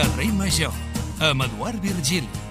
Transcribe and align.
Carrer 0.00 0.32
Major, 0.32 0.72
amb 1.20 1.42
Eduard 1.44 1.78
Virgili. 1.84 2.49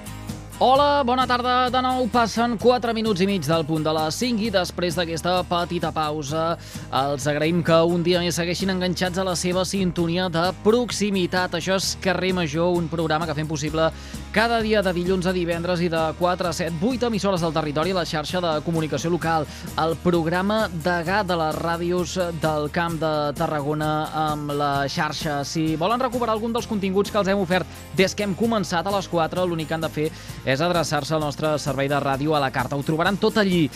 Hola, 0.62 1.06
bona 1.08 1.24
tarda. 1.24 1.70
De 1.72 1.80
nou 1.80 2.10
passen 2.12 2.58
4 2.60 2.92
minuts 2.92 3.22
i 3.24 3.28
mig 3.30 3.46
del 3.48 3.62
punt 3.64 3.86
de 3.86 3.94
les 3.96 4.18
5 4.20 4.42
i 4.44 4.50
després 4.52 4.98
d'aquesta 4.98 5.38
petita 5.48 5.94
pausa 5.96 6.58
els 7.00 7.28
agraïm 7.32 7.62
que 7.64 7.78
un 7.88 8.04
dia 8.04 8.20
més 8.20 8.36
segueixin 8.36 8.74
enganxats 8.74 9.22
a 9.22 9.24
la 9.24 9.38
seva 9.40 9.64
sintonia 9.64 10.26
de 10.28 10.42
proximitat. 10.66 11.56
Això 11.56 11.78
és 11.80 11.94
Carrer 12.04 12.34
Major, 12.36 12.76
un 12.76 12.90
programa 12.92 13.30
que 13.30 13.38
fem 13.38 13.48
possible 13.48 13.88
cada 14.36 14.60
dia 14.60 14.82
de 14.84 14.92
dilluns 14.94 15.30
a 15.30 15.34
divendres 15.34 15.80
i 15.80 15.88
de 15.90 16.02
4 16.20 16.52
a 16.52 16.52
7, 16.52 16.76
8 16.84 17.08
emissores 17.08 17.40
del 17.40 17.56
territori 17.56 17.96
a 17.96 18.02
la 18.02 18.06
xarxa 18.06 18.44
de 18.44 18.52
comunicació 18.68 19.14
local. 19.16 19.48
El 19.80 19.96
programa 20.04 20.66
degà 20.84 21.24
de 21.24 21.40
les 21.40 21.56
ràdios 21.56 22.18
del 22.44 22.68
Camp 22.76 23.00
de 23.00 23.14
Tarragona 23.40 23.94
amb 24.26 24.52
la 24.60 24.74
xarxa. 24.92 25.40
Si 25.48 25.80
volen 25.80 26.04
recuperar 26.04 26.36
algun 26.36 26.52
dels 26.52 26.68
continguts 26.68 27.16
que 27.16 27.24
els 27.24 27.32
hem 27.32 27.48
ofert 27.48 27.80
des 27.96 28.12
que 28.12 28.28
hem 28.28 28.36
començat 28.36 28.84
a 28.84 28.96
les 29.00 29.08
4, 29.08 29.48
l'únic 29.48 29.72
que 29.72 29.80
han 29.80 29.88
de 29.88 29.94
fer 29.96 30.12
és 30.54 30.62
adreçar-se 30.62 31.16
al 31.16 31.22
nostre 31.24 31.56
servei 31.62 31.90
de 31.92 32.00
ràdio 32.02 32.36
a 32.36 32.42
la 32.44 32.52
carta. 32.52 32.78
Ho 32.78 32.86
trobaran 32.86 33.18
tot 33.22 33.38
allí. 33.38 33.68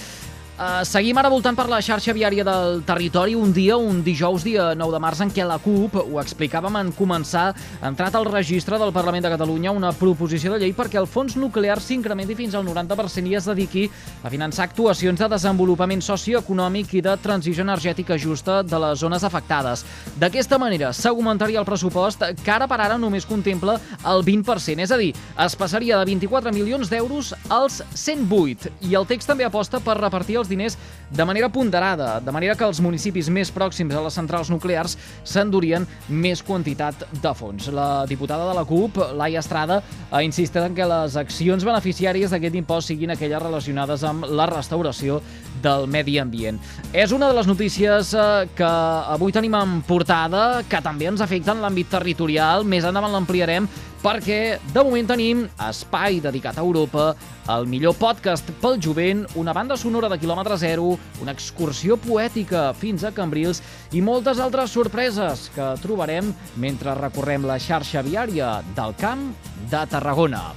Uh, 0.54 0.84
seguim 0.86 1.18
ara 1.18 1.32
voltant 1.34 1.56
per 1.58 1.64
la 1.66 1.80
xarxa 1.82 2.14
viària 2.14 2.44
del 2.46 2.84
territori 2.86 3.34
un 3.34 3.50
dia, 3.56 3.74
un 3.74 4.04
dijous, 4.06 4.44
dia 4.46 4.68
9 4.78 4.94
de 4.94 5.00
març, 5.02 5.24
en 5.26 5.32
què 5.34 5.42
la 5.50 5.56
CUP, 5.58 5.96
ho 5.98 6.20
explicàvem 6.22 6.76
en 6.78 6.92
començar, 6.94 7.48
ha 7.82 7.90
entrat 7.90 8.14
al 8.14 8.28
registre 8.28 8.78
del 8.78 8.94
Parlament 8.94 9.26
de 9.26 9.32
Catalunya 9.34 9.74
una 9.74 9.90
proposició 9.98 10.54
de 10.54 10.60
llei 10.62 10.76
perquè 10.78 11.00
el 11.02 11.10
fons 11.10 11.34
nuclear 11.42 11.80
s'incrementi 11.82 12.38
fins 12.38 12.54
al 12.54 12.68
90% 12.68 13.32
i 13.32 13.34
es 13.40 13.48
dediqui 13.50 13.88
a 14.22 14.30
finançar 14.30 14.68
actuacions 14.68 15.24
de 15.24 15.32
desenvolupament 15.34 16.06
socioeconòmic 16.06 16.94
i 17.00 17.02
de 17.02 17.18
transició 17.18 17.66
energètica 17.66 18.20
justa 18.22 18.60
de 18.62 18.84
les 18.86 19.02
zones 19.02 19.26
afectades. 19.26 19.82
D'aquesta 20.22 20.62
manera, 20.62 20.94
s'augmentaria 20.94 21.64
el 21.64 21.66
pressupost 21.66 22.28
que 22.44 22.54
ara 22.54 22.70
per 22.70 22.78
ara 22.78 23.00
només 23.02 23.26
contempla 23.26 23.80
el 24.06 24.22
20%, 24.22 24.86
és 24.86 24.94
a 24.94 25.02
dir, 25.02 25.16
es 25.18 25.58
passaria 25.58 25.98
de 25.98 26.12
24 26.14 26.54
milions 26.54 26.94
d'euros 26.94 27.34
als 27.50 27.82
108. 27.96 28.70
I 28.86 28.94
el 29.02 29.10
text 29.10 29.34
també 29.34 29.50
aposta 29.50 29.82
per 29.82 29.98
repartir 29.98 30.43
els 30.44 30.52
diners 30.52 30.78
de 31.14 31.26
manera 31.26 31.50
ponderada, 31.54 32.20
de 32.24 32.34
manera 32.36 32.56
que 32.60 32.68
els 32.68 32.82
municipis 32.84 33.30
més 33.34 33.52
pròxims 33.54 33.96
a 33.96 34.04
les 34.04 34.18
centrals 34.18 34.52
nuclears 34.54 34.98
s'endurien 35.24 35.88
més 36.10 36.44
quantitat 36.46 37.06
de 37.24 37.34
fons. 37.38 37.70
La 37.74 38.06
diputada 38.10 38.48
de 38.50 38.58
la 38.58 38.66
CUP, 38.68 39.00
Laia 39.18 39.42
Estrada, 39.44 39.82
ha 40.12 40.24
insistit 40.26 40.62
en 40.64 40.76
que 40.78 40.88
les 40.90 41.18
accions 41.20 41.66
beneficiàries 41.66 42.34
d'aquest 42.34 42.60
impost 42.60 42.92
siguin 42.92 43.14
aquelles 43.14 43.42
relacionades 43.44 44.06
amb 44.08 44.28
la 44.30 44.50
restauració 44.50 45.22
del 45.64 45.88
medi 45.88 46.20
ambient. 46.22 46.60
És 46.94 47.16
una 47.16 47.30
de 47.32 47.38
les 47.38 47.50
notícies 47.50 48.14
eh, 48.14 48.28
que 48.58 48.74
avui 49.16 49.34
tenim 49.36 49.56
en 49.58 49.80
portada, 49.88 50.62
que 50.70 50.84
també 50.84 51.10
ens 51.10 51.24
afecta 51.24 51.56
en 51.56 51.64
l'àmbit 51.64 51.90
territorial. 51.94 52.68
Més 52.68 52.86
endavant 52.88 53.16
l'ampliarem 53.16 53.70
perquè 54.04 54.58
de 54.74 54.82
moment 54.84 55.08
tenim 55.08 55.46
espai 55.64 56.20
dedicat 56.24 56.58
a 56.60 56.66
Europa, 56.66 57.14
el 57.54 57.68
millor 57.72 57.96
podcast 57.96 58.50
pel 58.62 58.76
jovent, 58.84 59.24
una 59.40 59.56
banda 59.56 59.78
sonora 59.80 60.10
de 60.12 60.20
quilòmetre 60.20 60.58
zero, 60.60 60.98
una 61.24 61.36
excursió 61.36 61.96
poètica 61.96 62.66
fins 62.76 63.08
a 63.08 63.14
Cambrils 63.16 63.64
i 63.96 64.04
moltes 64.04 64.44
altres 64.44 64.76
sorpreses 64.76 65.48
que 65.56 65.72
trobarem 65.84 66.34
mentre 66.60 66.98
recorrem 67.00 67.48
la 67.48 67.60
xarxa 67.64 68.04
viària 68.04 68.58
del 68.76 68.96
Camp 69.00 69.32
de 69.72 69.88
Tarragona. 69.90 70.50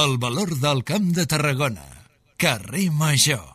El 0.00 0.16
valor 0.18 0.56
del 0.58 0.82
Camp 0.82 1.12
de 1.14 1.24
Tarragona. 1.24 1.84
Carrer 2.36 2.90
Major. 2.90 3.53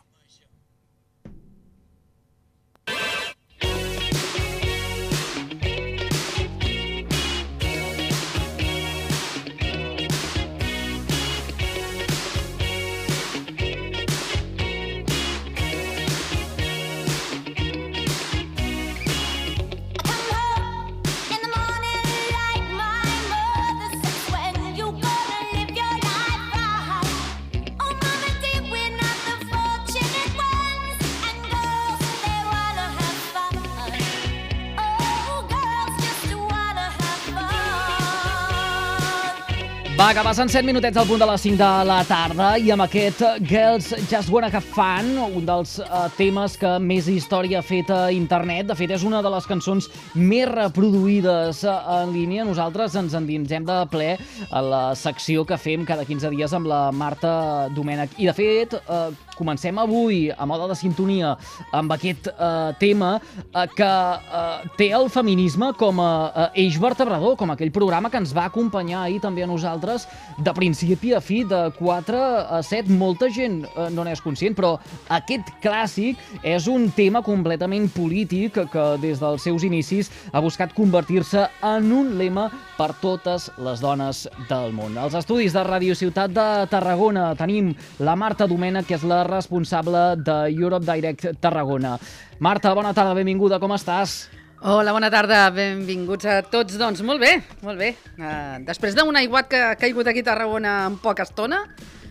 Va, 40.10 40.14
que 40.16 40.22
passen 40.26 40.48
7 40.50 40.66
minutets 40.66 40.98
al 40.98 41.06
punt 41.06 41.20
de 41.22 41.26
les 41.28 41.42
5 41.44 41.54
de 41.60 41.66
la 41.86 42.00
tarda 42.02 42.46
i 42.58 42.72
amb 42.74 42.82
aquest 42.82 43.20
Girls 43.46 43.92
Just 44.10 44.32
Wanna 44.34 44.48
Have 44.48 44.66
Fun, 44.74 45.12
un 45.36 45.46
dels 45.46 45.76
uh, 45.84 46.08
temes 46.16 46.56
que 46.58 46.72
més 46.82 47.06
història 47.06 47.60
ha 47.60 47.62
fet 47.62 47.92
a 47.94 48.00
internet. 48.10 48.66
De 48.72 48.74
fet, 48.74 48.90
és 48.90 49.04
una 49.06 49.20
de 49.22 49.30
les 49.30 49.46
cançons 49.46 49.86
més 50.18 50.50
reproduïdes 50.50 51.62
uh, 51.62 51.76
en 52.00 52.10
línia. 52.10 52.42
Nosaltres 52.48 52.98
ens 52.98 53.14
endinsem 53.14 53.62
de 53.68 53.78
ple 53.92 54.16
a 54.50 54.64
la 54.66 54.84
secció 54.98 55.46
que 55.46 55.60
fem 55.62 55.86
cada 55.86 56.02
15 56.08 56.34
dies 56.34 56.58
amb 56.58 56.66
la 56.66 56.88
Marta 56.90 57.68
Domènech. 57.78 58.18
I, 58.18 58.32
de 58.32 58.34
fet, 58.34 58.80
uh, 58.90 59.12
comencem 59.40 59.78
avui 59.80 60.28
a 60.30 60.46
moda 60.46 60.68
de 60.70 60.76
sintonia 60.76 61.32
amb 61.72 61.92
aquest 61.96 62.28
uh, 62.30 62.70
tema 62.80 63.14
uh, 63.16 63.64
que 63.72 63.88
uh, 63.88 64.68
té 64.76 64.90
el 64.96 65.08
feminisme 65.12 65.72
com 65.80 66.00
a 66.04 66.10
uh, 66.28 66.46
eix 66.60 66.76
vertebrador, 66.80 67.38
com 67.40 67.54
aquell 67.54 67.72
programa 67.74 68.10
que 68.12 68.20
ens 68.20 68.34
va 68.36 68.46
acompanyar 68.50 69.06
ahir 69.06 69.20
també 69.24 69.44
a 69.44 69.48
nosaltres 69.50 70.06
de 70.38 70.54
principi 70.56 71.14
a 71.16 71.22
fi, 71.24 71.42
de 71.48 71.62
4 71.78 72.22
a 72.58 72.62
7. 72.66 72.92
Molta 73.00 73.30
gent 73.32 73.62
uh, 73.70 73.88
no 73.94 74.04
n'és 74.04 74.22
conscient, 74.24 74.56
però 74.58 74.74
aquest 75.08 75.48
clàssic 75.64 76.20
és 76.44 76.68
un 76.70 76.90
tema 76.96 77.24
completament 77.24 77.88
polític 77.94 78.60
que 78.70 78.86
des 79.02 79.20
dels 79.22 79.44
seus 79.46 79.64
inicis 79.64 80.10
ha 80.32 80.42
buscat 80.44 80.74
convertir-se 80.76 81.46
en 81.64 81.92
un 81.92 82.16
lema 82.18 82.48
per 82.76 82.92
totes 83.00 83.50
les 83.60 83.80
dones 83.82 84.24
del 84.48 84.72
món. 84.72 84.96
Als 84.96 85.16
estudis 85.18 85.52
de 85.52 85.64
Radio 85.66 85.96
Ciutat 85.96 86.32
de 86.32 86.46
Tarragona 86.72 87.30
tenim 87.36 87.74
la 88.00 88.16
Marta 88.16 88.46
Domènech, 88.48 88.88
que 88.88 88.96
és 88.96 89.04
la 89.04 89.22
responsable 89.30 90.02
de 90.20 90.36
Europe 90.52 90.86
Direct 90.86 91.40
Tarragona. 91.40 91.96
Marta, 92.40 92.74
bona 92.74 92.92
tarda, 92.96 93.14
benvinguda, 93.14 93.58
com 93.62 93.72
estàs? 93.76 94.28
Hola, 94.60 94.92
bona 94.92 95.08
tarda, 95.12 95.46
benvinguts 95.56 96.26
a 96.28 96.40
tots. 96.44 96.76
Doncs 96.76 97.00
molt 97.06 97.22
bé, 97.22 97.38
molt 97.64 97.80
bé. 97.80 97.94
Uh, 98.18 98.58
després 98.66 98.92
d'un 98.98 99.16
aiguat 99.16 99.48
que 99.48 99.62
ha 99.70 99.76
caigut 99.80 100.10
aquí 100.12 100.20
a 100.20 100.28
Tarragona 100.32 100.74
en 100.90 100.98
poca 101.00 101.24
estona, 101.24 101.62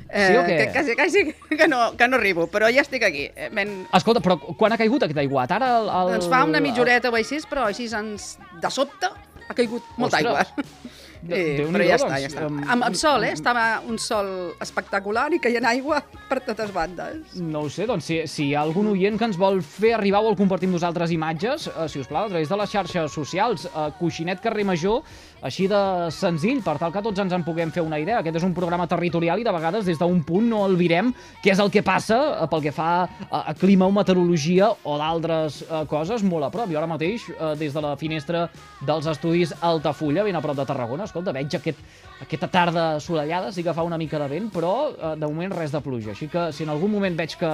eh, 0.10 0.28
Sí 0.32 0.38
o 0.40 0.42
què? 0.48 0.56
que 0.58 0.72
quasi, 0.74 0.96
quasi 0.98 1.58
que 1.58 1.68
no, 1.70 1.92
que 1.96 2.08
no 2.10 2.18
arribo, 2.18 2.48
però 2.50 2.72
ja 2.74 2.82
estic 2.82 3.06
aquí. 3.06 3.28
Eh, 3.36 3.52
ben, 3.54 3.84
Escolta, 3.94 4.24
però 4.26 4.40
quan 4.58 4.74
ha 4.74 4.80
caigut 4.82 5.06
aquest 5.06 5.22
aiguat? 5.22 5.54
Ara 5.60 5.76
el, 5.78 5.90
el, 5.94 6.14
doncs 6.18 6.30
fa 6.32 6.42
una 6.48 6.62
mitjoreta 6.64 7.12
o 7.14 7.20
així, 7.20 7.38
però 7.50 7.68
així 7.70 7.86
ens, 7.94 8.32
de 8.62 8.74
sobte 8.74 9.12
ha 9.50 9.54
caigut 9.54 9.86
molta 9.98 10.18
Ostres. 10.18 10.50
aigua. 10.58 10.90
Eh, 11.28 11.66
però 11.68 11.84
ja 11.84 11.98
doncs, 11.98 12.04
està, 12.06 12.20
ja 12.22 12.28
està. 12.30 12.46
em- 12.48 12.60
Amb, 12.70 12.84
amb 12.88 12.96
sol, 12.96 13.24
eh? 13.28 13.34
Estava 13.34 13.82
un 13.86 13.98
sol 14.00 14.54
espectacular 14.62 15.26
i 15.34 15.40
caient 15.44 15.66
aigua 15.66 16.00
per 16.30 16.40
totes 16.46 16.72
bandes. 16.72 17.36
No 17.36 17.66
ho 17.66 17.70
sé, 17.70 17.86
doncs 17.90 18.06
si, 18.06 18.22
si 18.28 18.46
hi 18.50 18.54
ha 18.56 18.62
algun 18.62 18.88
oient 18.94 19.18
que 19.20 19.26
ens 19.26 19.36
vol 19.38 19.60
fer 19.62 19.94
arribar 19.98 20.22
o 20.22 20.30
vol 20.30 20.38
compartir 20.40 20.70
amb 20.70 20.78
nosaltres 20.78 21.12
imatges, 21.12 21.68
eh, 21.68 21.90
si 21.90 22.00
us 22.00 22.08
plau, 22.08 22.26
a 22.26 22.30
través 22.32 22.48
de 22.48 22.56
les 22.62 22.70
xarxes 22.72 23.12
socials, 23.12 23.66
eh, 23.66 23.90
Coixinet 24.00 24.40
Carrer 24.40 24.64
Major, 24.64 25.02
així 25.46 25.68
de 25.72 25.80
senzill, 26.14 26.62
per 26.66 26.76
tal 26.80 26.92
que 26.94 27.04
tots 27.04 27.22
ens 27.22 27.34
en 27.36 27.46
puguem 27.48 27.72
fer 27.72 27.84
una 27.86 28.00
idea. 28.02 28.20
Aquest 28.20 28.40
és 28.42 28.46
un 28.48 28.56
programa 28.56 28.88
territorial 28.92 29.40
i 29.40 29.48
de 29.48 29.54
vegades 29.56 29.88
des 29.88 30.00
d'un 30.00 30.22
punt 30.28 30.50
no 30.50 30.64
albirem 30.66 31.14
què 31.44 31.54
és 31.54 31.62
el 31.64 31.72
que 31.72 31.84
passa 31.86 32.20
eh, 32.32 32.48
pel 32.52 32.64
que 32.66 32.74
fa 32.76 32.90
a, 33.30 33.54
clima 33.60 33.88
o 33.88 33.96
meteorologia 33.96 34.72
o 34.84 34.98
d'altres 35.00 35.62
eh, 35.64 35.84
coses 35.92 36.26
molt 36.28 36.50
a 36.50 36.52
prop. 36.54 36.70
Jo 36.72 36.82
ara 36.82 36.92
mateix, 36.92 37.30
eh, 37.32 37.54
des 37.60 37.74
de 37.76 37.86
la 37.86 37.96
finestra 38.00 38.48
dels 38.86 39.08
estudis 39.10 39.56
Altafulla, 39.62 40.26
ben 40.28 40.36
a 40.36 40.44
prop 40.44 40.58
de 40.60 40.68
Tarragona, 40.68 41.08
escolta, 41.08 41.34
veig 41.36 41.56
aquest, 41.56 41.82
aquesta 42.22 42.52
tarda 42.52 42.86
assolellada, 42.98 43.54
sí 43.56 43.64
que 43.64 43.76
fa 43.76 43.88
una 43.88 44.00
mica 44.00 44.20
de 44.20 44.28
vent, 44.32 44.50
però 44.54 44.92
de 45.16 45.28
moment 45.28 45.54
res 45.56 45.72
de 45.72 45.82
pluja. 45.84 46.12
Així 46.12 46.28
que 46.32 46.50
si 46.56 46.66
en 46.66 46.74
algun 46.74 46.92
moment 46.92 47.16
veig 47.16 47.36
que 47.40 47.52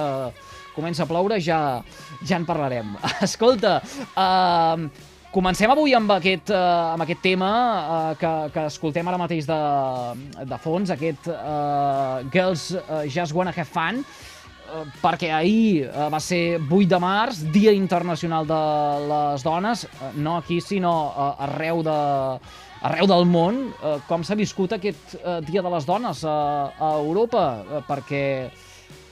comença 0.76 1.04
a 1.04 1.08
ploure 1.08 1.40
ja, 1.40 1.82
ja 2.26 2.40
en 2.40 2.46
parlarem. 2.48 2.96
Escolta, 3.26 3.78
eh, 4.12 5.14
comencem 5.36 5.68
avui 5.68 5.92
amb 5.92 6.14
aquest, 6.14 6.48
eh, 6.48 6.92
amb 6.94 7.04
aquest 7.04 7.20
tema 7.24 7.50
eh, 7.50 8.12
que, 8.20 8.32
que 8.54 8.62
escoltem 8.70 9.08
ara 9.10 9.20
mateix 9.20 9.48
de, 9.48 9.58
de 10.48 10.58
fons, 10.62 10.92
aquest 10.94 11.28
eh, 11.28 12.24
Girls 12.32 12.70
eh, 12.78 13.02
Just 13.12 13.36
Wanna 13.36 13.52
Have 13.52 13.68
Fun, 13.68 14.00
eh, 14.00 14.84
perquè 15.02 15.32
ahir 15.36 15.90
eh, 15.90 16.06
va 16.12 16.20
ser 16.24 16.40
8 16.62 16.88
de 16.94 17.00
març, 17.02 17.42
Dia 17.52 17.74
Internacional 17.76 18.48
de 18.48 18.62
les 19.10 19.44
Dones, 19.44 19.84
eh, 19.84 20.14
no 20.16 20.38
aquí, 20.38 20.62
sinó 20.64 20.94
eh, 21.10 21.28
arreu, 21.48 21.84
de, 21.84 21.98
arreu 22.88 23.10
del 23.10 23.28
món. 23.28 23.60
Eh, 23.76 23.98
com 24.08 24.24
s'ha 24.24 24.38
viscut 24.40 24.72
aquest 24.72 25.18
eh, 25.18 25.40
Dia 25.50 25.64
de 25.64 25.74
les 25.76 25.88
Dones 25.88 26.24
a, 26.24 26.38
a 26.80 26.94
Europa? 27.02 27.44
Eh, 27.60 27.84
perquè 27.90 28.24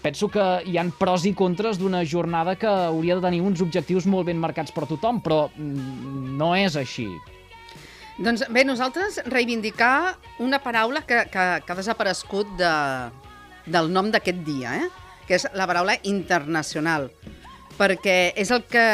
penso 0.04 0.28
que 0.28 0.44
hi 0.68 0.76
han 0.76 0.90
pros 0.92 1.24
i 1.24 1.32
contres 1.32 1.78
d'una 1.80 2.02
jornada 2.04 2.58
que 2.60 2.68
hauria 2.68 3.16
de 3.16 3.24
tenir 3.24 3.40
uns 3.40 3.62
objectius 3.64 4.04
molt 4.04 4.28
ben 4.28 4.40
marcats 4.40 4.74
per 4.74 4.84
tothom, 4.90 5.22
però 5.24 5.46
mm, 5.56 6.34
no 6.36 6.52
és 6.58 6.76
així. 6.76 7.08
Doncs 8.20 8.44
bé, 8.52 8.66
nosaltres 8.68 9.22
reivindicar 9.32 10.18
una 10.44 10.60
paraula 10.62 11.02
que, 11.08 11.24
que, 11.32 11.46
que 11.64 11.72
ha 11.72 11.78
desaparegut 11.80 12.52
de, 12.60 12.74
del 13.64 13.88
nom 13.90 14.12
d'aquest 14.12 14.44
dia, 14.44 14.76
eh? 14.84 14.92
que 15.24 15.38
és 15.38 15.48
la 15.56 15.64
paraula 15.66 15.96
internacional, 16.04 17.08
perquè 17.78 18.34
és 18.36 18.52
el 18.52 18.66
que 18.68 18.86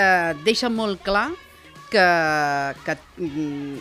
deixa 0.47 0.71
molt 0.71 1.03
clar 1.03 1.27
que, 1.91 2.07
que 2.87 3.01
mm, 3.19 3.81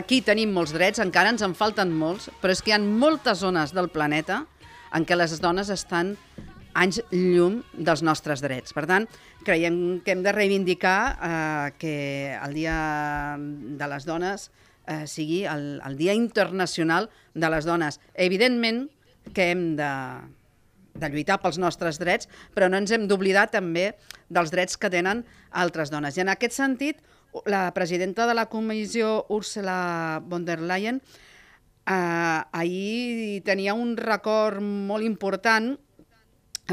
aquí 0.00 0.22
tenim 0.24 0.56
molts 0.56 0.72
drets, 0.72 1.04
encara 1.04 1.36
ens 1.36 1.44
en 1.44 1.52
falten 1.52 1.92
molts, 1.92 2.32
però 2.40 2.56
és 2.56 2.64
que 2.64 2.72
hi 2.72 2.78
ha 2.78 2.80
moltes 2.80 3.44
zones 3.44 3.76
del 3.76 3.92
planeta 3.92 4.46
en 4.94 5.06
què 5.08 5.18
les 5.18 5.34
dones 5.42 5.70
estan 5.72 6.14
anys 6.78 7.00
llum 7.10 7.62
dels 7.74 8.04
nostres 8.06 8.42
drets. 8.44 8.74
Per 8.76 8.84
tant, 8.86 9.08
creiem 9.46 9.98
que 10.04 10.14
hem 10.14 10.22
de 10.22 10.34
reivindicar 10.34 10.98
eh, 11.10 11.66
que 11.80 11.96
el 12.36 12.54
Dia 12.54 12.78
de 13.38 13.88
les 13.90 14.06
Dones 14.06 14.48
eh, 14.86 15.04
sigui 15.10 15.44
el, 15.48 15.80
el 15.84 15.98
Dia 15.98 16.14
Internacional 16.14 17.10
de 17.34 17.50
les 17.50 17.66
Dones. 17.66 18.00
Evidentment 18.14 18.86
que 19.34 19.50
hem 19.52 19.74
de, 19.76 19.92
de 20.98 21.10
lluitar 21.12 21.38
pels 21.42 21.58
nostres 21.60 22.00
drets, 22.00 22.28
però 22.54 22.68
no 22.70 22.80
ens 22.80 22.92
hem 22.94 23.06
d'oblidar 23.10 23.48
també 23.52 23.92
dels 24.28 24.52
drets 24.54 24.78
que 24.80 24.90
tenen 24.92 25.24
altres 25.50 25.92
dones. 25.92 26.16
I 26.16 26.24
en 26.24 26.32
aquest 26.32 26.56
sentit, 26.56 27.00
la 27.46 27.68
presidenta 27.76 28.26
de 28.26 28.34
la 28.36 28.48
comissió, 28.48 29.26
Ursula 29.28 30.22
von 30.24 30.46
der 30.48 30.60
Leyen, 30.64 31.02
eh, 31.88 32.40
ahir 32.52 33.42
tenia 33.46 33.74
un 33.74 33.96
record 33.96 34.60
molt 34.60 35.06
important 35.06 35.74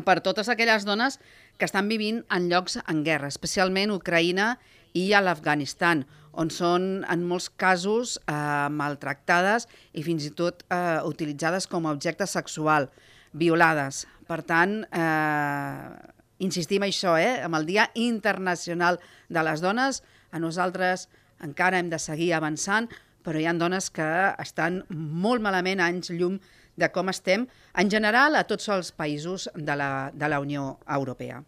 per 0.03 0.19
totes 0.19 0.49
aquelles 0.51 0.83
dones 0.85 1.19
que 1.57 1.67
estan 1.67 1.87
vivint 1.87 2.23
en 2.35 2.49
llocs 2.51 2.77
en 2.83 3.03
guerra, 3.05 3.31
especialment 3.31 3.93
Ucraïna 3.95 4.55
i 4.95 5.11
a 5.15 5.21
l'Afganistan, 5.23 6.03
on 6.35 6.51
són 6.51 7.05
en 7.07 7.23
molts 7.23 7.47
casos 7.47 8.17
eh, 8.27 8.67
maltractades 8.71 9.69
i 9.95 10.03
fins 10.03 10.27
i 10.27 10.33
tot 10.35 10.65
eh, 10.67 10.99
utilitzades 11.07 11.67
com 11.71 11.87
a 11.87 11.93
objecte 11.95 12.27
sexual, 12.27 12.89
violades. 13.31 14.03
Per 14.27 14.41
tant, 14.43 14.81
eh, 14.91 16.11
insistim 16.43 16.83
això, 16.83 17.15
eh, 17.15 17.39
amb 17.45 17.55
el 17.55 17.67
Dia 17.69 17.87
Internacional 17.95 18.99
de 19.29 19.45
les 19.47 19.63
Dones, 19.63 20.01
a 20.31 20.43
nosaltres 20.43 21.07
encara 21.43 21.79
hem 21.79 21.87
de 21.91 21.99
seguir 21.99 22.33
avançant, 22.35 22.89
però 23.25 23.41
hi 23.41 23.47
ha 23.49 23.55
dones 23.57 23.89
que 23.93 24.07
estan 24.41 24.83
molt 24.89 25.43
malament 25.43 25.81
anys 25.83 26.13
llum 26.13 26.37
de 26.75 26.91
com 26.91 27.09
estem 27.09 27.47
en 27.81 27.91
general 27.91 28.35
a 28.35 28.45
tots 28.47 28.69
els 28.69 28.93
països 28.95 29.49
de 29.55 29.75
la, 29.79 29.91
de 30.13 30.31
la 30.31 30.41
Unió 30.43 30.75
Europea. 30.85 31.41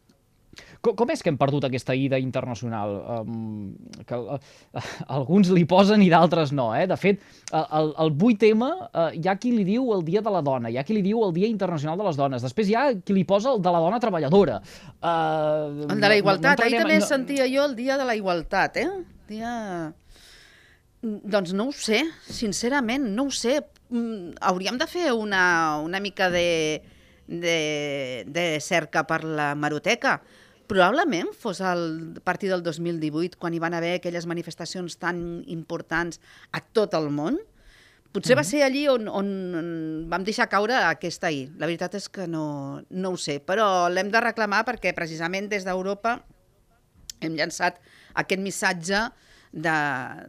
Com, 0.82 0.96
com 0.98 1.12
és 1.14 1.22
que 1.22 1.30
hem 1.32 1.38
perdut 1.40 1.68
aquesta 1.68 1.96
ida 1.98 2.20
internacional? 2.22 2.96
Um, 3.18 3.74
que 4.08 4.18
uh, 4.18 4.38
alguns 5.18 5.52
li 5.54 5.66
posen 5.70 6.02
i 6.06 6.10
d'altres 6.14 6.54
no. 6.56 6.70
Eh? 6.78 6.86
De 6.90 6.98
fet, 7.00 7.22
el, 7.54 7.92
el 8.06 8.14
8M 8.16 8.64
uh, 8.66 9.08
hi 9.14 9.30
ha 9.30 9.38
qui 9.42 9.54
li 9.54 9.66
diu 9.68 9.92
el 9.96 10.02
Dia 10.08 10.24
de 10.26 10.34
la 10.34 10.42
Dona, 10.46 10.72
hi 10.74 10.80
ha 10.80 10.86
qui 10.88 10.98
li 10.98 11.04
diu 11.06 11.22
el 11.28 11.36
Dia 11.36 11.50
Internacional 11.52 12.00
de 12.00 12.08
les 12.08 12.20
Dones, 12.20 12.46
després 12.46 12.72
hi 12.72 12.78
ha 12.78 12.88
qui 12.98 13.18
li 13.18 13.26
posa 13.28 13.54
el 13.54 13.62
de 13.64 13.74
la 13.74 13.84
dona 13.84 14.02
treballadora. 14.04 14.60
Uh, 14.98 15.86
el 15.92 16.02
de 16.02 16.12
la 16.14 16.18
igualtat, 16.18 16.58
no, 16.58 16.66
no 16.66 16.70
ahir 16.70 16.84
també 16.84 17.00
no... 17.02 17.12
sentia 17.12 17.48
jo 17.52 17.70
el 17.70 17.78
Dia 17.78 18.00
de 18.00 18.08
la 18.08 18.18
Igualtat, 18.18 18.82
eh? 18.82 18.90
Dia... 19.30 19.54
Doncs 21.24 21.54
no 21.56 21.70
ho 21.70 21.76
sé, 21.76 22.04
sincerament, 22.28 23.08
no 23.16 23.28
ho 23.28 23.34
sé. 23.34 23.62
Mm, 23.90 24.36
hauríem 24.44 24.78
de 24.80 24.88
fer 24.92 25.12
una, 25.16 25.80
una 25.84 26.02
mica 26.04 26.30
de, 26.34 26.82
de, 27.28 28.26
de 28.28 28.50
cerca 28.64 29.06
per 29.08 29.24
la 29.24 29.54
maroteca 29.56 30.20
probablement 30.68 31.32
fos 31.34 31.62
el 31.62 32.20
partir 32.24 32.50
del 32.52 32.62
2018, 32.62 33.40
quan 33.40 33.56
hi 33.56 33.60
van 33.64 33.74
haver 33.74 33.96
aquelles 33.98 34.28
manifestacions 34.28 35.00
tan 35.00 35.44
importants 35.48 36.20
a 36.52 36.62
tot 36.62 36.94
el 37.00 37.10
món. 37.10 37.40
Potser 38.12 38.36
mm 38.36 38.40
va 38.40 38.44
ser 38.48 38.64
allí 38.66 38.86
on, 38.92 39.08
on, 39.08 39.28
vam 40.12 40.24
deixar 40.28 40.50
caure 40.52 40.76
aquesta 40.76 41.28
ahir. 41.28 41.50
La 41.60 41.68
veritat 41.68 41.96
és 41.96 42.08
que 42.10 42.28
no, 42.28 42.82
no 42.90 43.14
ho 43.14 43.18
sé, 43.20 43.40
però 43.40 43.88
l'hem 43.90 44.12
de 44.12 44.22
reclamar 44.24 44.64
perquè 44.68 44.94
precisament 44.96 45.50
des 45.50 45.66
d'Europa 45.68 46.20
hem 47.22 47.36
llançat 47.36 47.80
aquest 48.14 48.42
missatge 48.42 49.08
de, 49.58 49.78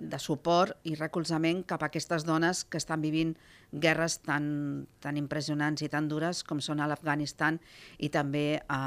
de 0.00 0.18
suport 0.22 0.88
i 0.88 0.96
recolzament 0.96 1.62
cap 1.68 1.84
a 1.84 1.90
aquestes 1.92 2.24
dones 2.24 2.64
que 2.64 2.80
estan 2.80 3.04
vivint 3.04 3.34
guerres 3.72 4.18
tan, 4.24 4.86
tan 5.04 5.18
impressionants 5.20 5.84
i 5.84 5.90
tan 5.92 6.08
dures 6.08 6.40
com 6.48 6.62
són 6.64 6.80
a 6.80 6.88
l'Afganistan 6.88 7.60
i 7.98 8.08
també 8.08 8.62
a, 8.64 8.80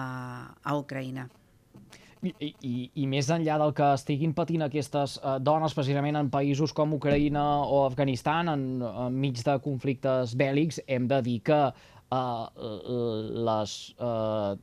a 0.64 0.76
Ucraïna. 0.80 1.28
I, 2.22 2.52
i, 2.62 2.74
I 3.02 3.08
més 3.10 3.32
enllà 3.34 3.56
del 3.58 3.72
que 3.74 3.86
estiguin 3.98 4.34
patint 4.38 4.62
aquestes 4.62 5.16
uh, 5.22 5.40
dones 5.42 5.74
precisament 5.74 6.20
en 6.20 6.30
països 6.34 6.74
com 6.78 6.94
Ucraïna 6.94 7.46
o 7.66 7.80
Afganistan, 7.88 8.52
en, 8.54 8.66
de 9.46 9.56
conflictes 9.64 10.36
bèl·lics, 10.38 10.84
hem 10.86 11.08
de 11.10 11.22
dir 11.26 11.40
que 11.50 11.62
uh, 12.12 12.48
les 13.48 13.75
uh, 14.00 14.56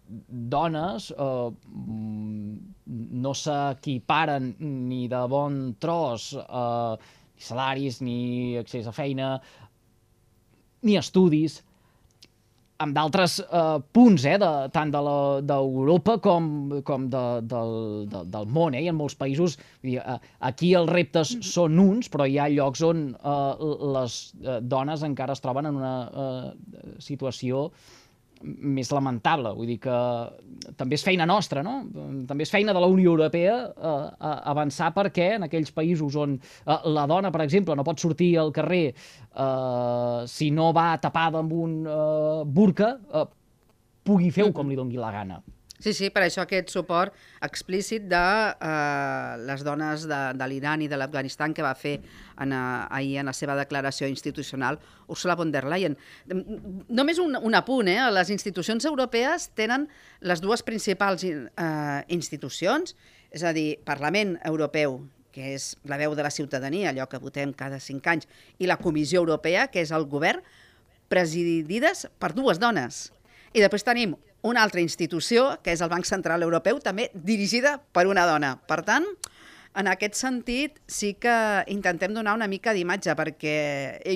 dones 0.53 1.11
uh, 1.17 1.49
no 3.25 3.33
s'equiparen 3.43 4.53
ni 4.61 5.06
de 5.09 5.23
bon 5.33 5.61
tros 5.81 6.33
uh, 6.45 6.99
ni 7.39 7.43
salaris, 7.49 8.00
ni 8.03 8.56
accés 8.59 8.87
a 8.87 8.93
feina, 8.93 9.39
ni 10.83 10.97
estudis, 10.99 11.61
amb 12.83 12.95
d'altres 12.95 13.39
eh, 13.43 13.79
punts, 13.95 14.25
eh, 14.29 14.37
de, 14.39 14.51
tant 14.75 14.93
d'Europa 14.95 16.17
de 16.19 16.23
com, 16.23 16.49
com 16.87 17.07
de, 17.11 17.25
del, 17.51 17.73
de, 18.11 18.23
del 18.35 18.51
món, 18.55 18.77
eh, 18.79 18.85
i 18.87 18.91
en 18.93 18.99
molts 18.99 19.19
països. 19.19 19.59
Dir, 19.83 19.99
eh, 19.99 20.19
aquí 20.51 20.73
els 20.79 20.91
reptes 20.93 21.35
són 21.47 21.79
uns, 21.83 22.11
però 22.13 22.29
hi 22.29 22.39
ha 22.39 22.49
llocs 22.55 22.85
on 22.87 23.09
eh, 23.19 23.71
les 23.99 24.19
eh, 24.45 24.61
dones 24.63 25.07
encara 25.07 25.35
es 25.35 25.43
troben 25.45 25.71
en 25.71 25.81
una 25.81 25.95
eh, 26.09 26.93
situació 27.03 27.69
més 28.43 28.90
lamentable. 28.94 29.52
Vull 29.56 29.70
dir 29.73 29.79
que 29.82 29.99
també 30.79 30.99
és 30.99 31.05
feina 31.05 31.26
nostra, 31.26 31.62
no? 31.67 31.81
També 32.29 32.46
és 32.46 32.52
feina 32.52 32.75
de 32.76 32.82
la 32.82 32.90
Unió 32.90 33.12
Europea 33.14 33.56
eh, 33.69 34.32
avançar 34.52 34.93
perquè 34.96 35.32
en 35.37 35.49
aquells 35.49 35.73
països 35.75 36.17
on 36.19 36.38
eh, 36.38 36.79
la 36.87 37.06
dona, 37.11 37.32
per 37.34 37.43
exemple, 37.46 37.77
no 37.77 37.86
pot 37.86 38.01
sortir 38.01 38.34
al 38.39 38.53
carrer 38.55 38.84
eh, 38.93 40.20
si 40.31 40.51
no 40.55 40.70
va 40.77 40.91
tapada 41.03 41.43
amb 41.43 41.55
un 41.55 41.79
eh, 41.86 42.43
burca, 42.46 42.94
eh, 43.13 43.29
pugui 44.08 44.32
fer-ho 44.34 44.55
com 44.56 44.70
li 44.70 44.79
dongui 44.79 45.01
la 45.01 45.13
gana. 45.15 45.43
Sí, 45.79 45.93
sí, 45.94 46.08
per 46.11 46.25
això 46.25 46.43
aquest 46.43 46.73
suport 46.75 47.15
explícit 47.47 48.08
de 48.11 48.19
eh, 48.19 49.35
les 49.47 49.61
dones 49.63 50.08
de, 50.11 50.19
de 50.35 50.49
l'Iran 50.51 50.82
i 50.82 50.89
de 50.91 50.99
l'Afganistan 50.99 51.55
que 51.55 51.63
va 51.63 51.70
fer 51.79 52.01
en, 52.43 52.51
uh, 52.51 52.89
ahir 52.91 53.20
en 53.23 53.31
la 53.31 53.35
seva 53.37 53.55
declaració 53.55 54.08
institucional 54.11 54.81
Ursula 55.06 55.37
von 55.39 55.53
der 55.55 55.63
Leyen. 55.70 55.94
Només 56.91 57.20
un, 57.23 57.39
un 57.39 57.55
apunt, 57.55 57.87
eh? 57.94 58.01
les 58.11 58.32
institucions 58.35 58.89
europees 58.91 59.53
tenen 59.55 59.87
les 60.20 60.43
dues 60.43 60.67
principals 60.67 61.23
eh, 61.23 62.03
institucions, 62.11 62.97
és 63.31 63.44
a 63.47 63.55
dir, 63.55 63.79
Parlament 63.87 64.35
Europeu, 64.51 64.99
que 65.31 65.55
és 65.55 65.70
la 65.87 65.99
veu 66.01 66.17
de 66.19 66.25
la 66.27 66.35
ciutadania, 66.35 66.91
allò 66.91 67.06
que 67.06 67.23
votem 67.23 67.53
cada 67.55 67.79
cinc 67.79 68.06
anys, 68.11 68.27
i 68.58 68.67
la 68.67 68.81
Comissió 68.82 69.23
Europea, 69.23 69.69
que 69.70 69.85
és 69.87 69.94
el 69.94 70.08
govern, 70.11 70.43
presidides 71.08 72.08
per 72.19 72.35
dues 72.35 72.58
dones. 72.58 73.13
I 73.55 73.63
després 73.63 73.87
tenim 73.87 74.19
una 74.43 74.63
altra 74.63 74.81
institució, 74.81 75.57
que 75.63 75.75
és 75.75 75.83
el 75.83 75.91
Banc 75.91 76.07
Central 76.07 76.45
Europeu, 76.47 76.79
també 76.81 77.11
dirigida 77.15 77.79
per 77.93 78.07
una 78.07 78.27
dona. 78.29 78.55
Per 78.69 78.83
tant, 78.87 79.07
en 79.79 79.87
aquest 79.91 80.17
sentit, 80.19 80.79
sí 80.91 81.13
que 81.21 81.33
intentem 81.71 82.15
donar 82.15 82.33
una 82.35 82.49
mica 82.51 82.73
d'imatge, 82.75 83.15
perquè 83.19 83.55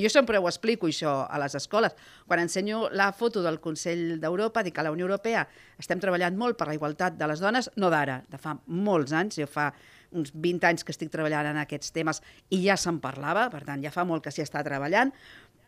jo 0.03 0.11
sempre 0.11 0.41
ho 0.41 0.49
explico, 0.51 0.89
això, 0.91 1.13
a 1.29 1.39
les 1.43 1.55
escoles. 1.59 1.95
Quan 2.27 2.43
ensenyo 2.43 2.89
la 2.91 3.13
foto 3.13 3.43
del 3.45 3.61
Consell 3.63 4.19
d'Europa, 4.23 4.63
dic 4.63 4.75
que 4.75 4.83
a 4.83 4.87
la 4.89 4.95
Unió 4.95 5.07
Europea 5.07 5.45
estem 5.79 6.01
treballant 6.03 6.39
molt 6.39 6.59
per 6.59 6.71
la 6.71 6.79
igualtat 6.79 7.19
de 7.19 7.29
les 7.31 7.43
dones, 7.43 7.71
no 7.77 7.91
d'ara, 7.95 8.23
de 8.31 8.41
fa 8.43 8.57
molts 8.67 9.15
anys, 9.15 9.39
jo 9.43 9.47
fa 9.51 9.71
uns 10.13 10.33
20 10.35 10.67
anys 10.69 10.85
que 10.85 10.93
estic 10.93 11.13
treballant 11.13 11.53
en 11.53 11.61
aquests 11.63 11.95
temes 11.95 12.21
i 12.51 12.63
ja 12.67 12.77
se'n 12.77 12.99
parlava, 13.01 13.49
per 13.53 13.63
tant, 13.69 13.81
ja 13.85 13.95
fa 13.95 14.05
molt 14.09 14.25
que 14.25 14.33
s'hi 14.35 14.45
està 14.45 14.65
treballant, 14.67 15.13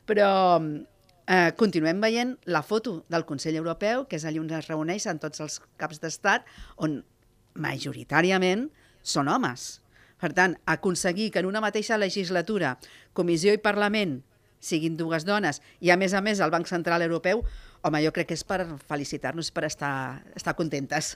però 0.08 0.66
Eh, 1.26 1.52
continuem 1.56 2.02
veient 2.04 2.34
la 2.44 2.60
foto 2.62 2.98
del 3.08 3.24
Consell 3.24 3.56
Europeu, 3.56 4.04
que 4.08 4.18
és 4.18 4.26
allà 4.28 4.42
on 4.42 4.50
es 4.52 4.68
reuneixen 4.68 5.20
tots 5.22 5.40
els 5.40 5.56
caps 5.80 6.02
d'estat, 6.02 6.44
on 6.76 7.00
majoritàriament 7.56 8.68
són 9.00 9.30
homes. 9.32 9.80
Per 10.20 10.32
tant, 10.36 10.58
aconseguir 10.68 11.30
que 11.32 11.40
en 11.40 11.48
una 11.48 11.62
mateixa 11.64 11.96
legislatura 12.00 12.76
Comissió 13.16 13.54
i 13.56 13.62
Parlament 13.62 14.18
siguin 14.64 14.96
dues 14.96 15.24
dones 15.28 15.60
i, 15.80 15.90
a 15.90 15.96
més 16.00 16.14
a 16.14 16.20
més, 16.24 16.40
el 16.40 16.52
Banc 16.52 16.68
Central 16.68 17.04
Europeu, 17.04 17.42
home, 17.84 18.04
jo 18.04 18.12
crec 18.16 18.30
que 18.30 18.38
és 18.38 18.44
per 18.44 18.62
felicitar-nos, 18.88 19.50
per 19.52 19.66
estar, 19.68 20.22
estar 20.36 20.56
contentes. 20.56 21.14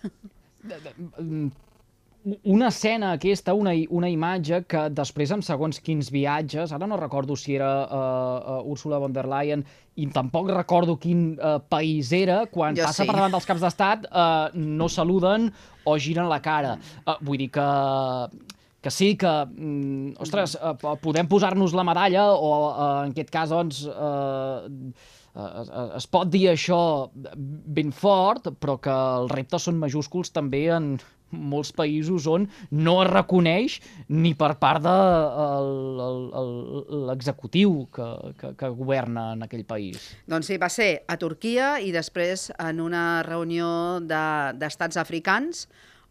Una 2.43 2.69
escena 2.69 3.13
aquesta, 3.15 3.55
una, 3.55 3.73
una 3.95 4.09
imatge 4.11 4.63
que 4.69 4.89
després 4.91 5.31
amb 5.33 5.45
segons 5.47 5.79
quins 5.81 6.11
viatges, 6.13 6.73
ara 6.75 6.89
no 6.91 6.99
recordo 6.99 7.37
si 7.39 7.55
era 7.57 7.71
uh, 7.87 8.59
uh, 8.59 8.71
Ursula 8.73 8.99
von 8.99 9.15
der 9.15 9.29
Leyen 9.31 9.63
i 9.97 10.09
tampoc 10.13 10.51
recordo 10.51 10.99
quin 11.01 11.39
uh, 11.39 11.57
país 11.71 12.11
era, 12.13 12.43
quan 12.51 12.77
Jo 12.77 12.85
passa 12.89 13.05
sí. 13.05 13.09
per 13.09 13.17
davant 13.17 13.33
dels 13.37 13.49
caps 13.49 13.65
d'estat 13.65 14.09
uh, 14.11 14.51
no 14.55 14.91
saluden 14.91 15.49
o 15.87 15.97
giren 15.99 16.29
la 16.29 16.41
cara. 16.45 16.77
Uh, 17.07 17.17
vull 17.23 17.39
dir 17.47 17.51
que 17.55 17.69
que 18.81 18.93
sí, 18.95 19.17
que, 19.19 19.27
mm, 19.27 20.13
ostres, 20.23 20.53
eh, 20.55 20.75
po- 20.79 20.93
podem 21.03 21.27
posar-nos 21.27 21.73
la 21.75 21.83
medalla 21.83 22.29
o, 22.31 22.51
eh, 22.71 23.07
en 23.09 23.11
aquest 23.11 23.31
cas, 23.35 23.51
doncs, 23.51 23.81
eh, 23.91 24.93
es, 25.35 25.71
es 25.99 26.07
pot 26.07 26.31
dir 26.31 26.45
això 26.53 26.79
ben 27.19 27.91
fort, 27.91 28.47
però 28.63 28.77
que 28.79 28.95
els 28.95 29.35
reptes 29.35 29.67
són 29.67 29.81
majúsculs 29.83 30.31
també 30.31 30.69
en 30.71 30.93
molts 31.31 31.73
països 31.77 32.27
on 32.31 32.47
no 32.71 32.99
es 33.03 33.11
reconeix 33.11 33.79
ni 34.09 34.35
per 34.39 34.55
part 34.61 34.83
de 34.83 34.95
l'executiu 37.09 37.87
que, 37.93 38.07
que, 38.39 38.53
que 38.57 38.69
governa 38.73 39.33
en 39.35 39.45
aquell 39.47 39.65
país. 39.69 40.01
Doncs 40.29 40.49
sí, 40.51 40.59
va 40.61 40.71
ser 40.73 41.05
a 41.09 41.19
Turquia 41.21 41.77
i 41.85 41.93
després 41.95 42.49
en 42.59 42.81
una 42.85 43.23
reunió 43.27 44.01
de- 44.01 44.55
d'estats 44.59 44.97
de, 44.97 45.01
africans 45.01 45.69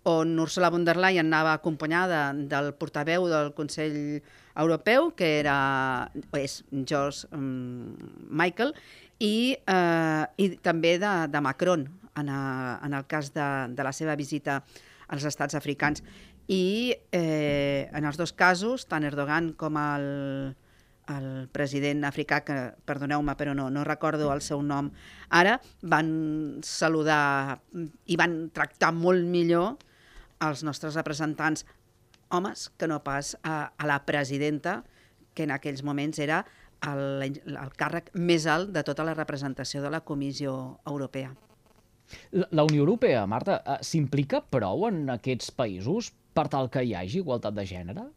on 0.07 0.37
Ursula 0.39 0.69
von 0.71 0.85
der 0.87 0.95
Leyen 0.95 1.27
anava 1.27 1.57
acompanyada 1.57 2.31
del 2.33 2.71
portaveu 2.79 3.27
del 3.27 3.51
Consell 3.57 4.21
Europeu, 4.55 5.11
que 5.17 5.39
era, 5.41 6.09
és 6.33 6.63
George 6.71 7.27
um, 7.35 7.91
Michael, 8.31 8.71
i, 9.19 9.57
eh, 9.67 10.23
i 10.37 10.49
també 10.63 10.95
de, 11.01 11.11
de 11.27 11.41
Macron, 11.43 11.83
en, 12.17 12.29
a, 12.31 12.79
en 12.85 12.95
el 12.97 13.05
cas 13.05 13.33
de, 13.35 13.47
de 13.75 13.83
la 13.85 13.91
seva 13.93 14.15
visita 14.15 14.61
als 15.07 15.25
estats 15.27 15.55
africans. 15.55 16.03
I 16.47 16.95
eh, 17.11 17.89
en 17.91 18.07
els 18.07 18.17
dos 18.19 18.33
casos, 18.33 18.87
tant 18.87 19.03
Erdogan 19.07 19.51
com 19.59 19.79
el, 19.79 20.07
el 21.11 21.47
president 21.55 22.05
africà, 22.07 22.41
que 22.43 22.57
perdoneu-me 22.87 23.35
però 23.39 23.55
no, 23.55 23.69
no 23.71 23.85
recordo 23.87 24.29
el 24.33 24.43
seu 24.45 24.61
nom 24.63 24.91
ara, 25.29 25.57
van 25.81 26.59
saludar 26.63 27.59
i 28.05 28.19
van 28.19 28.47
tractar 28.55 28.93
molt 28.95 29.25
millor 29.27 29.75
els 30.43 30.63
nostres 30.63 30.95
representants 30.99 31.65
homes 32.29 32.69
que 32.77 32.87
no 32.87 33.01
pas 33.03 33.35
a, 33.43 33.71
a 33.77 33.87
la 33.87 34.03
presidenta, 34.05 34.83
que 35.33 35.47
en 35.47 35.53
aquells 35.55 35.83
moments 35.85 36.19
era 36.19 36.43
el, 36.85 37.39
el 37.47 37.73
càrrec 37.79 38.11
més 38.13 38.45
alt 38.49 38.73
de 38.75 38.83
tota 38.85 39.05
la 39.07 39.15
representació 39.17 39.81
de 39.81 39.91
la 39.93 40.03
Comissió 40.05 40.79
Europea. 40.85 41.33
La 42.31 42.63
Unió 42.63 42.83
Europea, 42.85 43.25
Marta, 43.27 43.61
eh, 43.65 43.79
s'implica 43.81 44.41
prou 44.41 44.87
en 44.89 45.03
aquests 45.17 45.51
països 45.51 46.11
per 46.37 46.47
tal 46.53 46.69
que 46.73 46.83
hi 46.85 46.93
hagi 46.95 47.21
igualtat 47.23 47.55
de 47.57 47.65
gènere? 47.67 48.07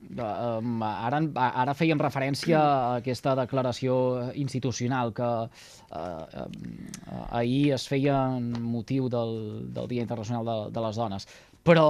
Um, 0.00 0.80
ara, 0.80 1.18
ara 1.36 1.74
fèiem 1.76 2.00
referència 2.00 2.56
a 2.58 2.94
aquesta 3.02 3.34
declaració 3.36 3.94
institucional 4.40 5.12
que 5.12 5.28
uh, 5.28 5.50
uh, 6.00 6.46
ahir 7.36 7.74
es 7.76 7.84
feia 7.86 8.16
en 8.38 8.48
motiu 8.64 9.10
del, 9.12 9.34
del 9.76 9.90
Dia 9.92 10.06
Internacional 10.06 10.48
de, 10.48 10.56
de 10.72 10.84
les 10.86 10.96
Dones. 10.96 11.28
Però, 11.68 11.84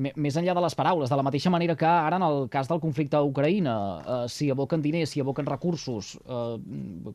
més 0.00 0.38
enllà 0.40 0.54
de 0.56 0.64
les 0.64 0.74
paraules, 0.78 1.12
de 1.12 1.18
la 1.20 1.26
mateixa 1.26 1.52
manera 1.52 1.76
que 1.76 1.84
ara 1.84 2.16
en 2.16 2.24
el 2.24 2.46
cas 2.48 2.70
del 2.70 2.80
conflicte 2.80 3.18
a 3.18 3.22
Ucraïna, 3.28 3.76
uh, 3.76 4.24
s'hi 4.24 4.48
aboquen 4.54 4.80
diners, 4.80 5.12
s'hi 5.12 5.20
aboquen 5.20 5.50
recursos, 5.50 6.14
uh, 6.24 6.56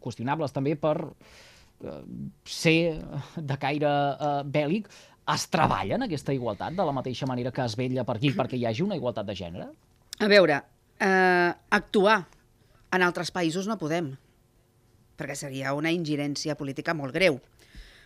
qüestionables 0.06 0.54
també 0.54 0.77
per 0.77 1.00
eh, 1.01 1.10
ser 2.46 3.01
de 3.36 3.58
caire 3.62 3.89
eh, 3.89 4.44
bèl·lic, 4.46 4.89
es 5.34 5.48
treballa 5.50 5.98
en 5.98 6.06
aquesta 6.06 6.34
igualtat 6.36 6.75
de 6.77 6.86
la 6.86 6.94
mateixa 6.94 7.25
manera 7.25 7.51
que 7.51 7.63
es 7.65 7.75
vetlla 7.77 8.06
per 8.06 8.18
aquí 8.20 8.32
perquè 8.36 8.60
hi 8.60 8.68
hagi 8.70 8.86
una 8.86 8.98
igualtat 9.00 9.25
de 9.25 9.36
gènere? 9.38 9.68
A 10.22 10.30
veure, 10.32 10.62
eh, 11.00 11.51
actuar 11.80 12.20
en 12.94 13.04
altres 13.04 13.32
països 13.34 13.68
no 13.68 13.80
podem, 13.82 14.13
perquè 15.18 15.36
seria 15.36 15.74
una 15.74 15.92
ingerència 15.92 16.56
política 16.56 16.94
molt 16.94 17.15
greu. 17.15 17.39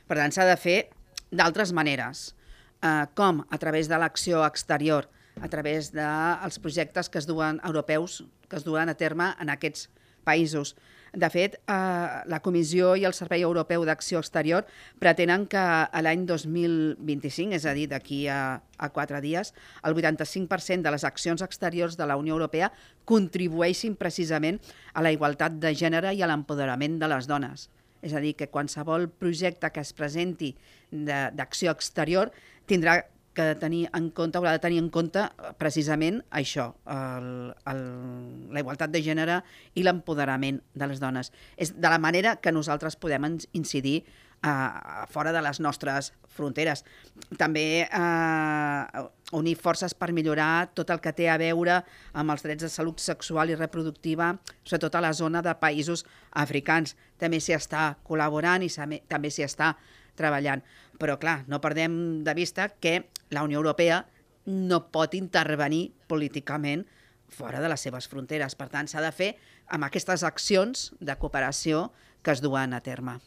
Per 0.07 0.17
tant, 0.17 0.33
s'ha 0.33 0.47
de 0.47 0.57
fer 0.57 0.79
d'altres 1.29 1.73
maneres, 1.73 2.33
eh, 2.81 3.05
com 3.13 3.43
a 3.49 3.57
través 3.57 3.89
de 3.89 3.97
l'acció 3.97 4.45
exterior, 4.45 5.09
a 5.41 5.47
través 5.47 5.91
dels 5.93 6.59
projectes 6.59 7.09
que 7.09 7.19
es 7.19 7.27
duen 7.27 7.59
europeus, 7.63 8.23
que 8.49 8.57
es 8.57 8.65
duen 8.65 8.89
a 8.89 8.95
terme 8.95 9.33
en 9.39 9.49
aquests 9.49 9.89
països. 10.25 10.75
De 11.13 11.29
fet, 11.33 11.55
eh, 11.65 12.21
la 12.29 12.39
Comissió 12.45 12.93
i 12.95 13.05
el 13.07 13.15
Servei 13.17 13.41
Europeu 13.41 13.85
d'Acció 13.85 14.19
Exterior 14.21 14.67
pretenen 15.01 15.47
que 15.49 15.61
a 15.61 16.01
l'any 16.05 16.25
2025, 16.29 17.55
és 17.57 17.65
a 17.65 17.73
dir, 17.73 17.87
d'aquí 17.89 18.27
a, 18.29 18.61
a 18.77 18.89
quatre 18.93 19.21
dies, 19.21 19.53
el 19.83 19.95
85% 19.95 20.85
de 20.85 20.93
les 20.93 21.03
accions 21.03 21.41
exteriors 21.41 21.97
de 21.97 22.05
la 22.05 22.17
Unió 22.17 22.37
Europea 22.37 22.71
contribueixin 23.09 23.97
precisament 23.97 24.59
a 24.93 25.01
la 25.01 25.11
igualtat 25.11 25.57
de 25.57 25.73
gènere 25.73 26.13
i 26.13 26.21
a 26.21 26.29
l'empoderament 26.29 26.99
de 27.01 27.09
les 27.09 27.27
dones. 27.27 27.69
És 28.05 28.13
a 28.13 28.21
dir, 28.23 28.35
que 28.37 28.47
qualsevol 28.47 29.09
projecte 29.09 29.71
que 29.73 29.81
es 29.81 29.91
presenti 29.93 30.53
d'acció 30.91 31.73
exterior 31.73 32.31
tindrà 32.69 33.01
que 33.33 33.55
tenir 33.61 33.83
en 33.95 34.09
compte, 34.15 34.39
haurà 34.39 34.55
de 34.55 34.63
tenir 34.63 34.79
en 34.81 34.89
compte 34.93 35.25
eh, 35.25 35.51
precisament 35.61 36.21
això, 36.35 36.69
el, 36.89 37.29
el, 37.71 37.83
la 38.53 38.63
igualtat 38.63 38.93
de 38.93 39.03
gènere 39.05 39.41
i 39.75 39.85
l'empoderament 39.85 40.61
de 40.73 40.89
les 40.89 41.03
dones. 41.03 41.31
És 41.57 41.75
de 41.75 41.91
la 41.91 42.01
manera 42.01 42.37
que 42.41 42.53
nosaltres 42.55 42.97
podem 42.99 43.27
incidir 43.53 44.01
a, 44.41 45.03
a 45.03 45.07
fora 45.07 45.31
de 45.31 45.41
les 45.41 45.59
nostres 45.59 46.13
fronteres. 46.31 46.83
També 47.37 47.83
eh, 47.83 49.03
unir 49.35 49.55
forces 49.59 49.93
per 49.93 50.11
millorar 50.15 50.69
tot 50.77 50.89
el 50.93 51.01
que 51.03 51.13
té 51.15 51.29
a 51.29 51.37
veure 51.41 51.81
amb 52.13 52.33
els 52.33 52.45
drets 52.45 52.65
de 52.65 52.71
salut 52.71 53.01
sexual 53.03 53.51
i 53.51 53.59
reproductiva, 53.59 54.31
sobretot 54.63 54.95
a 54.95 55.03
la 55.03 55.13
zona 55.13 55.43
de 55.45 55.55
països 55.59 56.05
africans. 56.31 56.95
També 57.19 57.41
s'hi 57.43 57.57
està 57.57 57.91
col·laborant 58.07 58.63
i 58.63 58.71
també 59.09 59.33
s'hi 59.33 59.45
està 59.47 59.75
treballant. 60.19 60.63
Però, 60.99 61.17
clar, 61.19 61.43
no 61.47 61.61
perdem 61.63 62.21
de 62.27 62.35
vista 62.35 62.67
que 62.69 63.09
la 63.31 63.45
Unió 63.47 63.63
Europea 63.63 64.03
no 64.49 64.83
pot 64.91 65.15
intervenir 65.15 65.89
políticament 66.11 66.85
fora 67.29 67.61
de 67.61 67.69
les 67.69 67.81
seves 67.81 68.09
fronteres. 68.11 68.57
Per 68.57 68.69
tant, 68.69 68.89
s'ha 68.89 69.03
de 69.05 69.13
fer 69.15 69.33
amb 69.69 69.87
aquestes 69.87 70.25
accions 70.27 70.89
de 70.99 71.15
cooperació 71.15 71.89
que 72.21 72.33
es 72.33 72.41
duen 72.41 72.73
a 72.73 72.81
terme. 72.81 73.19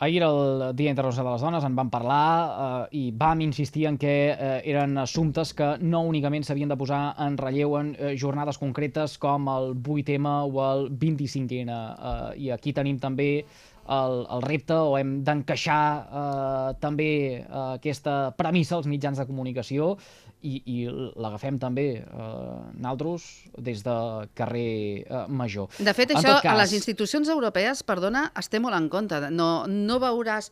Ahir 0.00 0.22
el 0.24 0.74
Dia 0.74 0.88
Internacional 0.88 1.26
de 1.26 1.32
les 1.34 1.42
Dones, 1.44 1.64
en 1.64 1.74
vam 1.76 1.90
parlar 1.92 2.26
eh, 2.48 2.96
i 2.96 3.02
vam 3.12 3.42
insistir 3.44 3.82
en 3.84 3.98
que 4.00 4.32
eh, 4.32 4.62
eren 4.72 4.96
assumptes 4.96 5.52
que 5.52 5.74
no 5.84 6.00
únicament 6.08 6.46
s'havien 6.48 6.72
de 6.72 6.78
posar 6.80 7.02
en 7.20 7.36
relleu 7.36 7.76
en 7.76 7.90
eh, 7.98 8.14
jornades 8.16 8.56
concretes 8.56 9.18
com 9.20 9.50
el 9.52 9.74
8M 9.76 10.32
o 10.48 10.64
el 10.70 10.88
25N. 11.02 11.76
Eh, 11.76 12.32
I 12.46 12.50
aquí 12.56 12.72
tenim 12.72 12.96
també 12.96 13.44
el, 13.88 14.26
el 14.36 14.42
repte 14.42 14.74
o 14.74 14.96
hem 14.98 15.20
d'encaixar 15.24 15.84
eh, 16.00 16.72
també 16.82 17.10
eh, 17.40 17.44
aquesta 17.76 18.32
premissa 18.38 18.76
als 18.76 18.86
mitjans 18.90 19.18
de 19.18 19.26
comunicació 19.28 19.94
i, 20.42 20.60
i 20.64 20.76
l'agafem 21.20 21.58
també 21.60 21.86
eh, 22.00 22.58
naltros 22.80 23.26
des 23.58 23.82
de 23.84 23.96
carrer 24.34 25.04
eh, 25.04 25.24
Major. 25.28 25.68
De 25.78 25.92
fet, 25.94 26.10
En 26.14 26.20
això 26.20 26.36
tot 26.38 26.46
a 26.48 26.54
les 26.56 26.70
cas- 26.70 26.76
institucions 26.78 27.28
europees, 27.28 27.82
perdona, 27.84 28.30
es 28.38 28.48
té 28.48 28.60
molt 28.60 28.76
en 28.78 28.88
compte. 28.88 29.18
No, 29.30 29.66
no 29.68 29.98
veuràs 30.00 30.50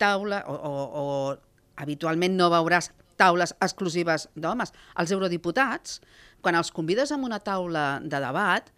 taula, 0.00 0.42
o, 0.48 0.54
o, 0.54 0.74
o 1.00 1.36
habitualment 1.80 2.36
no 2.36 2.50
veuràs 2.52 2.90
taules 3.20 3.52
exclusives 3.60 4.28
d'homes. 4.34 4.72
Els 5.00 5.10
eurodiputats, 5.12 6.00
quan 6.40 6.56
els 6.56 6.70
convides 6.72 7.12
a 7.12 7.16
una 7.20 7.38
taula 7.44 7.98
de 8.00 8.20
debat, 8.20 8.68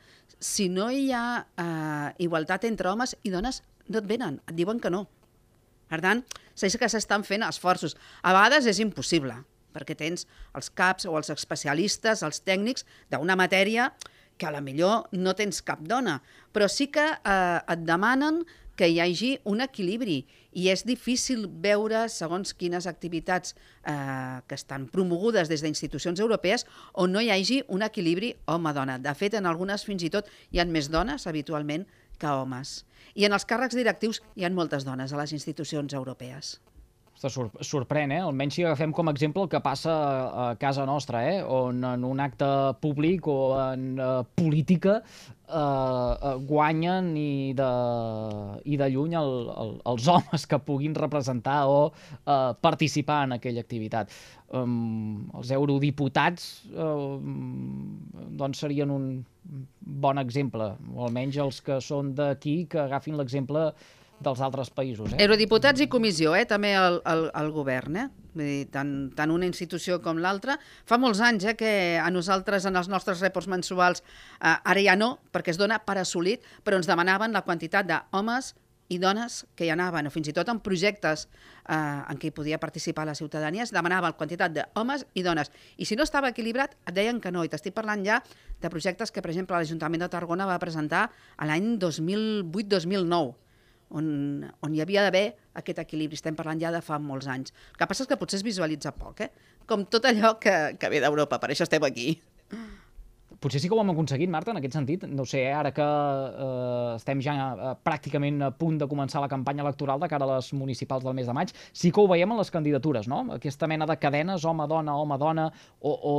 si 0.43 0.69
no 0.69 0.89
hi 0.91 1.13
ha 1.15 1.45
eh, 1.63 2.09
igualtat 2.25 2.65
entre 2.67 2.91
homes 2.91 3.15
i 3.23 3.31
dones, 3.31 3.61
no 3.89 4.01
et 4.01 4.09
venen, 4.09 4.41
et 4.49 4.57
diuen 4.59 4.81
que 4.81 4.93
no. 4.93 5.07
Per 5.93 6.01
tant, 6.01 6.23
sé 6.57 6.71
que 6.79 6.89
s'estan 6.89 7.25
fent 7.25 7.45
esforços. 7.45 7.97
A 8.23 8.33
vegades 8.33 8.69
és 8.71 8.81
impossible, 8.81 9.35
perquè 9.75 9.97
tens 9.99 10.27
els 10.57 10.71
caps 10.73 11.09
o 11.09 11.17
els 11.19 11.33
especialistes, 11.33 12.23
els 12.25 12.41
tècnics 12.45 12.87
d'una 13.13 13.37
matèria 13.37 13.91
que 14.41 14.49
a 14.49 14.53
la 14.55 14.63
millor 14.65 15.09
no 15.13 15.37
tens 15.37 15.61
cap 15.63 15.83
dona, 15.85 16.21
però 16.53 16.69
sí 16.69 16.89
que 16.91 17.05
eh, 17.05 17.61
et 17.61 17.85
demanen 17.87 18.41
que 18.77 18.89
hi 18.89 18.99
hagi 19.05 19.35
un 19.45 19.61
equilibri 19.61 20.23
i 20.57 20.69
és 20.73 20.83
difícil 20.89 21.45
veure 21.65 22.07
segons 22.13 22.55
quines 22.57 22.89
activitats 22.89 23.53
eh, 23.55 24.41
que 24.49 24.57
estan 24.57 24.89
promogudes 24.93 25.51
des 25.53 25.63
d'institucions 25.65 26.21
europees 26.25 26.65
on 26.95 27.13
no 27.13 27.21
hi 27.21 27.31
hagi 27.33 27.61
un 27.69 27.85
equilibri 27.85 28.33
home-dona. 28.49 28.99
De 28.99 29.13
fet, 29.15 29.37
en 29.37 29.47
algunes 29.47 29.85
fins 29.85 30.05
i 30.05 30.11
tot 30.13 30.29
hi 30.51 30.61
ha 30.61 30.67
més 30.69 30.89
dones 30.93 31.29
habitualment 31.29 31.87
que 32.23 32.35
homes. 32.41 32.81
I 33.19 33.27
en 33.29 33.37
els 33.37 33.47
càrrecs 33.49 33.77
directius 33.77 34.23
hi 34.39 34.47
ha 34.47 34.53
moltes 34.55 34.87
dones 34.89 35.13
a 35.13 35.19
les 35.21 35.35
institucions 35.37 35.99
europees. 35.99 36.57
Ostres, 37.13 37.35
sor 37.37 37.51
sorprèn, 37.63 38.11
eh? 38.17 38.23
Almenys 38.25 38.57
si 38.57 38.65
agafem 38.65 38.93
com 38.97 39.07
a 39.07 39.13
exemple 39.15 39.45
el 39.45 39.51
que 39.53 39.61
passa 39.63 39.93
a 39.93 40.47
casa 40.59 40.87
nostra, 40.89 41.21
eh? 41.29 41.43
On 41.45 41.85
en 41.85 42.07
un 42.09 42.23
acte 42.25 42.49
públic 42.83 43.29
o 43.31 43.37
en 43.61 44.01
uh, 44.01 44.25
política 44.35 45.03
eh, 45.61 46.33
guanyen 46.49 47.13
i 47.19 47.53
de, 47.59 47.71
i 48.65 48.79
de 48.81 48.89
lluny 48.93 49.17
el, 49.19 49.33
el, 49.65 49.75
els 49.93 50.09
homes 50.15 50.47
que 50.49 50.61
puguin 50.67 50.97
representar 50.99 51.63
o 51.71 51.81
eh, 51.93 52.53
participar 52.61 53.23
en 53.29 53.37
aquella 53.39 53.65
activitat. 53.65 54.13
Um, 54.53 55.31
els 55.39 55.49
eurodiputats 55.57 56.67
um, 56.77 57.95
doncs 58.37 58.61
serien 58.61 58.91
un 58.93 59.07
bon 59.81 60.21
exemple, 60.21 60.67
o 60.93 61.07
almenys 61.07 61.39
els 61.41 61.63
que 61.65 61.79
són 61.81 62.13
d'aquí 62.19 62.67
que 62.69 62.83
agafin 62.83 63.17
l'exemple 63.17 63.71
dels 64.25 64.41
altres 64.45 64.71
països. 64.75 65.13
Eh? 65.13 65.21
Eurodiputats 65.25 65.85
i 65.85 65.89
comissió, 65.93 66.35
eh? 66.39 66.45
també 66.49 66.75
el, 66.79 67.01
el, 67.09 67.29
el 67.43 67.53
govern, 67.55 68.01
eh? 68.01 68.09
Vull 68.33 68.49
dir, 68.49 68.65
tant, 68.73 68.93
tant 69.17 69.33
una 69.35 69.49
institució 69.49 69.99
com 70.05 70.21
l'altra. 70.23 70.57
Fa 70.89 70.99
molts 71.01 71.21
anys 71.25 71.51
eh, 71.51 71.57
que 71.59 71.73
a 72.01 72.09
nosaltres, 72.15 72.67
en 72.69 72.79
els 72.81 72.89
nostres 72.93 73.21
reports 73.25 73.51
mensuals, 73.53 74.03
eh, 74.41 74.55
ara 74.57 74.83
ja 74.85 74.97
no, 74.97 75.15
perquè 75.33 75.53
es 75.53 75.61
dona 75.61 75.83
per 75.85 75.99
assolit, 76.01 76.45
però 76.65 76.81
ens 76.81 76.89
demanaven 76.89 77.37
la 77.37 77.45
quantitat 77.45 77.89
d'homes 77.89 78.55
i 78.93 78.99
dones 79.01 79.43
que 79.57 79.67
hi 79.67 79.71
anaven, 79.73 80.09
o 80.09 80.13
fins 80.13 80.29
i 80.29 80.35
tot 80.37 80.49
en 80.53 80.61
projectes 80.65 81.27
eh, 81.27 81.75
en 81.77 82.19
què 82.21 82.29
hi 82.29 82.35
podia 82.35 82.61
participar 82.61 83.07
la 83.09 83.17
ciutadania, 83.17 83.65
es 83.65 83.73
demanava 83.73 84.11
la 84.13 84.19
quantitat 84.19 84.55
d'homes 84.57 85.07
i 85.15 85.25
dones. 85.25 85.53
I 85.77 85.89
si 85.89 85.97
no 85.97 86.05
estava 86.07 86.33
equilibrat, 86.33 86.77
et 86.87 86.97
deien 86.97 87.21
que 87.21 87.33
no. 87.33 87.45
I 87.45 87.53
t'estic 87.53 87.77
parlant 87.77 88.05
ja 88.07 88.21
de 88.63 88.73
projectes 88.73 89.13
que, 89.13 89.23
per 89.25 89.33
exemple, 89.33 89.57
l'Ajuntament 89.57 90.05
de 90.05 90.11
Tarragona 90.13 90.49
va 90.49 90.61
presentar 90.63 91.09
l'any 91.41 91.77
2008-2009 91.83 93.33
on, 93.99 94.11
on 94.65 94.75
hi 94.75 94.83
havia 94.85 95.05
d'haver 95.07 95.27
aquest 95.61 95.83
equilibri. 95.85 96.19
Estem 96.19 96.37
parlant 96.39 96.61
ja 96.61 96.73
de 96.75 96.83
fa 96.85 96.99
molts 97.03 97.29
anys. 97.31 97.55
El 97.73 97.81
que 97.81 97.89
passa 97.91 98.07
és 98.07 98.11
que 98.11 98.21
potser 98.21 98.41
es 98.41 98.47
visualitza 98.47 98.95
poc, 98.97 99.25
eh? 99.27 99.33
com 99.69 99.87
tot 99.87 100.07
allò 100.09 100.37
que, 100.43 100.55
que 100.79 100.93
ve 100.93 101.03
d'Europa, 101.03 101.39
per 101.43 101.53
això 101.53 101.69
estem 101.69 101.85
aquí. 101.87 102.15
Potser 103.43 103.59
sí 103.59 103.67
que 103.67 103.75
ho 103.75 103.81
hem 103.83 103.91
aconseguit, 103.91 104.31
Marta, 104.31 104.53
en 104.53 104.61
aquest 104.61 104.77
sentit. 104.77 105.05
No 105.11 105.25
sé, 105.27 105.41
eh, 105.49 105.55
ara 105.57 105.73
que 105.75 105.83
eh, 105.83 106.93
estem 106.95 107.23
ja 107.25 107.35
eh, 107.51 107.73
pràcticament 107.83 108.39
a 108.47 108.51
punt 108.55 108.77
de 108.79 108.87
començar 108.91 109.23
la 109.23 109.31
campanya 109.33 109.65
electoral 109.65 110.03
de 110.03 110.09
cara 110.11 110.29
a 110.29 110.37
les 110.37 110.53
municipals 110.55 111.03
del 111.03 111.17
mes 111.19 111.27
de 111.27 111.35
maig, 111.35 111.51
sí 111.73 111.91
que 111.91 112.03
ho 112.03 112.07
veiem 112.11 112.31
en 112.31 112.39
les 112.39 112.53
candidatures, 112.55 113.09
no? 113.11 113.25
Aquesta 113.39 113.67
mena 113.71 113.89
de 113.91 113.99
cadenes, 113.99 114.47
home-dona, 114.47 114.95
home-dona, 114.95 115.49
o, 115.81 115.97
o... 116.13 116.15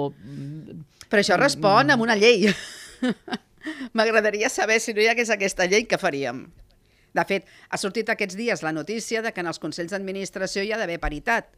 Però 1.08 1.24
això 1.24 1.40
respon 1.40 1.96
amb 1.96 2.04
una 2.04 2.20
llei. 2.20 2.50
M'agradaria 3.96 4.52
saber 4.52 4.82
si 4.84 4.92
no 4.92 5.00
hi 5.00 5.08
hagués 5.14 5.32
aquesta 5.32 5.70
llei, 5.70 5.88
què 5.88 6.02
faríem? 6.02 6.44
De 7.14 7.26
fet, 7.30 7.46
ha 7.70 7.78
sortit 7.78 8.10
aquests 8.10 8.38
dies 8.38 8.64
la 8.66 8.74
notícia 8.74 9.22
de 9.22 9.32
que 9.34 9.44
en 9.44 9.50
els 9.52 9.62
consells 9.62 9.94
d'administració 9.94 10.64
hi 10.64 10.74
ha 10.74 10.80
d'haver 10.82 11.00
paritat. 11.02 11.52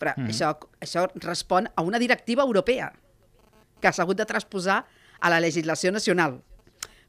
Però 0.00 0.14
mm. 0.16 0.32
això, 0.32 0.52
això 0.82 1.06
respon 1.22 1.68
a 1.74 1.84
una 1.86 2.00
directiva 2.02 2.46
europea 2.46 2.90
que 3.80 3.92
s'ha 3.92 4.04
hagut 4.04 4.18
de 4.18 4.26
transposar 4.28 4.82
a 5.20 5.30
la 5.32 5.40
legislació 5.40 5.92
nacional. 5.92 6.38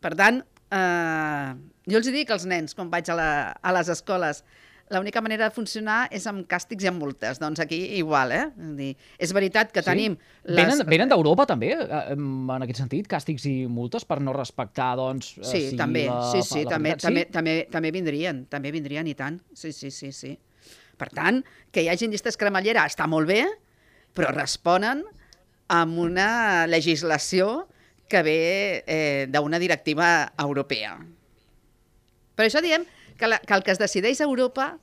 Per 0.01 0.13
tant, 0.17 0.41
eh, 0.71 1.49
jo 1.89 1.99
els 1.99 2.09
dic 2.13 2.31
als 2.31 2.45
nens, 2.49 2.75
quan 2.77 2.91
vaig 2.91 3.09
a, 3.11 3.17
la, 3.17 3.29
a 3.53 3.73
les 3.75 3.91
escoles, 3.91 4.43
l'única 4.91 5.21
manera 5.23 5.47
de 5.47 5.55
funcionar 5.55 6.05
és 6.13 6.25
amb 6.29 6.43
càstigs 6.49 6.85
i 6.85 6.89
amb 6.91 7.01
multes. 7.01 7.39
Doncs 7.41 7.61
aquí 7.63 7.79
igual, 7.97 8.33
eh? 8.35 8.43
Dir, 8.77 8.91
és 9.21 9.33
veritat 9.35 9.71
que 9.71 9.83
sí? 9.83 9.87
tenim... 9.87 10.17
Les... 10.43 10.59
Venen, 10.59 10.83
venen 10.89 11.11
d'Europa 11.11 11.47
també, 11.49 11.71
eh, 11.77 12.01
en 12.15 12.65
aquest 12.67 12.83
sentit, 12.83 13.07
càstigs 13.11 13.47
i 13.49 13.55
multes 13.71 14.05
per 14.07 14.19
no 14.23 14.35
respectar, 14.35 14.93
doncs... 14.99 15.33
Eh, 15.39 15.47
sí, 15.47 15.63
si 15.71 15.79
també, 15.79 16.05
la, 16.09 16.19
sí, 16.33 16.43
sí, 16.47 16.65
la 16.65 16.75
també, 16.75 16.95
sí? 16.97 17.05
també, 17.07 17.25
també, 17.33 17.57
també 17.71 17.93
vindrien, 17.95 18.45
també 18.51 18.73
vindrien 18.75 19.07
i 19.07 19.15
tant. 19.17 19.39
Sí, 19.55 19.73
sí, 19.75 19.91
sí, 19.95 20.11
sí. 20.15 20.35
Per 21.01 21.09
tant, 21.15 21.41
que 21.73 21.81
hi 21.81 21.89
hagi 21.89 22.11
llistes 22.11 22.37
cremallera 22.37 22.85
està 22.89 23.07
molt 23.09 23.29
bé, 23.31 23.41
però 24.13 24.29
responen 24.35 25.05
amb 25.71 26.01
una 26.03 26.67
legislació 26.67 27.65
que 28.11 28.21
ve 28.27 28.39
eh, 28.85 29.27
d'una 29.31 29.59
directiva 29.61 30.33
europea. 30.37 30.97
Per 32.35 32.47
això 32.47 32.59
diem 32.63 32.83
que, 33.21 33.29
la, 33.29 33.39
que 33.39 33.53
el 33.53 33.63
que 33.65 33.75
es 33.75 33.81
decideix 33.81 34.21
a 34.21 34.27
Europa 34.27 34.73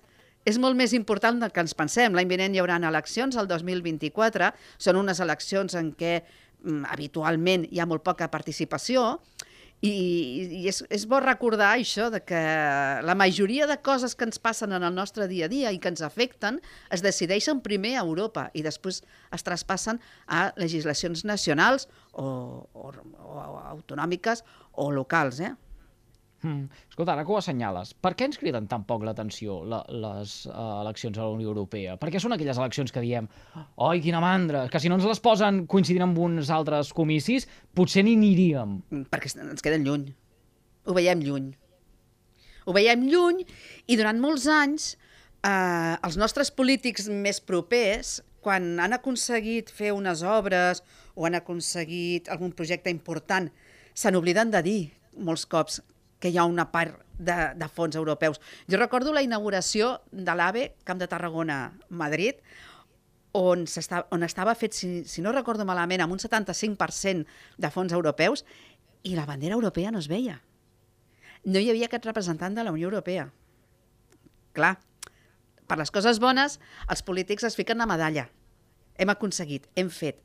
és 0.49 0.57
molt 0.63 0.79
més 0.79 0.95
important 0.97 1.43
del 1.43 1.53
que 1.53 1.65
ens 1.65 1.75
pensem. 1.77 2.15
L'any 2.15 2.31
vinent 2.31 2.55
hi 2.55 2.63
haurà 2.63 2.79
eleccions, 2.79 3.37
el 3.37 3.51
2024, 3.51 4.53
són 4.79 5.03
unes 5.03 5.21
eleccions 5.21 5.75
en 5.77 5.93
què 5.99 6.21
mm, 6.23 6.87
habitualment 6.95 7.67
hi 7.69 7.83
ha 7.83 7.89
molt 7.91 8.07
poca 8.07 8.31
participació, 8.33 9.19
i, 9.79 9.91
i 10.59 10.65
és, 10.67 10.81
és 10.91 11.05
bo 11.07 11.21
recordar 11.23 11.69
això, 11.77 12.09
de 12.11 12.19
que 12.27 12.39
la 13.07 13.15
majoria 13.15 13.69
de 13.71 13.77
coses 13.79 14.17
que 14.19 14.27
ens 14.27 14.41
passen 14.43 14.75
en 14.75 14.83
el 14.83 14.95
nostre 14.95 15.29
dia 15.31 15.47
a 15.47 15.53
dia 15.53 15.71
i 15.71 15.79
que 15.79 15.93
ens 15.93 16.03
afecten 16.03 16.59
es 16.91 17.05
decideixen 17.05 17.61
primer 17.63 17.95
a 17.95 18.03
Europa 18.03 18.49
i 18.59 18.65
després 18.67 19.05
es 19.35 19.47
traspassen 19.47 20.01
a 20.27 20.49
legislacions 20.59 21.23
nacionals 21.23 21.87
o, 22.11 22.67
o, 22.75 22.91
o 23.23 23.39
autonòmiques 23.77 24.43
o 24.75 24.91
locals. 24.91 25.39
Eh? 25.47 25.55
Mm. 26.43 26.69
Escolta, 26.87 27.17
ara 27.17 27.25
que 27.27 27.33
ho 27.35 27.39
assenyales, 27.39 27.91
per 27.99 28.13
què 28.15 28.29
ens 28.29 28.39
criden 28.39 28.69
tan 28.71 28.85
poc 28.87 29.03
l'atenció 29.07 29.59
la, 29.67 29.81
les 29.91 30.35
uh, 30.47 30.83
eleccions 30.85 31.19
a 31.19 31.27
la 31.27 31.35
Unió 31.35 31.51
Europea? 31.51 31.97
Per 31.99 32.13
què 32.15 32.21
són 32.23 32.37
aquelles 32.37 32.61
eleccions 32.61 32.95
que 32.95 33.03
diem 33.03 33.27
oi, 33.89 34.03
quina 34.05 34.21
mandra, 34.23 34.67
que 34.71 34.79
si 34.79 34.91
no 34.91 35.01
ens 35.01 35.09
les 35.09 35.23
posen 35.25 35.65
coincidint 35.71 36.07
amb 36.07 36.21
uns 36.23 36.53
altres 36.55 36.93
comicis, 36.95 37.49
potser 37.75 38.07
ni 38.07 38.15
aniríem? 38.19 38.79
Mm, 38.93 39.09
perquè 39.11 39.35
ens 39.43 39.67
queden 39.67 39.87
lluny. 39.89 40.07
Ho 40.87 40.95
veiem 40.95 41.27
lluny. 41.27 41.51
Ho 42.69 42.77
veiem 42.77 43.09
lluny 43.11 43.43
i 43.89 43.99
durant 43.99 44.23
molts 44.23 44.47
anys 44.53 44.93
eh, 45.43 45.95
els 45.99 46.19
nostres 46.21 46.55
polítics 46.55 47.11
més 47.11 47.43
propers, 47.43 48.19
quan 48.45 48.77
han 48.79 48.95
aconseguit 48.95 49.73
fer 49.75 49.91
unes 49.97 50.23
obres 50.23 50.85
o 51.19 51.27
han 51.27 51.35
aconseguit 51.35 52.31
algun 52.31 52.55
projecte 52.55 52.95
important, 52.95 53.51
se 53.91 54.13
n'obliden 54.15 54.55
de 54.55 54.63
dir 54.63 54.81
molts 55.19 55.49
cops 55.51 55.81
que 56.19 56.31
hi 56.31 56.39
ha 56.39 56.47
una 56.49 56.69
part 56.73 56.99
de, 57.19 57.37
de 57.59 57.69
fons 57.69 57.97
europeus. 57.97 58.41
Jo 58.71 58.79
recordo 58.79 59.13
la 59.13 59.23
inauguració 59.23 59.99
de 60.13 60.35
l'AVE, 60.35 60.73
Camp 60.85 61.01
de 61.01 61.09
Tarragona, 61.11 61.59
Madrid, 61.91 62.41
on, 63.37 63.67
està, 63.67 64.05
on 64.15 64.25
estava 64.27 64.55
fet, 64.59 64.75
si, 64.75 64.91
si 65.07 65.23
no 65.23 65.35
recordo 65.35 65.67
malament, 65.69 66.03
amb 66.03 66.17
un 66.17 66.23
75% 66.23 67.27
de 67.59 67.71
fons 67.75 67.95
europeus, 67.95 68.45
i 69.07 69.15
la 69.15 69.27
bandera 69.29 69.55
europea 69.59 69.93
no 69.95 70.01
es 70.03 70.09
veia. 70.11 70.41
No 71.45 71.61
hi 71.61 71.71
havia 71.71 71.87
aquest 71.87 72.07
representant 72.09 72.57
de 72.57 72.65
la 72.65 72.73
Unió 72.75 72.89
Europea. 72.89 73.29
Clar, 74.57 74.75
per 75.69 75.79
les 75.79 75.93
coses 75.95 76.19
bones, 76.19 76.59
els 76.91 77.05
polítics 77.05 77.47
es 77.47 77.57
fiquen 77.59 77.79
la 77.79 77.87
medalla. 77.87 78.27
Hem 78.99 79.13
aconseguit, 79.13 79.69
hem 79.79 79.93
fet. 79.93 80.19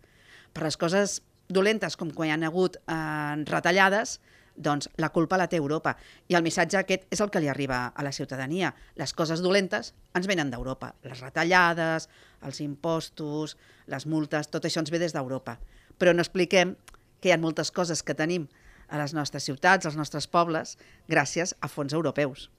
Per 0.54 0.64
les 0.66 0.78
coses 0.80 1.20
dolentes, 1.54 1.98
com 2.00 2.10
quan 2.16 2.32
hi 2.32 2.34
ha 2.34 2.50
hagut 2.50 2.80
eh, 2.82 3.44
retallades, 3.50 4.18
doncs 4.56 4.90
la 5.02 5.10
culpa 5.10 5.38
la 5.38 5.48
té 5.50 5.58
Europa. 5.58 5.96
I 6.30 6.38
el 6.38 6.44
missatge 6.46 6.78
aquest 6.80 7.06
és 7.14 7.22
el 7.24 7.32
que 7.34 7.42
li 7.42 7.50
arriba 7.50 7.86
a 7.96 8.04
la 8.06 8.12
ciutadania. 8.12 8.74
Les 8.96 9.14
coses 9.14 9.42
dolentes 9.42 9.94
ens 10.16 10.28
venen 10.30 10.52
d'Europa. 10.52 10.94
Les 11.04 11.22
retallades, 11.22 12.10
els 12.42 12.60
impostos, 12.62 13.58
les 13.88 14.06
multes, 14.06 14.50
tot 14.54 14.66
això 14.66 14.84
ens 14.84 14.92
ve 14.94 15.02
des 15.02 15.16
d'Europa. 15.16 15.58
Però 15.98 16.14
no 16.14 16.24
expliquem 16.26 16.76
que 17.20 17.30
hi 17.30 17.34
ha 17.34 17.40
moltes 17.40 17.72
coses 17.72 18.04
que 18.04 18.16
tenim 18.18 18.50
a 18.90 19.00
les 19.00 19.14
nostres 19.16 19.46
ciutats, 19.48 19.88
als 19.88 19.98
nostres 19.98 20.28
pobles, 20.28 20.78
gràcies 21.10 21.56
a 21.62 21.70
fons 21.72 21.94
europeus. 21.94 22.50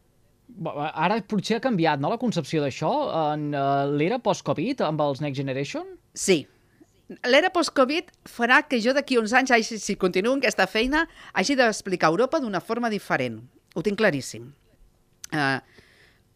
Ara 0.65 1.21
potser 1.29 1.59
ha 1.59 1.65
canviat, 1.65 2.01
no?, 2.01 2.11
la 2.13 2.21
concepció 2.21 2.61
d'això 2.65 2.91
en 3.33 3.53
uh, 3.55 3.87
l'era 3.89 4.19
post-Covid 4.21 4.83
amb 4.85 5.01
els 5.05 5.23
Next 5.25 5.41
Generation? 5.41 5.87
Sí, 6.13 6.45
l'era 7.29 7.51
post-Covid 7.55 8.11
farà 8.29 8.63
que 8.69 8.81
jo 8.83 8.95
d'aquí 8.97 9.19
uns 9.21 9.35
anys, 9.37 9.53
hagi, 9.55 9.79
si 9.81 9.97
continuo 10.01 10.35
en 10.35 10.43
aquesta 10.43 10.67
feina, 10.71 11.05
hagi 11.33 11.57
d'explicar 11.59 12.11
Europa 12.13 12.41
d'una 12.41 12.61
forma 12.61 12.91
diferent. 12.93 13.41
Ho 13.75 13.83
tinc 13.83 13.99
claríssim. 13.99 14.51
Uh, 15.35 15.59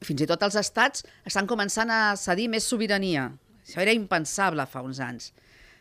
fins 0.04 0.22
i 0.22 0.28
tot 0.30 0.42
els 0.46 0.56
estats 0.58 1.04
estan 1.26 1.46
començant 1.50 1.90
a 1.90 2.16
cedir 2.18 2.48
més 2.52 2.66
sobirania. 2.66 3.28
Això 3.66 3.82
era 3.84 3.94
impensable 3.94 4.64
fa 4.66 4.82
uns 4.84 5.00
anys. 5.04 5.32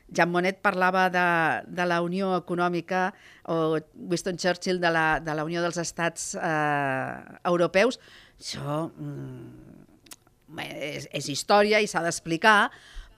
Jean 0.08 0.32
Monnet 0.32 0.62
parlava 0.64 1.08
de, 1.12 1.26
de 1.68 1.86
la 1.88 2.00
Unió 2.02 2.32
Econòmica 2.38 3.10
o 3.52 3.78
Winston 3.96 4.38
Churchill 4.40 4.80
de 4.80 4.92
la, 4.92 5.08
de 5.20 5.36
la 5.36 5.44
Unió 5.44 5.64
dels 5.64 5.80
Estats 5.82 6.30
eh, 6.40 7.40
Europeus. 7.50 8.00
Això 8.40 8.86
mm, 8.88 10.62
és, 10.64 11.10
és 11.12 11.30
història 11.34 11.82
i 11.84 11.90
s'ha 11.92 12.04
d'explicar, 12.06 12.70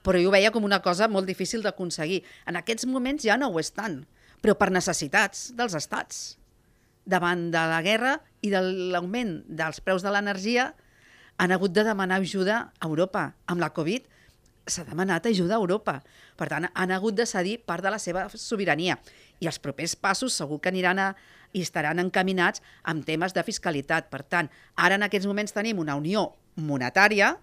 però 0.02 0.20
jo 0.20 0.30
ho 0.30 0.34
veia 0.34 0.52
com 0.54 0.64
una 0.64 0.80
cosa 0.84 1.08
molt 1.08 1.28
difícil 1.28 1.62
d'aconseguir. 1.62 2.22
En 2.46 2.56
aquests 2.60 2.86
moments 2.88 3.24
ja 3.26 3.36
no 3.40 3.50
ho 3.50 3.60
és 3.60 3.72
tant, 3.76 4.02
però 4.40 4.56
per 4.56 4.70
necessitats 4.72 5.50
dels 5.56 5.76
estats. 5.76 6.38
Davant 7.04 7.48
de 7.52 7.64
la 7.72 7.80
guerra 7.82 8.18
i 8.44 8.52
de 8.52 8.60
l'augment 8.92 9.40
dels 9.48 9.80
preus 9.84 10.04
de 10.04 10.12
l'energia, 10.12 10.70
han 11.40 11.52
hagut 11.52 11.72
de 11.72 11.84
demanar 11.84 12.20
ajuda 12.20 12.72
a 12.78 12.86
Europa. 12.86 13.32
Amb 13.48 13.60
la 13.64 13.72
Covid 13.72 14.08
s'ha 14.68 14.84
demanat 14.84 15.26
ajuda 15.26 15.56
a 15.56 15.60
Europa. 15.60 16.00
Per 16.36 16.48
tant, 16.48 16.68
han 16.68 16.92
hagut 16.92 17.16
de 17.16 17.26
cedir 17.26 17.58
part 17.64 17.84
de 17.84 17.92
la 17.92 17.98
seva 17.98 18.28
sobirania. 18.28 18.98
I 19.40 19.48
els 19.48 19.58
propers 19.58 19.96
passos 19.96 20.36
segur 20.36 20.60
que 20.60 20.68
aniran 20.68 21.00
a, 21.00 21.14
i 21.52 21.64
estaran 21.64 21.98
encaminats 21.98 22.62
amb 22.84 23.04
temes 23.08 23.34
de 23.34 23.44
fiscalitat. 23.44 24.10
Per 24.12 24.22
tant, 24.22 24.50
ara 24.76 25.00
en 25.00 25.06
aquests 25.06 25.28
moments 25.28 25.56
tenim 25.56 25.80
una 25.80 25.96
unió 25.96 26.28
monetària, 26.56 27.34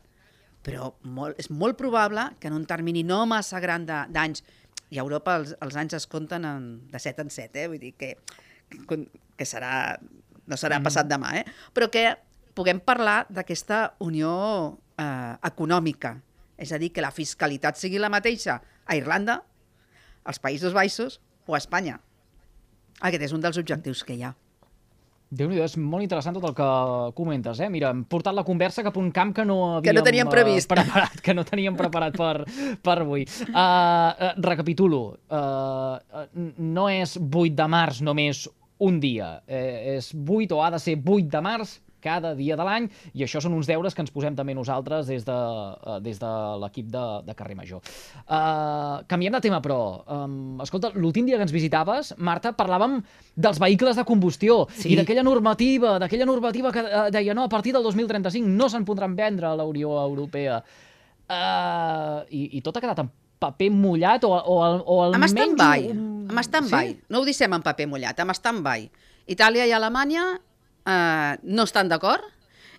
però 0.67 0.91
molt, 1.07 1.37
és 1.39 1.47
molt 1.47 1.77
probable 1.79 2.25
que 2.41 2.49
en 2.49 2.57
un 2.57 2.65
termini 2.67 3.05
no 3.07 3.21
massa 3.29 3.61
gran 3.63 3.85
d'anys, 3.87 4.43
i 4.91 4.99
a 4.99 5.03
Europa 5.03 5.37
els, 5.39 5.53
els 5.63 5.75
anys 5.79 5.95
es 5.97 6.07
compten 6.11 6.45
en, 6.47 6.67
de 6.91 6.99
7 6.99 7.23
en 7.23 7.31
7, 7.31 7.63
eh? 7.63 7.67
vull 7.71 7.81
dir 7.81 7.93
que, 7.99 8.13
que, 8.87 9.47
serà, 9.47 9.71
no 10.47 10.59
serà 10.59 10.79
passat 10.83 11.07
demà, 11.09 11.33
eh? 11.39 11.45
però 11.75 11.89
que 11.91 12.09
puguem 12.57 12.81
parlar 12.83 13.21
d'aquesta 13.29 13.97
unió 14.03 14.31
eh, 14.99 15.35
econòmica. 15.47 16.17
És 16.57 16.71
a 16.73 16.79
dir, 16.81 16.89
que 16.89 17.03
la 17.05 17.13
fiscalitat 17.13 17.77
sigui 17.77 17.99
la 18.01 18.09
mateixa 18.09 18.57
a 18.57 18.97
Irlanda, 18.97 19.41
als 20.27 20.41
Països 20.43 20.73
Baixos 20.75 21.19
o 21.45 21.53
a 21.53 21.61
Espanya. 21.61 21.99
Aquest 23.07 23.27
és 23.27 23.35
un 23.35 23.43
dels 23.43 23.59
objectius 23.61 24.01
que 24.03 24.17
hi 24.17 24.25
ha. 24.25 24.33
Déu 25.29 25.49
nhi 25.51 25.59
és 25.63 25.75
molt 25.79 26.05
interessant 26.05 26.37
tot 26.37 26.45
el 26.49 26.55
que 26.55 26.67
comentes, 27.17 27.59
eh? 27.59 27.69
Mira, 27.71 27.91
hem 27.91 28.03
portat 28.07 28.35
la 28.35 28.45
conversa 28.47 28.83
cap 28.85 28.95
a 28.95 29.01
un 29.01 29.09
camp 29.15 29.33
que 29.35 29.45
no 29.45 29.57
havíem 29.77 29.89
Que 29.89 29.95
no 29.97 30.03
teníem 30.05 30.27
eh, 30.27 30.31
previst. 30.31 30.69
preparat, 30.71 31.19
que 31.23 31.35
no 31.35 31.43
teníem 31.47 31.75
preparat 31.75 32.15
per, 32.17 32.45
per 32.83 32.99
avui. 33.01 33.25
Uh, 33.47 33.57
uh, 33.57 34.31
recapitulo, 34.43 35.01
uh, 35.29 35.97
uh, 35.97 36.27
no 36.57 36.87
és 36.89 37.17
8 37.17 37.55
de 37.57 37.67
març 37.67 38.01
només 38.05 38.47
un 38.79 38.99
dia, 39.01 39.41
eh, 39.47 39.97
és 39.97 40.11
8 40.13 40.53
o 40.53 40.61
ha 40.63 40.71
de 40.71 40.79
ser 40.79 40.97
8 41.01 41.29
de 41.33 41.41
març 41.41 41.79
cada 42.01 42.33
dia 42.37 42.55
de 42.55 42.63
l'any, 42.67 42.85
i 43.17 43.23
això 43.25 43.41
són 43.41 43.53
uns 43.57 43.67
deures 43.67 43.95
que 43.95 44.01
ens 44.05 44.11
posem 44.13 44.35
també 44.37 44.53
nosaltres 44.55 45.07
des 45.09 45.25
de, 45.25 45.33
uh, 45.33 45.97
des 46.03 46.19
de 46.21 46.31
l'equip 46.63 46.87
de, 46.93 47.03
de 47.27 47.35
Carrer 47.35 47.55
Major. 47.57 47.81
Uh, 48.27 49.03
canviem 49.09 49.33
de 49.33 49.41
tema, 49.41 49.61
però. 49.61 49.79
Um, 50.07 50.59
escolta, 50.63 50.91
l'últim 50.95 51.25
dia 51.25 51.37
que 51.39 51.45
ens 51.47 51.51
visitaves, 51.55 52.13
Marta, 52.17 52.53
parlàvem 52.57 52.99
dels 53.35 53.59
vehicles 53.59 53.95
de 53.97 54.05
combustió 54.05 54.65
Sí. 54.77 54.93
i 54.93 54.95
d'aquella 54.99 55.23
normativa, 55.25 55.97
d'aquella 55.99 56.25
normativa 56.29 56.71
que 56.71 56.83
uh, 56.85 57.07
deia 57.11 57.33
no, 57.33 57.43
a 57.45 57.49
partir 57.49 57.73
del 57.73 57.83
2035 57.83 58.47
no 58.47 58.69
se'n 58.69 58.85
podran 58.85 59.15
vendre 59.17 59.47
a 59.49 59.55
la 59.55 59.65
Unió 59.65 59.95
Europea. 60.05 60.61
Uh, 61.27 62.23
i, 62.31 62.57
I 62.57 62.61
tot 62.63 62.77
ha 62.77 62.81
quedat 62.83 63.01
en 63.03 63.09
paper 63.37 63.67
mullat 63.73 64.23
o, 64.23 64.31
o, 64.31 64.55
al- 64.63 64.79
o 64.85 64.95
Amb 65.09 65.17
almenys... 65.19 65.33
stand-by, 65.35 65.81
un- 65.91 66.27
amb 66.31 66.39
stand-by. 66.45 66.87
Sí? 66.93 66.99
No 67.11 67.19
ho 67.21 67.25
deixem 67.27 67.51
en 67.53 67.65
paper 67.65 67.87
mullat, 67.91 68.19
amb 68.23 68.33
stand-by. 68.37 68.87
Itàlia 69.35 69.65
i 69.67 69.73
Alemanya 69.75 70.23
eh, 70.87 71.37
no 71.43 71.67
estan 71.67 71.89
d'acord 71.91 72.23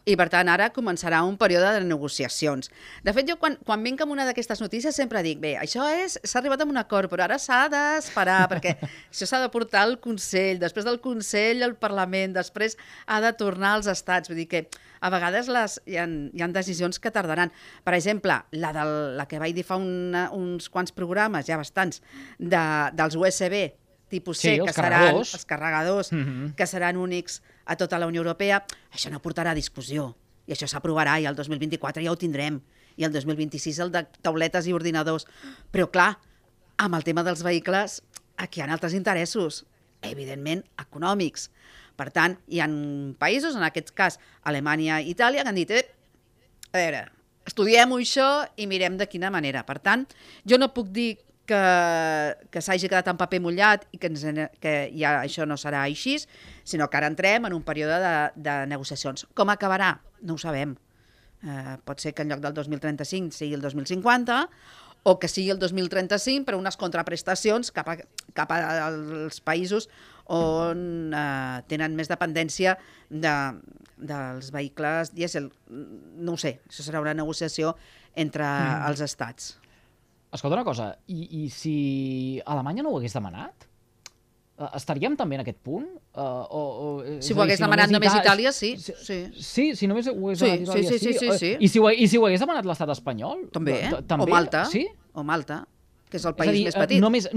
i, 0.09 0.15
per 0.17 0.31
tant, 0.33 0.49
ara 0.49 0.71
començarà 0.73 1.19
un 1.27 1.35
període 1.37 1.69
de 1.75 1.81
negociacions. 1.85 2.71
De 3.05 3.13
fet, 3.13 3.27
jo 3.29 3.35
quan, 3.37 3.59
quan 3.67 3.83
vinc 3.85 4.01
amb 4.01 4.15
una 4.15 4.25
d'aquestes 4.25 4.63
notícies 4.65 4.97
sempre 4.97 5.21
dic, 5.27 5.37
bé, 5.43 5.51
això 5.61 5.85
és, 5.93 6.15
s'ha 6.25 6.39
arribat 6.41 6.63
a 6.63 6.65
un 6.65 6.79
acord, 6.81 7.11
però 7.13 7.27
ara 7.27 7.37
s'ha 7.37 7.67
d'esperar, 7.69 8.47
perquè 8.53 8.79
això 8.81 9.29
s'ha 9.29 9.43
de 9.43 9.51
portar 9.53 9.83
al 9.85 9.99
Consell, 10.01 10.57
després 10.63 10.87
del 10.89 11.01
Consell 11.05 11.61
al 11.67 11.75
Parlament, 11.77 12.33
després 12.39 12.79
ha 13.07 13.19
de 13.21 13.35
tornar 13.37 13.75
als 13.77 13.91
estats. 13.93 14.31
Vull 14.33 14.41
dir 14.41 14.47
que 14.49 14.63
a 15.01 15.11
vegades 15.13 15.51
les, 15.53 15.77
hi, 15.85 15.99
ha, 16.01 16.07
hi 16.09 16.41
ha 16.43 16.49
decisions 16.57 16.97
que 16.99 17.13
tardaran. 17.13 17.53
Per 17.85 17.93
exemple, 17.99 18.39
la, 18.57 18.73
del, 18.73 18.95
la 19.19 19.29
que 19.29 19.39
vaig 19.43 19.53
dir 19.61 19.67
fa 19.69 19.77
una, 19.77 20.31
uns 20.33 20.71
quants 20.73 20.95
programes, 20.97 21.45
ja 21.51 21.61
bastants, 21.61 22.01
de, 22.39 22.65
dels 22.97 23.15
USB 23.19 23.75
tipus 24.09 24.39
C, 24.41 24.55
Sí, 24.55 24.61
que 24.65 24.73
seran 24.73 24.89
carregadors. 25.03 25.35
els 25.37 25.45
carregadors, 25.45 26.13
Mhm. 26.17 26.55
que 26.57 26.67
seran 26.67 26.97
únics 26.97 27.43
a 27.69 27.77
tota 27.77 27.99
la 28.01 28.09
Unió 28.09 28.25
Europea, 28.25 28.63
això 28.91 29.13
no 29.13 29.21
portarà 29.21 29.53
a 29.53 29.59
discussió. 29.59 30.15
I 30.49 30.55
això 30.57 30.67
s'aprovarà 30.71 31.19
i 31.21 31.27
el 31.29 31.37
2024 31.37 32.03
ja 32.03 32.13
ho 32.13 32.17
tindrem. 32.17 32.63
I 32.97 33.05
el 33.05 33.13
2026 33.13 33.79
el 33.85 33.93
de 33.93 34.07
tauletes 34.25 34.67
i 34.67 34.73
ordinadors. 34.73 35.29
Però, 35.71 35.87
clar, 35.93 36.15
amb 36.81 36.97
el 36.97 37.05
tema 37.05 37.23
dels 37.27 37.45
vehicles, 37.45 38.01
aquí 38.41 38.63
hi 38.63 38.65
ha 38.65 38.73
altres 38.73 38.97
interessos, 38.97 39.67
evidentment 40.01 40.65
econòmics. 40.81 41.51
Per 41.99 42.09
tant, 42.15 42.39
hi 42.49 42.63
ha 42.65 42.71
països, 43.21 43.59
en 43.59 43.67
aquest 43.69 43.93
cas 43.93 44.17
Alemanya 44.49 45.03
i 45.03 45.13
Itàlia, 45.13 45.45
que 45.45 45.53
han 45.53 45.61
dit, 45.61 45.71
eh, 45.77 45.85
a 46.73 46.79
veure, 46.79 47.05
estudiem-ho 47.49 48.01
això 48.01 48.29
i 48.57 48.67
mirem 48.71 48.97
de 48.97 49.09
quina 49.11 49.31
manera. 49.35 49.65
Per 49.69 49.79
tant, 49.85 50.07
jo 50.49 50.57
no 50.57 50.73
puc 50.73 50.89
dir 50.95 51.19
que, 51.49 51.61
que 52.53 52.63
s'hagi 52.65 52.91
quedat 52.91 53.09
en 53.11 53.19
paper 53.21 53.41
mullat 53.45 53.87
i 53.95 54.01
que, 54.01 54.11
ens, 54.13 54.25
que 54.63 54.75
ja 54.93 55.19
això 55.23 55.47
no 55.49 55.57
serà 55.61 55.85
així, 55.87 56.19
sinó 56.69 56.89
que 56.91 57.01
ara 57.01 57.09
entrem 57.11 57.49
en 57.49 57.57
un 57.57 57.65
període 57.67 57.97
de, 58.03 58.17
de 58.37 58.59
negociacions. 58.71 59.27
Com 59.39 59.51
acabarà? 59.55 59.97
No 60.23 60.37
ho 60.37 60.43
sabem. 60.43 60.77
Eh, 61.39 61.75
pot 61.87 62.03
ser 62.03 62.13
que 62.15 62.27
en 62.27 62.33
lloc 62.33 62.43
del 62.45 62.55
2035 62.57 63.37
sigui 63.37 63.55
el 63.55 63.63
2050 63.63 64.39
o 65.07 65.19
que 65.23 65.29
sigui 65.31 65.53
el 65.55 65.61
2035 65.63 66.45
per 66.45 66.57
unes 66.59 66.77
contraprestacions 66.77 67.71
cap, 67.73 67.89
a, 67.93 67.95
cap 68.35 68.51
als 68.53 69.39
països 69.47 69.87
on 70.29 71.15
eh, 71.15 71.61
tenen 71.71 71.95
més 71.97 72.11
dependència 72.11 72.75
de, 73.09 73.37
dels 73.97 74.51
vehicles 74.55 75.15
dièsel. 75.15 75.49
No 75.71 76.35
ho 76.35 76.41
sé, 76.41 76.59
això 76.69 76.85
serà 76.85 77.01
una 77.05 77.17
negociació 77.17 77.77
entre 78.19 78.45
mm. 78.45 78.91
els 78.91 79.07
estats. 79.07 79.55
Escolta 80.33 80.57
una 80.59 80.65
cosa, 80.65 80.91
i, 81.09 81.45
i 81.45 81.49
si 81.51 82.41
Alemanya 82.45 82.83
no 82.85 82.91
ho 82.93 82.99
hagués 82.99 83.15
demanat? 83.17 83.65
Uh, 84.59 84.67
estaríem 84.75 85.15
també 85.17 85.37
en 85.39 85.45
aquest 85.45 85.61
punt? 85.63 85.87
Uh, 86.19 86.21
o, 86.21 86.61
o, 86.61 86.87
és 87.07 87.25
Si 87.25 87.33
ho 87.33 87.37
dir, 87.39 87.45
hagués 87.45 87.61
demanat 87.63 87.93
només 87.95 88.11
Ita- 88.11 88.25
Itàlia, 88.25 88.51
sí, 88.53 88.73
Si, 88.77 88.93
sí. 89.07 89.19
sí, 89.39 89.65
si 89.79 89.87
només 89.87 90.09
ho 90.11 90.17
hagués 90.19 90.41
Sí, 90.43 90.51
demanat 90.51 90.75
sí, 90.75 90.83
Itàlia, 90.83 90.91
sí, 90.91 90.99
sí, 90.99 91.13
sí, 91.21 91.29
Uh, 91.31 91.37
sí. 91.39 91.53
I 91.63 91.69
si, 91.71 91.79
ho, 91.79 91.89
I 91.95 92.09
si 92.11 92.19
ho 92.19 92.27
hagués 92.27 92.43
demanat 92.43 92.67
l'estat 92.67 92.91
espanyol? 92.97 93.47
També, 93.55 93.77
eh? 93.87 93.93
També? 94.11 94.27
O 94.27 94.35
Malta. 94.35 94.65
Sí? 94.69 94.83
O 95.15 95.23
Malta, 95.25 95.61
que 96.11 96.19
és 96.19 96.27
el 96.27 96.35
És 96.35 96.39
país 96.43 96.53
dir, 96.59 96.65
més 96.67 96.75
eh, 96.77 96.83
petit. 96.83 97.01
Només, 97.07 97.29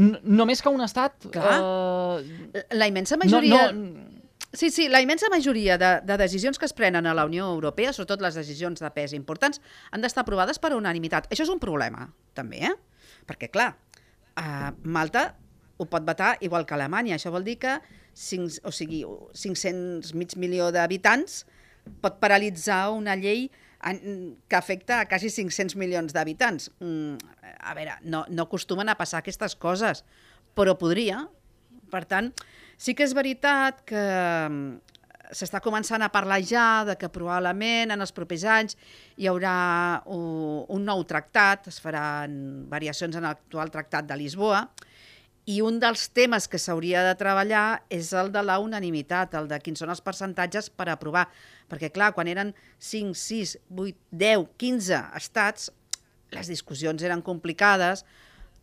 només 0.42 0.62
que 0.66 0.74
un 0.74 0.82
estat... 0.82 1.30
Clar. 1.32 1.60
Uh, 1.62 2.66
La 2.76 2.90
immensa 2.90 3.16
majoria... 3.22 3.70
No, 3.72 3.86
no, 3.86 4.08
Sí, 4.54 4.70
sí, 4.70 4.90
la 4.90 5.00
immensa 5.00 5.30
majoria 5.32 5.78
de, 5.80 5.92
de 6.04 6.18
decisions 6.20 6.60
que 6.60 6.68
es 6.68 6.74
prenen 6.76 7.06
a 7.08 7.14
la 7.16 7.24
Unió 7.26 7.48
Europea, 7.48 7.94
sobretot 7.96 8.22
les 8.22 8.36
decisions 8.36 8.84
de 8.84 8.90
pes 8.92 9.14
importants, 9.16 9.62
han 9.92 10.04
d'estar 10.04 10.26
aprovades 10.26 10.60
per 10.60 10.74
unanimitat. 10.76 11.30
Això 11.32 11.46
és 11.48 11.54
un 11.54 11.62
problema, 11.62 12.10
també, 12.36 12.66
eh? 12.68 12.74
Perquè, 13.30 13.48
clar, 13.54 13.70
a 14.36 14.74
Malta 14.84 15.30
ho 15.80 15.88
pot 15.88 16.04
vetar 16.06 16.36
igual 16.44 16.68
que 16.68 16.76
Alemanya. 16.76 17.16
Això 17.16 17.32
vol 17.32 17.48
dir 17.48 17.58
que 17.64 17.80
cinc, 18.14 18.60
o 18.68 18.76
sigui, 18.76 19.02
500 19.34 20.14
mig 20.20 20.36
milió 20.36 20.70
d'habitants 20.76 21.46
pot 22.04 22.20
paralitzar 22.22 22.90
una 22.94 23.16
llei 23.18 23.48
que 23.82 24.56
afecta 24.56 25.00
a 25.02 25.08
quasi 25.10 25.32
500 25.34 25.76
milions 25.80 26.14
d'habitants. 26.14 26.70
Mm, 26.84 27.16
a 27.58 27.74
veure, 27.74 27.96
no, 28.04 28.26
no 28.30 28.46
acostumen 28.46 28.92
a 28.92 28.98
passar 29.00 29.24
aquestes 29.24 29.56
coses, 29.56 30.04
però 30.54 30.76
podria. 30.78 31.24
Per 31.92 32.04
tant, 32.06 32.30
sí 32.82 32.96
que 32.98 33.06
és 33.06 33.14
veritat 33.14 33.84
que 33.86 34.02
mm, 34.02 34.80
s'està 35.38 35.62
començant 35.64 36.02
a 36.02 36.12
parlar 36.12 36.42
ja 36.44 36.84
de 36.88 36.98
que 37.00 37.12
probablement 37.14 37.94
en 37.94 38.04
els 38.04 38.14
propers 38.16 38.44
anys 38.44 38.78
hi 39.22 39.30
haurà 39.30 40.02
un 40.10 40.88
nou 40.88 41.04
tractat, 41.08 41.70
es 41.72 41.80
faran 41.84 42.66
variacions 42.72 43.16
en 43.16 43.28
l'actual 43.30 43.72
tractat 43.72 44.10
de 44.10 44.18
Lisboa, 44.20 44.66
i 45.50 45.58
un 45.66 45.80
dels 45.82 46.04
temes 46.14 46.46
que 46.48 46.60
s'hauria 46.62 47.02
de 47.06 47.14
treballar 47.18 47.82
és 47.90 48.12
el 48.18 48.30
de 48.34 48.44
la 48.46 48.60
unanimitat, 48.62 49.34
el 49.40 49.48
de 49.50 49.58
quins 49.64 49.82
són 49.82 49.90
els 49.90 50.04
percentatges 50.06 50.70
per 50.70 50.86
aprovar. 50.92 51.26
Perquè, 51.72 51.90
clar, 51.94 52.12
quan 52.14 52.30
eren 52.30 52.54
5, 52.78 53.16
6, 53.18 53.56
8, 53.74 53.98
10, 54.22 54.46
15 54.62 55.00
estats, 55.18 55.72
les 56.36 56.52
discussions 56.52 57.02
eren 57.04 57.24
complicades, 57.26 58.06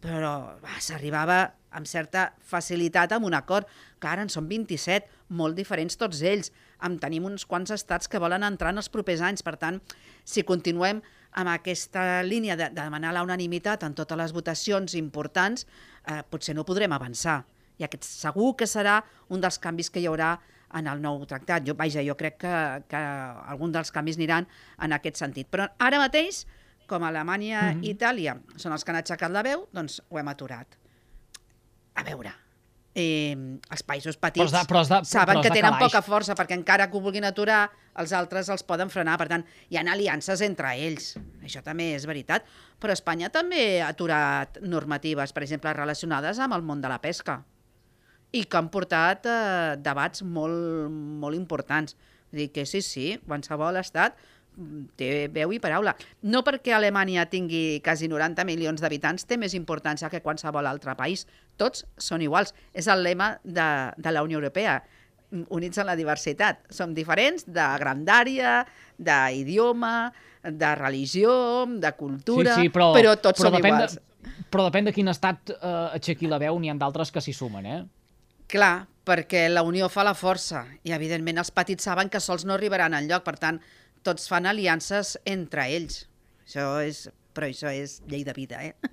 però 0.02 0.32
va, 0.62 0.78
s'arribava 0.80 1.40
amb 1.74 1.88
certa 1.88 2.32
facilitat 2.48 3.12
amb 3.12 3.28
un 3.28 3.37
acord. 3.37 3.68
Clar, 3.98 4.14
ara 4.14 4.24
en 4.26 4.32
són 4.32 4.48
27, 4.50 5.08
molt 5.34 5.58
diferents 5.58 5.98
tots 6.00 6.22
ells. 6.22 6.52
En 6.84 6.96
tenim 7.02 7.26
uns 7.26 7.44
quants 7.48 7.72
estats 7.74 8.08
que 8.08 8.20
volen 8.22 8.46
entrar 8.46 8.72
en 8.72 8.80
els 8.80 8.90
propers 8.92 9.22
anys. 9.24 9.42
Per 9.42 9.56
tant, 9.61 9.80
si 10.24 10.46
continuem 10.46 11.02
amb 11.38 11.52
aquesta 11.52 12.22
línia 12.24 12.56
de, 12.56 12.70
de 12.70 12.80
demanar 12.80 13.12
la 13.14 13.24
unanimitat 13.26 13.84
en 13.84 13.96
totes 13.98 14.18
les 14.18 14.34
votacions 14.34 14.94
importants, 14.98 15.66
eh, 16.06 16.22
potser 16.30 16.54
no 16.56 16.66
podrem 16.68 16.94
avançar. 16.94 17.42
I 17.78 17.87
aquest 17.87 18.06
segur 18.06 18.54
que 18.58 18.66
serà 18.66 19.00
un 19.30 19.42
dels 19.42 19.58
canvis 19.62 19.90
que 19.90 20.00
hi 20.02 20.08
haurà 20.11 20.37
en 20.78 20.88
el 20.90 21.02
nou 21.02 21.22
tractat. 21.28 21.64
Jo, 21.66 21.74
vaja, 21.78 22.02
jo 22.04 22.16
crec 22.18 22.38
que, 22.42 22.54
que 22.90 23.02
algun 23.52 23.72
dels 23.72 23.92
canvis 23.94 24.18
aniran 24.18 24.48
en 24.84 24.94
aquest 24.96 25.20
sentit. 25.20 25.48
Però 25.50 25.68
ara 25.78 26.00
mateix, 26.02 26.44
com 26.88 27.05
Alemanya 27.05 27.74
i 27.85 27.92
Itàlia 27.94 28.38
són 28.57 28.72
els 28.74 28.85
que 28.85 28.90
han 28.94 29.03
aixecat 29.03 29.31
la 29.35 29.42
veu, 29.46 29.66
doncs 29.77 30.01
ho 30.09 30.18
hem 30.18 30.29
aturat. 30.33 30.79
A 31.98 32.05
veure, 32.07 32.31
eh, 32.94 33.35
els 33.70 33.83
països 33.87 34.16
petits 34.16 34.46
Però 34.53 34.61
de- 34.62 34.68
però 34.68 34.83
de- 34.87 35.05
saben 35.05 35.37
però 35.37 35.42
que 35.42 35.51
tenen 35.51 35.72
calaix. 35.72 35.92
poca 35.92 36.03
força, 36.03 36.35
perquè 36.35 36.55
encara 36.55 36.88
que 36.90 36.96
ho 36.96 37.01
vulguin 37.01 37.24
aturar, 37.24 37.70
els 37.96 38.12
altres 38.12 38.48
els 38.48 38.62
poden 38.62 38.88
frenar. 38.90 39.18
Per 39.18 39.29
tant, 39.29 39.44
hi 39.68 39.77
ha 39.77 39.81
aliances 39.92 40.40
entre 40.40 40.74
ells. 40.77 41.16
Això 41.42 41.62
també 41.62 41.94
és 41.94 42.07
veritat. 42.07 42.44
Però 42.81 42.92
Espanya 42.92 43.29
també 43.31 43.83
ha 43.83 43.88
aturat 43.88 44.61
normatives, 44.62 45.33
per 45.33 45.42
exemple, 45.42 45.72
relacionades 45.72 46.38
amb 46.38 46.55
el 46.55 46.62
món 46.62 46.81
de 46.81 46.88
la 46.88 47.01
pesca 47.01 47.44
i 48.31 48.44
que 48.44 48.57
han 48.57 48.68
portat 48.68 49.27
eh, 49.27 49.77
debats 49.79 50.22
molt, 50.22 50.90
molt 50.90 51.35
importants. 51.35 51.96
Vull 52.31 52.38
dir 52.40 52.53
que 52.53 52.66
sí, 52.66 52.83
sí, 52.83 53.18
qualsevol 53.27 53.77
estat 53.77 54.14
mm, 54.14 54.38
té 54.99 55.29
veu 55.33 55.53
i 55.55 55.61
paraula. 55.62 55.94
No 56.23 56.42
perquè 56.47 56.75
Alemanya 56.75 57.29
tingui 57.31 57.81
quasi 57.85 58.09
90 58.11 58.44
milions 58.49 58.83
d'habitants 58.83 59.27
té 59.29 59.38
més 59.38 59.55
importància 59.59 60.11
que 60.11 60.23
qualsevol 60.25 60.66
altre 60.66 60.97
país. 60.99 61.27
Tots 61.57 61.85
són 61.97 62.23
iguals. 62.25 62.55
És 62.75 62.90
el 62.90 63.05
lema 63.07 63.37
de, 63.44 63.68
de 63.97 64.14
la 64.14 64.25
Unió 64.27 64.40
Europea 64.42 64.81
units 65.31 65.79
en 65.79 65.87
la 65.88 65.97
diversitat. 65.97 66.64
Som 66.73 66.94
diferents 66.97 67.47
de 67.47 67.66
grandària, 67.81 68.62
d'idioma, 68.97 70.11
de 70.42 70.75
religió, 70.75 71.66
de 71.68 71.92
cultura, 71.99 72.55
sí, 72.57 72.68
sí, 72.68 72.73
però, 72.73 72.92
però 72.97 73.16
tots 73.21 73.40
però 73.40 73.51
som 73.51 73.59
depèn 73.59 73.75
iguals. 73.75 73.99
De, 73.99 74.44
però 74.49 74.68
depèn 74.68 74.88
de 74.88 74.94
quin 74.97 75.12
estat 75.12 75.53
eh, 75.53 75.73
aixequi 75.99 76.31
la 76.31 76.40
veu, 76.40 76.59
n'hi 76.59 76.73
ha 76.73 76.77
d'altres 76.81 77.12
que 77.12 77.23
s'hi 77.25 77.35
sumen, 77.37 77.66
eh? 77.66 77.83
Clar, 78.49 78.87
perquè 79.09 79.47
la 79.51 79.64
unió 79.66 79.90
fa 79.92 80.05
la 80.07 80.14
força 80.16 80.64
i, 80.83 80.92
evidentment, 80.97 81.40
els 81.42 81.53
petits 81.53 81.85
saben 81.85 82.09
que 82.09 82.21
sols 82.21 82.47
no 82.49 82.57
arribaran 82.57 82.97
al 82.97 83.09
lloc, 83.11 83.27
per 83.27 83.37
tant, 83.40 83.61
tots 84.09 84.29
fan 84.33 84.49
aliances 84.49 85.16
entre 85.29 85.68
ells. 85.77 86.07
Això 86.49 86.71
és... 86.87 87.05
Però 87.38 87.47
això 87.47 87.71
és 87.71 88.01
llei 88.11 88.25
de 88.27 88.33
vida, 88.35 88.59
eh? 88.66 88.73
No 88.83 88.88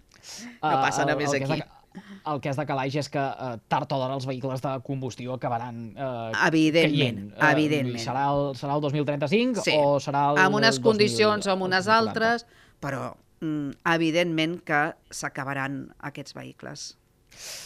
Eh, 0.69 0.75
passa 0.83 1.01
el- 1.01 1.07
només 1.09 1.31
el 1.33 1.39
que 1.39 1.45
aquí. 1.47 1.61
de- 1.63 2.01
El 2.27 2.41
que 2.43 2.49
és 2.51 2.57
de 2.59 2.65
calaix 2.67 2.95
és 2.99 3.07
que 3.09 3.21
eh, 3.23 3.51
tard 3.71 3.91
o 3.95 3.97
d'hora 3.97 4.13
els 4.17 4.25
vehicles 4.27 4.61
de 4.61 4.73
combustió 4.83 5.33
acabaran 5.37 5.77
eh, 5.95 6.31
Evidentment, 6.49 7.29
caient. 7.39 7.53
evidentment. 7.55 8.03
Serà 8.03 8.25
el, 8.33 8.49
serà 8.59 8.75
el 8.75 8.81
2035 8.83 9.63
Sí, 9.63 9.71
o 9.79 9.95
serà 10.03 10.25
el 10.33 10.41
amb 10.43 10.57
unes 10.59 10.75
el 10.75 10.81
2000, 10.83 10.89
condicions 10.91 11.47
o 11.47 11.53
amb 11.55 11.63
unes 11.69 11.85
2040? 11.87 11.95
altres, 12.03 12.45
però 12.83 13.15
mm, 13.39 13.71
evidentment 13.95 14.57
que 14.67 14.81
s'acabaran 15.09 15.79
aquests 16.11 16.35
vehicles. 16.35 16.97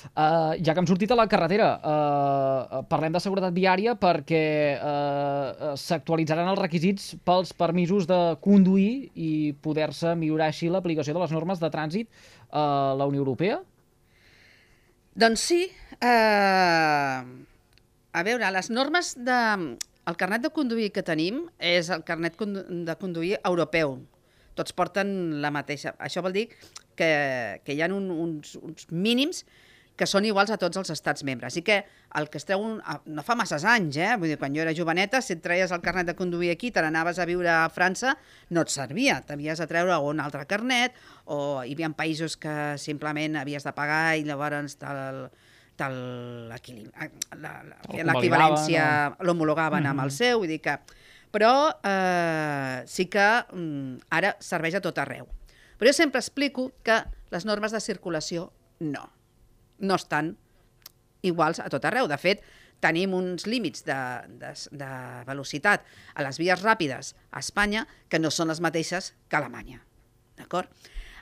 Uh, 0.09 0.55
ja 0.63 0.73
que 0.73 0.81
hem 0.81 0.89
sortit 0.89 1.11
a 1.11 1.17
la 1.19 1.27
carretera, 1.31 1.69
uh, 1.79 2.83
parlem 2.89 3.15
de 3.15 3.23
seguretat 3.23 3.55
viària 3.55 3.95
perquè 3.99 4.43
uh, 4.75 5.73
s'actualitzaran 5.79 6.51
els 6.51 6.61
requisits 6.61 7.11
pels 7.27 7.53
permisos 7.57 8.07
de 8.09 8.19
conduir 8.43 9.09
i 9.15 9.31
poder-se 9.63 10.15
millorar 10.19 10.49
així 10.53 10.71
l'aplicació 10.71 11.17
de 11.17 11.25
les 11.25 11.35
normes 11.35 11.61
de 11.61 11.71
trànsit 11.73 12.09
a 12.51 12.95
la 12.97 13.09
Unió 13.09 13.21
Europea? 13.23 13.59
Doncs 15.19 15.41
sí, 15.41 15.63
eh, 15.99 17.19
a 18.11 18.23
veure, 18.23 18.51
les 18.55 18.69
normes 18.69 19.15
de... 19.17 19.39
El 20.09 20.15
carnet 20.17 20.41
de 20.41 20.49
conduir 20.49 20.87
que 20.89 21.03
tenim 21.05 21.43
és 21.61 21.89
el 21.93 22.01
carnet 22.07 22.39
de 22.39 22.95
conduir 22.97 23.35
europeu. 23.45 23.99
Tots 24.57 24.73
porten 24.73 25.11
la 25.43 25.51
mateixa. 25.53 25.91
Això 26.01 26.23
vol 26.25 26.33
dir 26.33 26.47
que, 26.99 27.09
que 27.63 27.75
hi 27.75 27.81
ha 27.81 27.89
un, 27.95 28.11
uns, 28.11 28.57
uns 28.59 28.91
mínims 28.91 29.45
que 29.99 30.07
són 30.07 30.23
iguals 30.23 30.51
a 30.53 30.57
tots 30.59 30.79
els 30.79 30.93
estats 30.93 31.25
membres. 31.27 31.57
I 31.59 31.63
que 31.67 31.81
el 32.15 32.29
que 32.31 32.39
es 32.39 32.47
treu, 32.47 32.61
un, 32.63 32.77
no 33.11 33.23
fa 33.27 33.35
masses 33.35 33.65
anys, 33.67 33.97
eh? 33.99 34.13
Vull 34.15 34.31
dir, 34.31 34.37
quan 34.39 34.55
jo 34.55 34.63
era 34.63 34.71
joveneta, 34.75 35.19
si 35.21 35.35
et 35.35 35.41
treies 35.43 35.73
el 35.75 35.81
carnet 35.83 36.07
de 36.07 36.15
conduir 36.15 36.53
aquí, 36.53 36.71
te 36.71 36.79
n'anaves 36.85 37.19
a 37.19 37.27
viure 37.27 37.51
a 37.51 37.67
França, 37.73 38.15
no 38.55 38.63
et 38.63 38.71
servia. 38.71 39.19
T'havies 39.27 39.59
de 39.59 39.67
treure 39.67 39.97
un 40.07 40.23
altre 40.23 40.45
carnet, 40.47 40.95
o 41.27 41.59
hi 41.67 41.75
havia 41.75 41.91
països 41.99 42.37
que 42.39 42.55
simplement 42.79 43.35
havies 43.41 43.67
de 43.67 43.75
pagar 43.75 44.15
i 44.15 44.23
llavors 44.27 44.79
te'l 44.79 45.27
l'equivalència, 48.07 48.85
l'homologaven 49.23 49.85
amb 49.87 50.07
el 50.07 50.15
seu, 50.15 50.39
vull 50.39 50.51
dir 50.55 50.61
que... 50.63 50.79
Però 51.29 51.69
eh, 51.85 52.81
sí 52.89 53.05
que 53.05 53.27
mm, 53.53 54.09
ara 54.17 54.31
serveix 54.41 54.79
a 54.79 54.81
tot 54.81 54.97
arreu. 54.97 55.27
Però 55.79 55.89
jo 55.89 55.95
sempre 55.95 56.19
explico 56.19 56.69
que 56.83 56.99
les 57.31 57.45
normes 57.47 57.71
de 57.71 57.79
circulació 57.79 58.49
no, 58.83 59.07
no 59.79 59.95
estan 59.95 60.35
iguals 61.23 61.61
a 61.63 61.69
tot 61.71 61.85
arreu. 61.87 62.09
De 62.11 62.17
fet, 62.19 62.43
tenim 62.83 63.13
uns 63.15 63.47
límits 63.47 63.83
de, 63.87 63.97
de, 64.41 64.53
de 64.75 64.91
velocitat 65.27 65.87
a 66.15 66.25
les 66.27 66.39
vies 66.39 66.63
ràpides 66.63 67.13
a 67.31 67.43
Espanya 67.43 67.85
que 68.11 68.19
no 68.19 68.31
són 68.31 68.51
les 68.51 68.61
mateixes 68.63 69.13
que 69.27 69.39
a 69.39 69.43
Alemanya. 69.43 69.81
D'acord? 70.39 70.67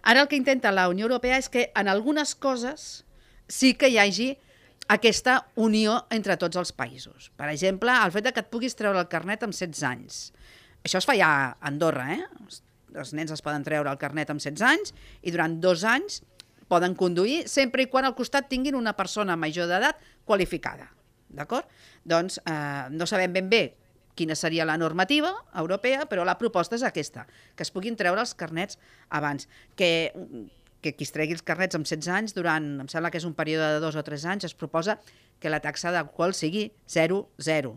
Ara 0.08 0.24
el 0.24 0.30
que 0.32 0.40
intenta 0.40 0.74
la 0.74 0.88
Unió 0.90 1.08
Europea 1.08 1.38
és 1.42 1.50
que 1.54 1.70
en 1.76 1.90
algunes 1.92 2.36
coses 2.36 3.04
sí 3.50 3.74
que 3.74 3.90
hi 3.90 3.98
hagi 4.02 4.30
aquesta 4.88 5.42
unió 5.60 5.98
entre 6.14 6.38
tots 6.40 6.60
els 6.60 6.72
països. 6.72 7.32
Per 7.36 7.50
exemple, 7.52 7.92
el 7.92 8.14
fet 8.16 8.30
de 8.30 8.34
que 8.34 8.46
et 8.46 8.52
puguis 8.54 8.78
treure 8.78 9.02
el 9.02 9.10
carnet 9.12 9.44
amb 9.44 9.56
16 9.56 9.84
anys. 9.90 10.22
Això 10.86 11.02
es 11.02 11.08
fa 11.10 11.18
ja 11.18 11.28
a 11.28 11.50
Andorra, 11.68 12.08
eh? 12.16 12.24
Els- 12.96 13.14
nens 13.14 13.32
es 13.32 13.42
poden 13.44 13.64
treure 13.64 13.90
el 13.92 13.98
carnet 13.98 14.30
amb 14.30 14.42
16 14.42 14.62
anys 14.64 14.94
i 15.22 15.32
durant 15.32 15.60
dos 15.62 15.84
anys 15.84 16.22
poden 16.68 16.96
conduir 16.96 17.48
sempre 17.48 17.84
i 17.84 17.88
quan 17.92 18.06
al 18.06 18.16
costat 18.16 18.50
tinguin 18.50 18.76
una 18.76 18.94
persona 18.94 19.36
major 19.40 19.68
d'edat 19.68 20.00
qualificada. 20.26 20.90
D'acord? 21.30 21.68
Doncs 22.08 22.40
eh, 22.46 22.88
no 22.92 23.08
sabem 23.08 23.34
ben 23.34 23.50
bé 23.50 23.62
quina 24.18 24.36
seria 24.36 24.66
la 24.66 24.78
normativa 24.78 25.30
europea, 25.56 26.08
però 26.10 26.26
la 26.26 26.38
proposta 26.40 26.76
és 26.76 26.84
aquesta, 26.84 27.28
que 27.56 27.64
es 27.64 27.72
puguin 27.72 27.96
treure 27.96 28.20
els 28.20 28.34
carnets 28.34 28.80
abans, 29.14 29.46
que, 29.78 30.12
que 30.82 30.96
qui 30.98 31.06
es 31.06 31.14
tregui 31.14 31.38
els 31.38 31.46
carnets 31.46 31.78
amb 31.78 31.86
16 31.86 32.10
anys 32.16 32.34
durant, 32.34 32.66
em 32.82 32.90
sembla 32.90 33.12
que 33.14 33.22
és 33.22 33.28
un 33.30 33.36
període 33.38 33.76
de 33.76 33.84
dos 33.84 33.96
o 33.96 34.04
tres 34.08 34.26
anys, 34.26 34.48
es 34.50 34.58
proposa 34.58 34.98
que 35.40 35.52
la 35.54 35.60
taxa 35.62 35.94
d'alcohol 35.94 36.34
sigui 36.34 36.72
0,0. 36.90 37.76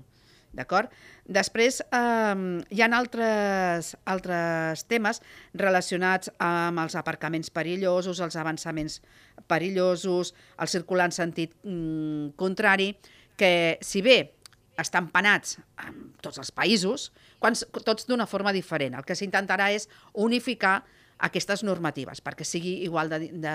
D'acord? 0.57 0.91
Després 1.31 1.79
eh, 1.81 2.41
hi 2.75 2.83
ha 2.83 2.89
altres, 2.99 3.93
altres 4.11 4.83
temes 4.91 5.23
relacionats 5.55 6.33
amb 6.43 6.83
els 6.83 6.97
aparcaments 6.99 7.53
perillosos, 7.55 8.19
els 8.19 8.37
avançaments 8.41 8.99
perillosos, 9.51 10.35
el 10.59 10.73
circular 10.73 11.07
en 11.11 11.15
sentit 11.15 11.55
mm, 11.63 12.35
contrari, 12.41 12.93
que 13.39 13.79
si 13.81 14.03
bé 14.03 14.19
estan 14.81 15.11
penats 15.13 15.59
en 15.87 16.11
tots 16.25 16.41
els 16.41 16.51
països, 16.57 17.11
quan, 17.39 17.55
tots 17.85 18.09
d'una 18.09 18.27
forma 18.27 18.53
diferent. 18.57 18.97
El 18.97 19.07
que 19.07 19.17
s'intentarà 19.17 19.71
és 19.77 19.87
unificar 20.19 20.81
aquestes 21.21 21.61
normatives 21.67 22.23
perquè 22.25 22.45
sigui 22.49 22.79
igual 22.87 23.11
de, 23.13 23.19
de, 23.29 23.55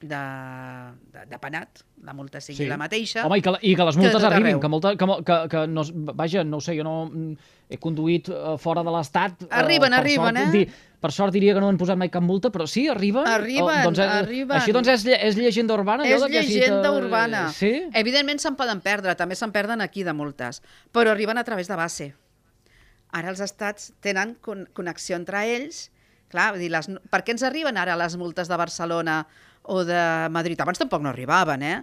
de, 0.00 0.20
de, 1.12 1.24
de 1.28 1.38
penat, 1.42 1.82
la 2.06 2.14
multa 2.16 2.40
sigui 2.40 2.64
Sí. 2.64 2.68
la 2.70 2.78
mateixa. 2.80 3.26
Home, 3.26 3.38
i 3.38 3.42
que, 3.44 3.52
i 3.60 3.74
que 3.76 3.84
les 3.84 3.96
que 3.96 4.00
multes 4.02 4.16
tot 4.16 4.24
arribin, 4.30 4.54
arreu. 4.54 4.60
que, 4.62 4.68
molta, 4.72 4.92
que, 4.96 5.08
que, 5.28 5.36
que 5.52 5.62
no, 5.68 5.84
vaja, 6.16 6.44
no 6.44 6.56
ho 6.58 6.60
sé, 6.64 6.76
jo 6.78 6.84
no 6.86 6.94
mm, 7.10 7.34
he 7.68 7.78
conduït 7.82 8.30
eh, 8.32 8.54
fora 8.58 8.82
de 8.86 8.94
l'Estat. 8.94 9.42
eh, 9.44 9.48
Arriben, 9.60 9.90
per 9.92 9.98
arriben, 10.00 10.36
sort, 10.36 10.46
eh? 10.46 10.52
Di, 10.56 10.86
per 10.98 11.12
sort 11.12 11.32
diria 11.36 11.52
que 11.54 11.60
no 11.60 11.68
han 11.68 11.76
posat 11.78 11.98
mai 12.00 12.08
cap 12.10 12.24
multa, 12.24 12.48
però 12.50 12.64
sí, 12.66 12.86
arriben. 12.88 13.26
Arriben, 13.28 13.82
doncs, 13.84 14.00
eh, 14.00 14.08
arriben. 14.22 14.56
Així 14.56 14.72
doncs 14.72 14.88
és, 14.94 15.04
és 15.18 15.36
llegenda 15.36 15.76
urbana? 15.76 16.06
És 16.08 16.16
allò 16.22 16.30
que 16.32 16.40
llegenda 16.42 16.88
te- 16.88 16.96
urbana. 17.04 17.44
Sí? 17.52 17.74
Evidentment 17.92 18.40
se'n 18.40 18.56
poden 18.56 18.80
perdre, 18.80 19.14
també 19.14 19.36
se'n 19.36 19.52
perden 19.52 19.84
aquí 19.84 20.02
de 20.08 20.16
multes, 20.16 20.62
però 20.90 21.12
arriben 21.12 21.36
a 21.38 21.44
través 21.44 21.68
de 21.68 21.76
base. 21.76 22.08
Ara 23.12 23.30
els 23.32 23.40
estats 23.40 23.92
tenen 24.04 24.34
con 24.40 24.66
connexió 24.76 25.16
entre 25.16 25.44
ells. 25.54 25.90
Clar, 26.28 26.50
vull 26.54 26.62
dir, 26.64 26.70
les, 26.72 26.88
per 27.10 27.22
què 27.24 27.32
ens 27.34 27.44
arriben 27.46 27.78
ara 27.80 27.96
les 27.96 28.16
multes 28.20 28.48
de 28.50 28.56
Barcelona 28.60 29.22
o 29.62 29.82
de 29.84 30.00
Madrid? 30.32 30.60
Abans 30.60 30.80
tampoc 30.80 31.02
no 31.04 31.12
arribaven, 31.12 31.64
eh? 31.64 31.78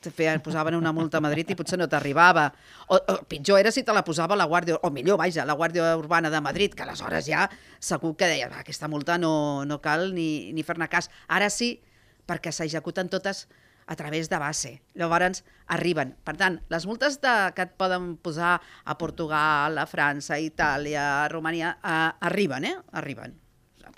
Feien, 0.00 0.40
posaven 0.40 0.78
una 0.78 0.94
multa 0.96 1.18
a 1.18 1.20
Madrid 1.20 1.50
i 1.52 1.56
potser 1.58 1.76
no 1.76 1.84
t'arribava. 1.92 2.46
O, 2.88 2.96
o 2.96 3.16
pitjor 3.28 3.60
era 3.60 3.72
si 3.74 3.82
te 3.84 3.92
la 3.92 4.00
posava 4.06 4.38
la 4.38 4.46
Guàrdia, 4.48 4.78
o 4.80 4.88
millor, 4.90 5.18
vaja, 5.20 5.44
la 5.44 5.52
Guàrdia 5.52 5.90
Urbana 6.00 6.30
de 6.32 6.40
Madrid, 6.40 6.72
que 6.72 6.86
aleshores 6.86 7.26
ja 7.28 7.44
segur 7.78 8.14
que 8.16 8.30
deia, 8.30 8.48
"Va, 8.48 8.62
aquesta 8.64 8.88
multa 8.88 9.18
no, 9.18 9.66
no 9.68 9.80
cal 9.84 10.14
ni, 10.14 10.54
ni 10.56 10.64
fer-ne 10.64 10.88
cas. 10.88 11.10
Ara 11.28 11.50
sí, 11.52 11.82
perquè 12.24 12.52
s'executen 12.52 13.12
totes 13.12 13.46
a 13.90 13.96
través 13.96 14.30
de 14.30 14.38
base. 14.38 14.72
Llavors 14.94 15.42
arriben. 15.66 16.14
Per 16.24 16.36
tant, 16.38 16.60
les 16.70 16.86
multes 16.86 17.20
de, 17.20 17.34
que 17.56 17.66
et 17.66 17.76
poden 17.76 18.16
posar 18.22 18.60
a 18.84 18.96
Portugal, 18.96 19.76
a 19.76 19.86
França, 19.90 20.38
a 20.38 20.40
Itàlia, 20.40 21.24
a 21.24 21.28
Romania, 21.28 21.76
eh, 21.82 22.10
arriben, 22.30 22.64
eh? 22.64 22.76
Arriben. 22.92 23.39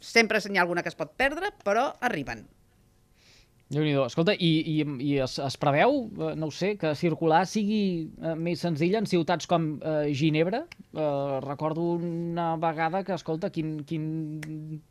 Sempre 0.02 0.42
n'hi 0.50 0.58
ha 0.58 0.66
alguna 0.66 0.82
que 0.82 0.90
es 0.90 0.98
pot 0.98 1.14
perdre, 1.16 1.52
però 1.64 1.92
arriben. 2.02 2.42
déu 3.72 3.86
nhi 3.86 3.94
Escolta, 4.04 4.34
i, 4.36 4.50
i, 4.68 4.74
i 5.00 5.12
es, 5.24 5.38
es 5.40 5.54
preveu, 5.56 5.94
eh, 6.20 6.32
no 6.36 6.50
ho 6.50 6.52
sé, 6.52 6.74
que 6.76 6.90
circular 6.98 7.46
sigui 7.48 7.78
eh, 8.20 8.34
més 8.36 8.60
senzill 8.60 8.98
en 8.98 9.06
ciutats 9.08 9.48
com 9.48 9.68
eh, 9.78 10.10
Ginebra? 10.12 10.64
Eh, 10.92 11.38
recordo 11.46 11.94
una 11.94 12.50
vegada 12.60 13.00
que, 13.06 13.14
escolta, 13.16 13.48
quin, 13.54 13.78
quin 13.88 14.04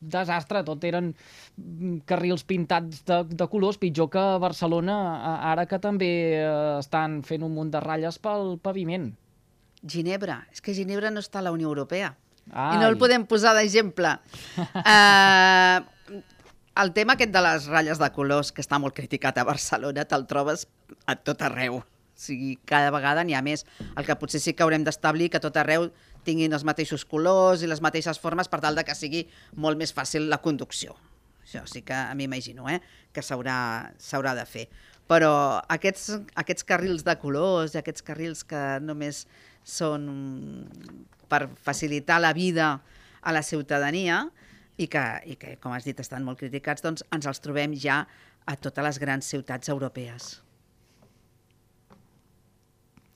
desastre, 0.02 0.64
tot 0.66 0.82
eren 0.90 1.12
mm, 1.12 2.02
carrils 2.10 2.48
pintats 2.48 3.04
de, 3.06 3.22
de 3.30 3.50
colors, 3.52 3.78
pitjor 3.78 4.10
que 4.16 4.24
a 4.32 4.42
Barcelona, 4.42 4.98
ara 5.52 5.68
que 5.70 5.78
també 5.84 6.12
eh, 6.40 6.50
estan 6.80 7.22
fent 7.28 7.46
un 7.46 7.54
munt 7.60 7.76
de 7.76 7.84
ratlles 7.86 8.18
pel 8.24 8.56
paviment. 8.66 9.12
Ginebra. 9.86 10.46
És 10.54 10.62
que 10.62 10.74
Ginebra 10.78 11.14
no 11.14 11.22
està 11.22 11.42
a 11.42 11.46
la 11.46 11.54
Unió 11.54 11.70
Europea. 11.70 12.16
Ai. 12.52 12.76
I 12.76 12.82
no 12.82 12.90
el 12.92 13.00
podem 13.00 13.26
posar 13.28 13.56
d'exemple. 13.58 14.14
uh, 14.60 15.80
el 16.82 16.94
tema 16.96 17.16
aquest 17.18 17.34
de 17.34 17.42
les 17.44 17.68
ratlles 17.72 18.00
de 18.00 18.12
colors, 18.16 18.52
que 18.52 18.64
està 18.64 18.80
molt 18.80 18.96
criticat 18.96 19.40
a 19.40 19.48
Barcelona, 19.48 20.06
te'l 20.08 20.28
trobes 20.28 20.68
a 21.10 21.16
tot 21.16 21.42
arreu. 21.48 21.82
O 21.82 22.22
sigui, 22.22 22.54
cada 22.70 22.92
vegada 22.94 23.24
n'hi 23.26 23.36
ha 23.36 23.42
més. 23.46 23.66
El 23.98 24.08
que 24.08 24.16
potser 24.20 24.42
sí 24.44 24.54
que 24.54 24.64
haurem 24.64 24.84
d'establir 24.86 25.32
que 25.34 25.42
tot 25.44 25.58
arreu 25.58 25.90
tinguin 26.28 26.54
els 26.54 26.66
mateixos 26.68 27.04
colors 27.10 27.64
i 27.64 27.70
les 27.70 27.82
mateixes 27.82 28.20
formes 28.22 28.52
per 28.52 28.62
tal 28.62 28.78
de 28.78 28.86
que 28.86 28.96
sigui 28.96 29.26
molt 29.58 29.80
més 29.80 29.94
fàcil 29.96 30.30
la 30.30 30.42
conducció. 30.44 30.96
Això 31.42 31.66
sí 31.68 31.82
que 31.84 31.98
m'imagino, 32.16 32.70
eh? 32.70 32.80
que 33.12 33.24
s'haurà 33.26 34.36
de 34.38 34.46
fer. 34.46 34.68
Però 35.10 35.34
aquests, 35.68 36.12
aquests 36.40 36.64
carrils 36.64 37.04
de 37.04 37.18
colors 37.20 37.74
i 37.76 37.82
aquests 37.82 38.06
carrils 38.06 38.46
que 38.48 38.62
només 38.86 39.26
són 39.68 40.06
per 41.32 41.48
facilitar 41.64 42.20
la 42.22 42.34
vida 42.36 42.74
a 43.22 43.32
la 43.32 43.42
ciutadania 43.46 44.26
i 44.82 44.88
que, 44.92 45.02
i 45.30 45.36
que 45.40 45.56
com 45.62 45.74
has 45.76 45.86
dit, 45.88 46.00
estan 46.04 46.24
molt 46.28 46.40
criticats, 46.42 46.84
doncs 46.84 47.04
ens 47.14 47.28
els 47.30 47.40
trobem 47.44 47.76
ja 47.78 48.04
a 48.50 48.56
totes 48.58 48.84
les 48.84 49.00
grans 49.00 49.28
ciutats 49.30 49.70
europees. 49.70 50.32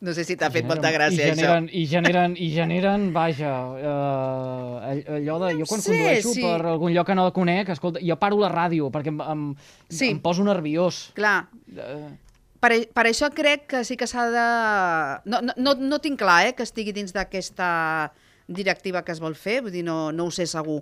No 0.06 0.12
sé 0.14 0.26
si 0.28 0.36
t'ha 0.38 0.52
fet 0.54 0.68
molta 0.68 0.92
gràcia, 0.94 1.24
I 1.32 1.32
generen, 1.34 1.68
I 1.72 1.86
generen, 1.90 2.34
i 2.38 2.50
generen 2.54 3.06
vaja, 3.16 3.54
eh, 3.80 5.16
allò 5.18 5.38
de... 5.42 5.54
Jo 5.62 5.66
quan 5.72 5.82
sé, 5.82 5.96
condueixo 5.96 6.34
sí. 6.36 6.44
per 6.44 6.60
algun 6.76 6.94
lloc 6.94 7.08
que 7.10 7.16
no 7.18 7.26
conec, 7.34 7.72
escolta, 7.74 8.04
jo 8.04 8.18
paro 8.22 8.38
la 8.44 8.52
ràdio 8.52 8.92
perquè 8.94 9.10
em, 9.16 9.24
em, 9.24 9.46
Sí. 9.90 10.12
em 10.12 10.20
poso 10.22 10.46
nerviós. 10.46 11.08
Clar, 11.18 11.48
Eh, 11.76 12.12
per, 12.66 12.90
per 12.98 13.06
això 13.06 13.30
crec 13.30 13.68
que 13.70 13.84
sí 13.86 13.98
que 13.98 14.08
s'ha 14.10 14.26
de... 14.34 14.46
No, 15.30 15.42
no, 15.46 15.54
no, 15.58 15.76
no 15.78 16.02
tinc 16.02 16.18
clar 16.22 16.48
eh, 16.50 16.54
que 16.58 16.66
estigui 16.66 16.96
dins 16.96 17.14
d'aquesta 17.14 18.12
directiva 18.48 19.04
que 19.06 19.14
es 19.14 19.22
vol 19.22 19.36
fer, 19.38 19.62
vull 19.66 19.74
dir, 19.74 19.84
no, 19.86 20.12
no 20.14 20.26
ho 20.26 20.32
sé 20.34 20.46
segur, 20.50 20.82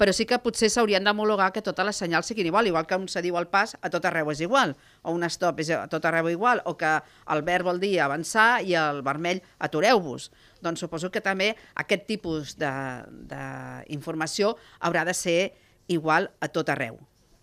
però 0.00 0.14
sí 0.16 0.24
que 0.26 0.38
potser 0.40 0.70
s'haurien 0.72 1.04
d'homologar 1.04 1.50
que 1.52 1.62
totes 1.62 1.84
les 1.86 1.98
senyals 2.02 2.26
siguin 2.30 2.48
igual, 2.48 2.66
igual 2.66 2.86
que 2.88 2.96
un 2.96 3.06
se 3.12 3.20
diu 3.22 3.36
al 3.36 3.50
pas 3.52 3.76
a 3.82 3.90
tot 3.92 4.06
arreu 4.08 4.30
és 4.32 4.40
igual, 4.40 4.72
o 5.02 5.12
un 5.12 5.26
stop 5.28 5.60
és 5.60 5.70
a 5.76 5.86
tot 5.92 6.06
arreu 6.08 6.30
igual, 6.32 6.62
o 6.64 6.72
que 6.80 6.92
el 7.34 7.42
verd 7.46 7.68
vol 7.68 7.82
dir 7.82 8.00
avançar 8.00 8.62
i 8.64 8.74
el 8.80 9.02
vermell 9.06 9.42
atureu-vos. 9.58 10.30
Doncs 10.64 10.80
suposo 10.80 11.10
que 11.12 11.20
també 11.20 11.52
aquest 11.84 12.08
tipus 12.08 12.56
d'informació 12.58 14.56
haurà 14.80 15.04
de 15.04 15.14
ser 15.14 15.52
igual 15.92 16.30
a 16.40 16.48
tot 16.48 16.72
arreu. 16.72 16.96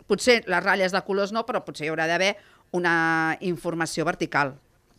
Potser 0.07 0.41
les 0.47 0.63
ratlles 0.63 0.95
de 0.95 1.01
colors 1.03 1.33
no, 1.35 1.43
però 1.45 1.61
potser 1.61 1.85
hi 1.85 1.91
haurà 1.91 2.07
d'haver 2.09 2.33
una 2.71 3.37
informació 3.41 4.05
vertical 4.05 4.55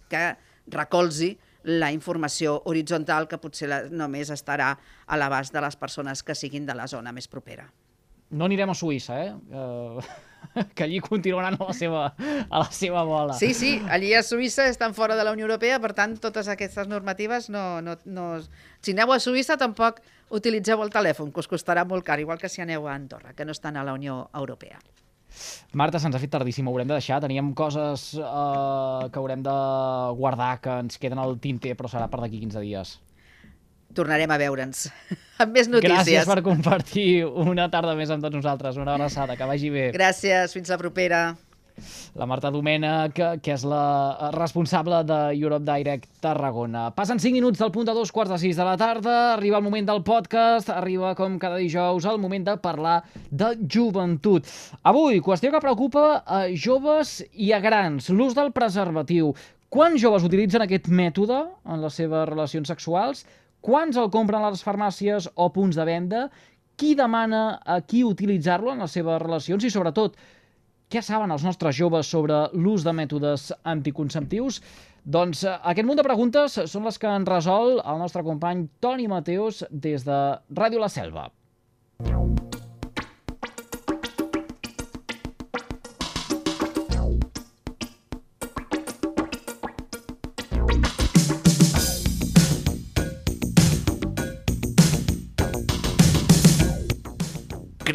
que 0.08 0.36
recolzi 0.68 1.34
la 1.68 1.90
informació 1.92 2.62
horitzontal 2.70 3.26
que 3.28 3.38
potser 3.40 3.68
la, 3.68 3.82
només 3.90 4.30
estarà 4.32 4.70
a 5.06 5.18
l'abast 5.20 5.52
de 5.52 5.60
les 5.60 5.76
persones 5.76 6.22
que 6.22 6.36
siguin 6.38 6.66
de 6.66 6.76
la 6.76 6.86
zona 6.88 7.12
més 7.12 7.28
propera. 7.28 7.68
No 8.30 8.44
anirem 8.44 8.70
a 8.70 8.76
Suïssa, 8.76 9.18
eh? 9.24 9.32
Uh, 9.52 10.00
que 10.76 10.84
allí 10.84 11.00
continuaran 11.00 11.56
a 11.58 11.66
la, 11.68 11.74
seva, 11.74 12.02
a 12.48 12.58
la 12.62 12.70
seva 12.72 13.02
bola. 13.02 13.34
Sí, 13.34 13.52
sí, 13.54 13.82
allí 13.90 14.12
a 14.14 14.22
Suïssa 14.22 14.68
estan 14.68 14.94
fora 14.94 15.16
de 15.16 15.24
la 15.24 15.32
Unió 15.32 15.48
Europea, 15.48 15.80
per 15.80 15.94
tant, 15.96 16.16
totes 16.20 16.48
aquestes 16.48 16.88
normatives 16.88 17.50
no... 17.50 17.80
no, 17.82 17.98
no... 18.04 18.28
Si 18.80 18.94
aneu 18.94 19.12
a 19.12 19.18
Suïssa, 19.18 19.58
tampoc 19.60 20.00
utilitzeu 20.30 20.80
el 20.84 20.92
telèfon, 20.94 21.32
que 21.32 21.42
us 21.42 21.50
costarà 21.50 21.84
molt 21.88 22.06
car, 22.06 22.20
igual 22.20 22.38
que 22.38 22.52
si 22.52 22.62
aneu 22.62 22.86
a 22.86 22.94
Andorra, 22.94 23.34
que 23.34 23.48
no 23.48 23.56
estan 23.56 23.76
a 23.76 23.84
la 23.84 23.96
Unió 23.96 24.28
Europea. 24.34 24.78
Marta, 25.78 26.00
se'ns 26.00 26.16
ha 26.16 26.22
fet 26.22 26.32
tardíssim, 26.32 26.66
ho 26.66 26.72
haurem 26.72 26.88
de 26.88 26.96
deixar. 26.96 27.20
Teníem 27.24 27.52
coses 27.56 28.12
eh, 28.18 29.08
que 29.12 29.20
haurem 29.20 29.42
de 29.44 29.56
guardar, 30.18 30.54
que 30.64 30.78
ens 30.84 31.00
queden 31.00 31.20
al 31.22 31.36
tinter, 31.42 31.76
però 31.78 31.90
serà 31.90 32.08
per 32.10 32.22
d'aquí 32.24 32.40
15 32.44 32.64
dies. 32.64 32.94
Tornarem 33.96 34.30
a 34.30 34.38
veure'ns 34.40 34.86
amb 35.42 35.54
més 35.56 35.68
notícies. 35.70 35.96
Gràcies 35.96 36.28
per 36.28 36.42
compartir 36.46 37.24
una 37.26 37.68
tarda 37.72 37.96
més 37.98 38.12
amb 38.12 38.24
tots 38.24 38.36
nosaltres. 38.36 38.80
Una 38.80 38.96
abraçada, 38.98 39.36
que 39.36 39.48
vagi 39.48 39.72
bé. 39.74 39.90
Gràcies, 39.96 40.56
fins 40.56 40.72
la 40.72 40.80
propera 40.80 41.22
la 42.18 42.26
Marta 42.26 42.50
Domènech, 42.54 43.14
que, 43.16 43.28
que 43.44 43.54
és 43.54 43.64
la 43.68 43.82
eh, 44.12 44.30
responsable 44.36 45.02
de 45.08 45.18
Europe 45.38 45.66
Direct 45.66 46.08
Tarragona. 46.24 46.88
Passen 46.96 47.20
5 47.22 47.36
minuts 47.36 47.62
del 47.62 47.72
punt 47.74 47.88
de 47.88 47.96
dos 47.96 48.12
quarts 48.14 48.32
de 48.34 48.40
6 48.42 48.58
de 48.58 48.66
la 48.68 48.76
tarda, 48.80 49.16
arriba 49.34 49.60
el 49.60 49.66
moment 49.66 49.88
del 49.88 50.02
podcast, 50.06 50.72
arriba 50.74 51.14
com 51.18 51.38
cada 51.42 51.60
dijous 51.60 52.08
el 52.08 52.20
moment 52.22 52.48
de 52.48 52.56
parlar 52.62 53.02
de 53.30 53.54
joventut. 53.68 54.48
Avui, 54.82 55.22
qüestió 55.24 55.52
que 55.54 55.62
preocupa 55.62 56.22
a 56.26 56.46
joves 56.54 57.18
i 57.32 57.52
a 57.52 57.62
grans, 57.64 58.10
l'ús 58.10 58.36
del 58.38 58.52
preservatiu. 58.56 59.34
Quants 59.68 60.00
joves 60.00 60.24
utilitzen 60.24 60.62
aquest 60.64 60.86
mètode 60.88 61.42
en 61.68 61.82
les 61.82 61.96
seves 62.00 62.24
relacions 62.30 62.70
sexuals? 62.72 63.26
Quants 63.60 63.98
el 64.00 64.08
compren 64.14 64.40
a 64.40 64.52
les 64.54 64.62
farmàcies 64.64 65.26
o 65.34 65.50
punts 65.52 65.76
de 65.76 65.84
venda? 65.84 66.22
Qui 66.78 66.94
demana 66.96 67.58
a 67.66 67.80
qui 67.82 68.04
utilitzar-lo 68.06 68.72
en 68.72 68.84
les 68.84 68.94
seves 68.96 69.20
relacions? 69.20 69.66
I 69.66 69.70
sobretot, 69.74 70.16
què 70.88 71.02
saben 71.04 71.32
els 71.34 71.44
nostres 71.44 71.76
joves 71.76 72.08
sobre 72.08 72.46
l'ús 72.56 72.84
de 72.86 72.94
mètodes 72.96 73.50
anticonceptius? 73.68 74.62
Doncs 75.04 75.44
eh, 75.44 75.54
aquest 75.72 75.88
munt 75.88 76.00
de 76.00 76.06
preguntes 76.06 76.58
són 76.72 76.88
les 76.88 77.00
que 77.00 77.12
en 77.12 77.28
resol 77.28 77.78
el 77.78 78.00
nostre 78.00 78.24
company 78.24 78.66
Toni 78.80 79.08
Mateus 79.08 79.64
des 79.70 80.08
de 80.08 80.20
Ràdio 80.62 80.80
La 80.84 80.92
Selva. 80.92 81.28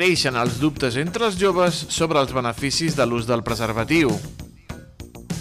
Creixen 0.04 0.36
els 0.36 0.58
dubtes 0.60 0.98
entre 1.00 1.24
els 1.30 1.38
joves 1.40 1.78
sobre 1.96 2.20
els 2.20 2.34
beneficis 2.36 2.98
de 2.98 3.06
l'ús 3.08 3.24
del 3.24 3.40
preservatiu. 3.40 4.10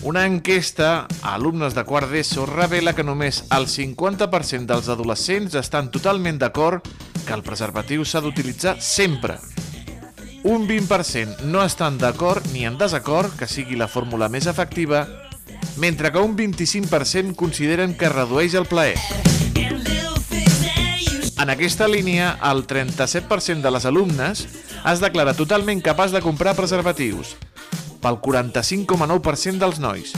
Una 0.07 0.23
enquesta 0.23 1.09
a 1.19 1.33
alumnes 1.35 1.75
de 1.75 1.83
quart 1.83 2.07
d'ESO 2.13 2.45
revela 2.47 2.93
que 2.95 3.03
només 3.03 3.41
el 3.57 3.67
50% 3.67 4.71
dels 4.71 4.91
adolescents 4.95 5.59
estan 5.59 5.91
totalment 5.91 6.39
d'acord 6.39 6.87
que 7.27 7.35
el 7.35 7.43
preservatiu 7.43 8.07
s'ha 8.07 8.23
d'utilitzar 8.23 8.77
sempre. 8.79 9.41
Un 10.47 10.71
20% 10.71 11.43
no 11.51 11.67
estan 11.67 11.99
d'acord 11.99 12.47
ni 12.55 12.63
en 12.63 12.79
desacord 12.79 13.35
que 13.35 13.51
sigui 13.51 13.75
la 13.75 13.91
fórmula 13.91 14.31
més 14.31 14.47
efectiva, 14.47 15.09
mentre 15.75 16.15
que 16.15 16.23
un 16.23 16.39
25% 16.39 17.35
consideren 17.35 17.99
que 17.99 18.15
redueix 18.15 18.55
el 18.55 18.71
plaer. 18.71 19.32
En 21.43 21.51
aquesta 21.51 21.89
línia, 21.89 22.37
el 22.53 22.61
37% 22.71 23.63
de 23.65 23.71
les 23.75 23.85
alumnes 23.89 24.45
es 24.87 25.01
declara 25.03 25.33
totalment 25.35 25.81
capaç 25.83 26.13
de 26.15 26.21
comprar 26.23 26.53
preservatius, 26.55 27.33
pel 27.99 28.21
45,9% 28.23 29.59
dels 29.59 29.81
nois, 29.83 30.13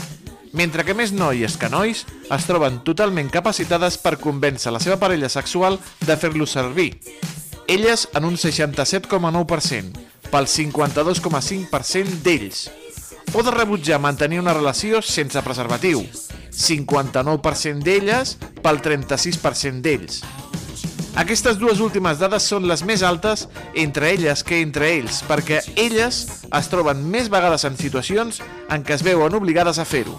mentre 0.53 0.85
que 0.85 0.93
més 0.93 1.15
noies 1.17 1.57
que 1.57 1.71
nois 1.73 2.03
es 2.05 2.45
troben 2.45 2.77
totalment 2.85 3.33
capacitades 3.33 3.97
per 4.03 4.19
convèncer 4.21 4.75
la 4.75 4.83
seva 4.85 4.99
parella 5.01 5.33
sexual 5.33 5.79
de 6.05 6.19
fer-lo 6.21 6.45
servir. 6.45 6.91
Elles 7.73 8.05
en 8.13 8.29
un 8.29 8.37
67,9%, 8.37 10.05
pel 10.29 10.51
52,5% 10.59 12.21
d'ells, 12.21 12.67
o 13.33 13.41
de 13.41 13.57
rebutjar 13.57 13.97
mantenir 13.97 14.45
una 14.45 14.53
relació 14.53 15.01
sense 15.01 15.41
preservatiu, 15.41 16.05
59% 16.53 17.81
d'elles 17.81 18.37
pel 18.61 18.85
36% 18.85 19.81
d'ells. 19.81 20.21
Aquestes 21.15 21.61
dues 21.61 21.79
últimes 21.79 22.19
dades 22.19 22.43
són 22.51 22.65
les 22.67 22.81
més 22.83 23.03
altes 23.07 23.45
entre 23.79 24.09
elles 24.17 24.41
que 24.43 24.59
entre 24.65 24.89
ells, 24.97 25.21
perquè 25.29 25.61
elles 25.79 26.17
es 26.43 26.71
troben 26.73 27.05
més 27.07 27.31
vegades 27.31 27.63
en 27.69 27.79
situacions 27.79 28.41
en 28.75 28.83
què 28.83 28.97
es 28.97 29.05
veuen 29.07 29.37
obligades 29.39 29.79
a 29.79 29.87
fer-ho. 29.87 30.19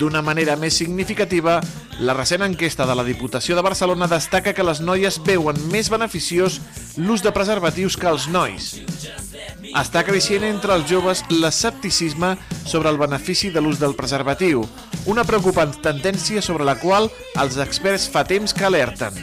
D'una 0.00 0.24
manera 0.26 0.56
més 0.58 0.74
significativa, 0.74 1.60
la 2.02 2.18
recent 2.18 2.42
enquesta 2.42 2.86
de 2.88 2.98
la 2.98 3.06
Diputació 3.06 3.54
de 3.54 3.62
Barcelona 3.62 4.10
destaca 4.10 4.54
que 4.56 4.66
les 4.66 4.82
noies 4.82 5.20
veuen 5.22 5.58
més 5.70 5.90
beneficiós 5.92 6.58
l'ús 6.96 7.22
de 7.22 7.30
preservatius 7.36 7.94
que 8.00 8.10
els 8.10 8.26
nois. 8.26 8.72
Està 9.70 10.02
creixent 10.02 10.48
entre 10.48 10.74
els 10.74 10.88
joves 10.90 11.22
l'escepticisme 11.30 12.34
sobre 12.64 12.90
el 12.90 12.98
benefici 12.98 13.52
de 13.54 13.62
l'ús 13.62 13.78
del 13.78 13.94
preservatiu, 13.94 14.64
una 15.06 15.24
preocupant 15.24 15.72
tendència 15.82 16.42
sobre 16.42 16.64
la 16.68 16.76
qual 16.80 17.08
els 17.40 17.56
experts 17.62 18.08
fa 18.10 18.24
temps 18.28 18.52
que 18.54 18.66
alerten. 18.66 19.16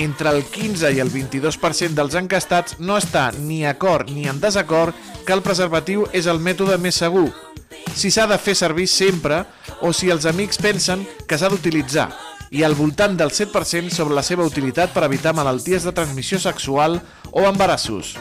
Entre 0.00 0.30
el 0.30 0.42
15 0.48 0.90
i 0.96 1.00
el 1.02 1.10
22% 1.12 1.92
dels 1.92 2.16
encastats 2.16 2.78
no 2.80 2.96
està 2.96 3.28
ni 3.36 3.66
acord 3.68 4.08
ni 4.08 4.26
en 4.28 4.40
desacord 4.40 4.96
que 5.26 5.36
el 5.36 5.44
preservatiu 5.44 6.06
és 6.16 6.26
el 6.26 6.40
mètode 6.40 6.78
més 6.80 6.96
segur, 7.02 7.28
si 7.94 8.10
s'ha 8.10 8.26
de 8.30 8.38
fer 8.40 8.56
servir 8.56 8.88
sempre 8.88 9.44
o 9.84 9.92
si 9.92 10.10
els 10.10 10.26
amics 10.26 10.60
pensen 10.62 11.04
que 11.28 11.36
s'ha 11.36 11.50
d'utilitzar, 11.52 12.08
i 12.50 12.64
al 12.64 12.74
voltant 12.74 13.16
del 13.16 13.30
7% 13.30 13.92
sobre 13.94 14.16
la 14.16 14.24
seva 14.26 14.46
utilitat 14.46 14.94
per 14.94 15.04
evitar 15.06 15.36
malalties 15.36 15.86
de 15.86 15.94
transmissió 15.94 16.40
sexual 16.40 17.00
o 17.30 17.46
embarassos. 17.46 18.16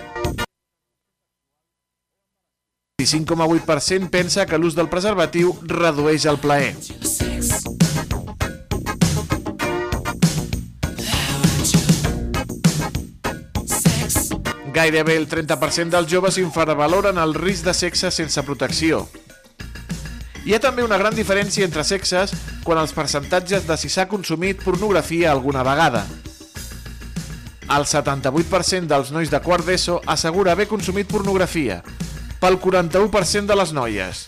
25,8% 2.99 4.09
pensa 4.09 4.45
que 4.45 4.57
l'ús 4.59 4.75
del 4.75 4.89
preservatiu 4.91 5.53
redueix 5.63 6.25
el 6.27 6.37
plaer. 6.43 6.75
Gairebé 14.75 15.15
el 15.15 15.29
30% 15.31 15.95
dels 15.95 16.11
joves 16.11 16.37
infravaloren 16.43 17.17
el 17.17 17.33
risc 17.35 17.63
de 17.67 17.73
sexe 17.73 18.11
sense 18.11 18.43
protecció. 18.43 19.05
Hi 20.43 20.55
ha 20.55 20.59
també 20.59 20.83
una 20.83 20.99
gran 20.99 21.15
diferència 21.15 21.63
entre 21.67 21.85
sexes 21.87 22.35
quan 22.67 22.79
els 22.83 22.91
percentatges 22.95 23.67
de 23.67 23.79
si 23.79 23.87
s'ha 23.87 24.09
consumit 24.11 24.59
pornografia 24.63 25.31
alguna 25.31 25.63
vegada. 25.63 26.03
El 27.69 27.85
78% 27.85 28.91
dels 28.91 29.11
nois 29.15 29.31
de 29.31 29.39
quart 29.45 29.67
d'ESO 29.67 29.99
assegura 30.09 30.55
haver 30.55 30.67
consumit 30.67 31.07
pornografia, 31.11 31.83
pel 32.39 32.59
41% 32.59 33.45
de 33.45 33.55
les 33.59 33.73
noies. 33.75 34.25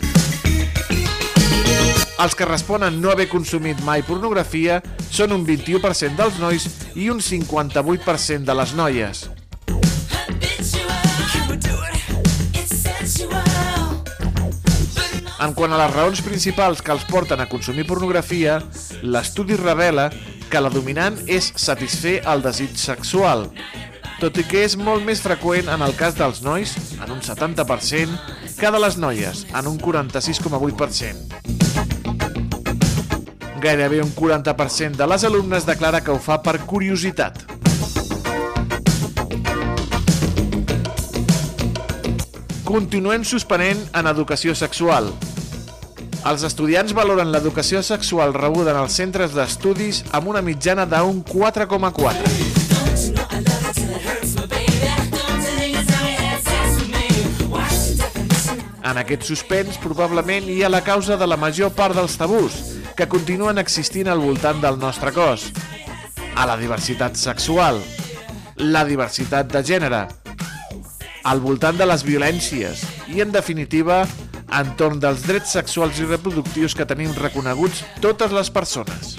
Els 2.22 2.34
que 2.38 2.46
responen 2.46 3.00
no 3.02 3.10
haver 3.10 3.26
consumit 3.32 3.80
mai 3.82 4.04
pornografia 4.06 4.80
són 5.10 5.32
un 5.34 5.46
21% 5.48 6.14
dels 6.18 6.36
nois 6.38 6.68
i 6.94 7.08
un 7.10 7.18
58% 7.24 8.46
de 8.46 8.58
les 8.60 8.74
noies. 8.78 9.24
En 15.42 15.56
quant 15.58 15.72
a 15.74 15.78
les 15.80 15.90
raons 15.90 16.20
principals 16.22 16.84
que 16.86 16.92
els 16.94 17.02
porten 17.08 17.40
a 17.42 17.48
consumir 17.50 17.88
pornografia, 17.88 18.60
l'estudi 19.02 19.56
revela 19.58 20.06
que 20.52 20.60
la 20.62 20.70
dominant 20.70 21.16
és 21.26 21.48
satisfer 21.58 22.20
el 22.30 22.44
desig 22.44 22.76
sexual, 22.78 23.48
tot 24.22 24.38
i 24.38 24.44
que 24.46 24.60
és 24.62 24.76
molt 24.78 25.02
més 25.02 25.18
freqüent 25.18 25.66
en 25.72 25.82
el 25.82 25.96
cas 25.98 26.14
dels 26.14 26.44
nois, 26.46 26.70
en 27.02 27.10
un 27.10 27.18
70%, 27.26 28.12
que 28.54 28.70
de 28.70 28.80
les 28.84 28.94
noies, 29.02 29.40
en 29.50 29.66
un 29.66 29.80
46,8%. 29.82 31.42
Gairebé 33.64 33.98
un 34.02 34.12
40% 34.14 34.94
de 35.00 35.06
les 35.10 35.24
alumnes 35.26 35.66
declara 35.66 36.00
que 36.06 36.14
ho 36.14 36.20
fa 36.22 36.38
per 36.38 36.60
curiositat. 36.70 37.42
Continuem 42.62 43.26
suspenent 43.26 43.82
en 43.90 44.06
educació 44.06 44.54
sexual. 44.54 45.10
Els 46.30 46.46
estudiants 46.46 46.94
valoren 46.94 47.34
l'educació 47.34 47.82
sexual 47.82 48.30
rebuda 48.38 48.70
en 48.70 48.78
els 48.84 48.94
centres 49.02 49.34
d'estudis 49.34 50.04
amb 50.14 50.30
una 50.30 50.46
mitjana 50.46 50.86
d'un 50.86 51.26
4,4. 51.26 52.41
En 58.92 58.98
aquest 59.00 59.22
suspens 59.24 59.78
probablement 59.80 60.50
hi 60.52 60.58
ha 60.60 60.68
la 60.68 60.82
causa 60.84 61.16
de 61.16 61.24
la 61.24 61.38
major 61.40 61.70
part 61.72 61.96
dels 61.96 62.18
tabús 62.20 62.58
que 62.98 63.06
continuen 63.08 63.56
existint 63.62 64.10
al 64.12 64.20
voltant 64.20 64.60
del 64.60 64.76
nostre 64.82 65.14
cos. 65.16 65.46
A 66.36 66.44
la 66.44 66.58
diversitat 66.60 67.16
sexual, 67.16 67.80
la 68.60 68.84
diversitat 68.84 69.48
de 69.48 69.64
gènere, 69.64 70.02
al 71.24 71.40
voltant 71.40 71.80
de 71.80 71.88
les 71.88 72.04
violències 72.04 72.84
i, 73.08 73.24
en 73.24 73.32
definitiva, 73.32 74.02
entorn 74.60 75.00
dels 75.00 75.24
drets 75.24 75.56
sexuals 75.56 75.96
i 75.96 76.12
reproductius 76.12 76.76
que 76.76 76.84
tenim 76.84 77.16
reconeguts 77.16 77.86
totes 78.04 78.36
les 78.36 78.52
persones. 78.52 79.16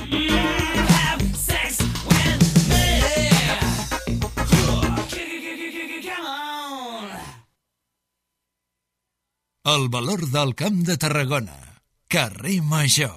El 9.72 9.86
valor 9.88 10.26
del 10.28 10.50
Camp 10.60 10.82
de 10.88 10.98
Tarragona. 10.98 11.54
Carrer 12.10 12.62
Major. 12.62 13.14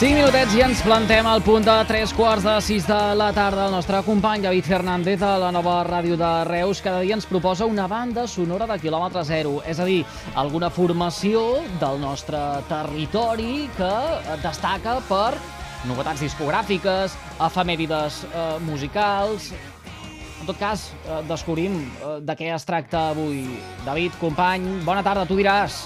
Cinc 0.00 0.16
minutets 0.16 0.54
i 0.56 0.62
ens 0.64 0.78
plantem 0.80 1.26
al 1.28 1.42
punt 1.44 1.66
de 1.66 1.72
tres 1.84 2.14
quarts 2.16 2.46
de 2.46 2.54
sis 2.64 2.86
de 2.88 2.96
la 3.20 3.26
tarda. 3.36 3.66
El 3.66 3.74
nostre 3.76 3.98
company 4.06 4.40
David 4.46 4.64
Fernández 4.64 5.18
de 5.20 5.32
la 5.42 5.50
nova 5.52 5.74
ràdio 5.84 6.16
de 6.16 6.30
Reus 6.48 6.80
cada 6.80 7.02
dia 7.04 7.18
ens 7.18 7.28
proposa 7.28 7.68
una 7.68 7.84
banda 7.84 8.24
sonora 8.24 8.64
de 8.70 8.78
quilòmetre 8.80 9.26
zero, 9.28 9.58
és 9.68 9.76
a 9.76 9.84
dir, 9.84 9.98
alguna 10.40 10.72
formació 10.72 11.60
del 11.82 12.00
nostre 12.00 12.40
territori 12.72 13.68
que 13.76 13.92
destaca 14.40 14.96
per 15.04 15.34
novetats 15.84 16.24
discogràfiques, 16.24 17.20
efemèrides 17.50 18.24
eh, 18.24 18.48
musicals... 18.64 19.52
En 20.40 20.48
tot 20.48 20.56
cas, 20.56 20.86
eh, 21.04 21.20
descobrim 21.28 21.74
eh, 21.76 22.16
de 22.24 22.40
què 22.40 22.54
es 22.54 22.64
tracta 22.64 23.10
avui. 23.10 23.42
David, 23.84 24.16
company, 24.16 24.78
bona 24.86 25.04
tarda, 25.04 25.28
tu 25.28 25.36
diràs. 25.36 25.82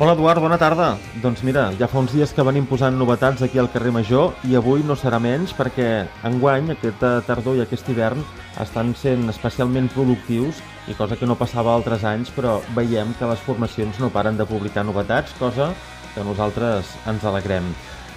Hola 0.00 0.14
Eduard, 0.16 0.40
bona 0.40 0.56
tarda. 0.56 0.94
Doncs 1.20 1.42
mira, 1.44 1.66
ja 1.76 1.84
fa 1.84 1.98
uns 2.00 2.14
dies 2.16 2.30
que 2.32 2.44
venim 2.48 2.64
posant 2.64 2.94
novetats 2.96 3.42
aquí 3.44 3.58
al 3.60 3.66
carrer 3.68 3.90
Major 3.92 4.30
i 4.48 4.54
avui 4.56 4.80
no 4.80 4.94
serà 4.96 5.18
menys 5.20 5.52
perquè 5.52 6.06
enguany, 6.24 6.70
aquesta 6.72 7.10
tardor 7.26 7.58
i 7.58 7.60
aquest 7.60 7.90
hivern 7.92 8.22
estan 8.64 8.94
sent 8.96 9.28
especialment 9.28 9.90
productius 9.92 10.62
i 10.88 10.96
cosa 10.96 11.18
que 11.20 11.28
no 11.28 11.36
passava 11.36 11.74
altres 11.74 12.06
anys, 12.08 12.32
però 12.32 12.62
veiem 12.72 13.12
que 13.18 13.28
les 13.28 13.44
formacions 13.44 14.00
no 14.00 14.08
paren 14.08 14.40
de 14.40 14.48
publicar 14.48 14.86
novetats, 14.88 15.36
cosa 15.36 15.68
que 16.14 16.24
nosaltres 16.24 16.96
ens 17.12 17.28
alegrem. 17.28 17.68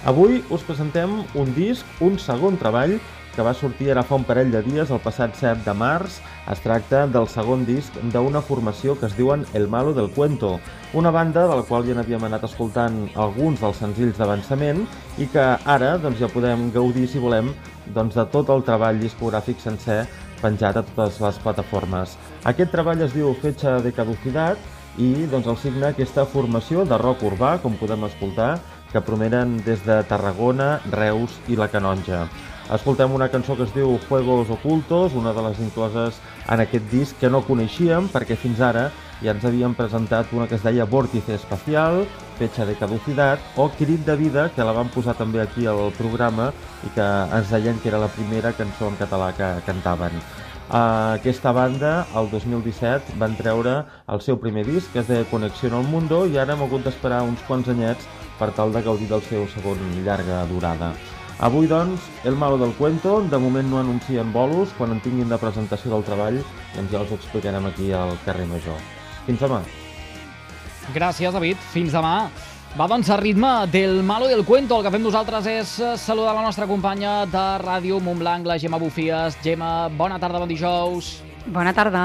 Avui 0.08 0.40
us 0.48 0.64
presentem 0.64 1.20
un 1.36 1.52
disc, 1.52 1.84
un 2.00 2.16
segon 2.16 2.56
treball 2.56 2.96
que 3.34 3.44
va 3.46 3.52
sortir 3.54 3.90
ara 3.90 4.02
fa 4.06 4.16
un 4.16 4.24
parell 4.24 4.52
de 4.52 4.62
dies, 4.62 4.90
el 4.94 5.00
passat 5.02 5.34
7 5.36 5.64
de 5.66 5.74
març. 5.76 6.20
Es 6.50 6.60
tracta 6.62 7.04
del 7.10 7.26
segon 7.28 7.64
disc 7.66 7.94
d'una 8.12 8.42
formació 8.44 8.94
que 9.00 9.06
es 9.08 9.16
diuen 9.18 9.44
El 9.54 9.68
Malo 9.68 9.94
del 9.96 10.10
Cuento, 10.14 10.58
una 10.94 11.10
banda 11.10 11.46
de 11.48 11.56
la 11.56 11.64
qual 11.66 11.86
ja 11.86 11.96
n'havíem 11.96 12.24
anat 12.28 12.44
escoltant 12.46 13.00
alguns 13.14 13.62
dels 13.62 13.80
senzills 13.82 14.20
d'avançament 14.20 14.84
i 15.18 15.26
que 15.32 15.46
ara 15.64 15.96
doncs, 15.98 16.20
ja 16.20 16.30
podem 16.30 16.70
gaudir, 16.74 17.08
si 17.08 17.18
volem, 17.18 17.50
doncs, 17.94 18.14
de 18.14 18.26
tot 18.30 18.52
el 18.54 18.62
treball 18.62 19.02
discogràfic 19.02 19.60
sencer 19.60 20.04
penjat 20.42 20.76
a 20.76 20.84
totes 20.86 21.20
les 21.24 21.42
plataformes. 21.42 22.14
Aquest 22.44 22.72
treball 22.72 23.02
es 23.02 23.12
diu 23.16 23.34
Fetxa 23.42 23.78
de 23.82 23.92
Caducitat 23.96 24.60
i 25.00 25.26
doncs, 25.26 25.48
el 25.50 25.58
signa 25.58 25.90
aquesta 25.90 26.26
formació 26.28 26.84
de 26.86 26.98
rock 27.00 27.24
urbà, 27.26 27.56
com 27.62 27.74
podem 27.80 28.06
escoltar, 28.06 28.54
que 28.92 29.02
promenen 29.02 29.58
des 29.66 29.82
de 29.82 30.02
Tarragona, 30.06 30.76
Reus 30.92 31.40
i 31.50 31.58
la 31.58 31.66
Canonja. 31.72 32.28
Escoltem 32.72 33.12
una 33.12 33.28
cançó 33.28 33.58
que 33.58 33.66
es 33.66 33.74
diu 33.74 33.98
Juegos 34.08 34.48
Ocultos, 34.48 35.12
una 35.12 35.34
de 35.36 35.42
les 35.44 35.58
incloses 35.60 36.16
en 36.48 36.60
aquest 36.64 36.86
disc 36.88 37.18
que 37.20 37.28
no 37.28 37.42
coneixíem 37.44 38.06
perquè 38.08 38.38
fins 38.40 38.62
ara 38.64 38.86
ja 39.20 39.34
ens 39.34 39.44
havíem 39.44 39.74
presentat 39.76 40.32
una 40.32 40.46
que 40.48 40.56
es 40.56 40.64
deia 40.64 40.86
Vórtice 40.88 41.34
Espacial, 41.36 42.06
Fecha 42.38 42.64
de 42.64 42.74
Caducitat 42.80 43.40
o 43.56 43.68
Crit 43.76 44.06
de 44.06 44.16
Vida, 44.16 44.48
que 44.56 44.64
la 44.64 44.72
vam 44.72 44.88
posar 44.88 45.14
també 45.18 45.42
aquí 45.42 45.68
al 45.68 45.92
programa 45.98 46.50
i 46.84 46.92
que 46.96 47.08
ens 47.36 47.52
deien 47.52 47.78
que 47.82 47.92
era 47.92 48.00
la 48.00 48.08
primera 48.08 48.52
cançó 48.56 48.88
en 48.88 48.96
català 48.96 49.32
que 49.36 49.50
cantaven. 49.66 50.16
Uh, 50.64 51.20
aquesta 51.20 51.52
banda, 51.52 52.06
el 52.16 52.30
2017, 52.32 53.18
van 53.20 53.36
treure 53.36 53.82
el 54.08 54.22
seu 54.24 54.40
primer 54.40 54.64
disc, 54.64 54.88
que 54.92 55.02
és 55.04 55.10
de 55.12 55.20
Conexión 55.28 55.76
al 55.76 55.84
Mundo, 55.84 56.24
i 56.24 56.40
ara 56.40 56.56
hem 56.56 56.64
hagut 56.64 56.88
d'esperar 56.88 57.20
uns 57.28 57.44
quants 57.44 57.68
anyets 57.68 58.08
per 58.38 58.48
tal 58.56 58.72
de 58.72 58.82
gaudir 58.82 59.10
del 59.12 59.22
seu 59.28 59.44
segon 59.52 59.84
llarga 60.08 60.46
durada. 60.48 60.94
Avui, 61.40 61.66
doncs, 61.66 62.00
El 62.22 62.36
Malo 62.36 62.56
del 62.58 62.72
Cuento, 62.78 63.20
de 63.22 63.38
moment 63.38 63.66
no 63.66 63.80
anuncien 63.80 64.32
bolos, 64.32 64.70
quan 64.78 64.92
en 64.94 65.00
tinguin 65.02 65.28
de 65.28 65.38
presentació 65.38 65.90
del 65.90 66.04
treball, 66.06 66.38
doncs 66.76 66.92
ja 66.92 67.00
els 67.02 67.10
ho 67.10 67.18
explicarem 67.18 67.66
aquí 67.66 67.90
al 67.92 68.14
carrer 68.24 68.46
Major. 68.46 68.78
Fins 69.26 69.42
demà. 69.42 69.60
Gràcies, 70.94 71.34
David. 71.34 71.58
Fins 71.72 71.94
demà. 71.96 72.28
Va, 72.78 72.86
doncs, 72.90 73.10
a 73.10 73.18
ritme 73.18 73.50
del 73.70 74.02
Malo 74.02 74.28
del 74.30 74.44
Cuento, 74.44 74.78
el 74.78 74.86
que 74.86 74.92
fem 74.94 75.02
nosaltres 75.02 75.46
és 75.50 75.74
saludar 76.02 76.34
la 76.34 76.44
nostra 76.46 76.68
companya 76.70 77.24
de 77.26 77.44
Ràdio 77.62 78.00
Montblanc, 78.02 78.46
la 78.46 78.58
Gemma 78.58 78.78
Bufies. 78.78 79.38
Gemma, 79.42 79.88
bona 79.90 80.20
tarda, 80.22 80.42
bon 80.42 80.50
dijous. 80.50 81.16
Bona 81.46 81.74
tarda. 81.76 82.04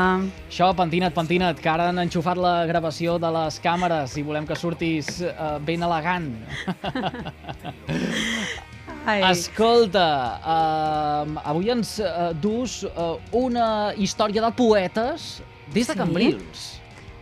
Això, 0.49 0.73
pentina't, 0.75 1.13
pentina't, 1.15 1.61
que 1.61 1.69
ara 1.71 1.87
han 1.93 2.01
enxufat 2.01 2.37
la 2.37 2.65
gravació 2.67 3.19
de 3.21 3.29
les 3.37 3.61
càmeres 3.63 4.17
i 4.19 4.25
volem 4.25 4.49
que 4.49 4.57
surtis 4.57 5.21
uh, 5.21 5.55
ben 5.63 5.85
elegant. 5.85 6.33
Ai. 9.05 9.21
Escolta, 9.31 10.07
uh, 10.43 11.39
avui 11.43 11.71
ens 11.71 11.97
uh, 12.03 12.33
dus 12.35 12.83
uh, 12.83 13.15
una 13.31 13.93
història 13.97 14.43
de 14.43 14.51
poetes 14.55 15.39
des 15.71 15.87
de 15.87 15.93
Sí? 15.93 15.97
Cambrils. 15.97 16.67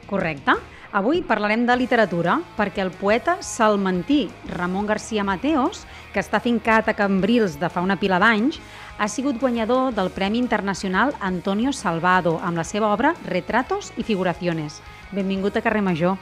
Correcte. 0.07 0.55
Avui 0.91 1.21
parlarem 1.21 1.65
de 1.67 1.75
literatura 1.75 2.37
perquè 2.57 2.81
el 2.81 2.91
poeta 2.95 3.37
salmantí 3.43 4.29
Ramon 4.55 4.87
García 4.87 5.23
Mateos, 5.23 5.83
que 6.13 6.23
està 6.23 6.39
fincat 6.41 6.87
a 6.87 6.95
Cambrils 6.95 7.59
de 7.59 7.69
fa 7.69 7.83
una 7.83 7.99
pila 7.99 8.19
d'anys, 8.23 8.57
ha 8.97 9.07
sigut 9.11 9.37
guanyador 9.37 9.93
del 9.93 10.09
Premi 10.09 10.39
Internacional 10.39 11.13
Antonio 11.19 11.73
Salvado 11.73 12.39
amb 12.41 12.57
la 12.57 12.63
seva 12.63 12.93
obra 12.93 13.13
Retratos 13.27 13.91
y 13.97 14.03
Figuraciones. 14.03 14.81
Benvingut 15.11 15.57
a 15.57 15.61
Carrer 15.61 15.83
Major. 15.83 16.17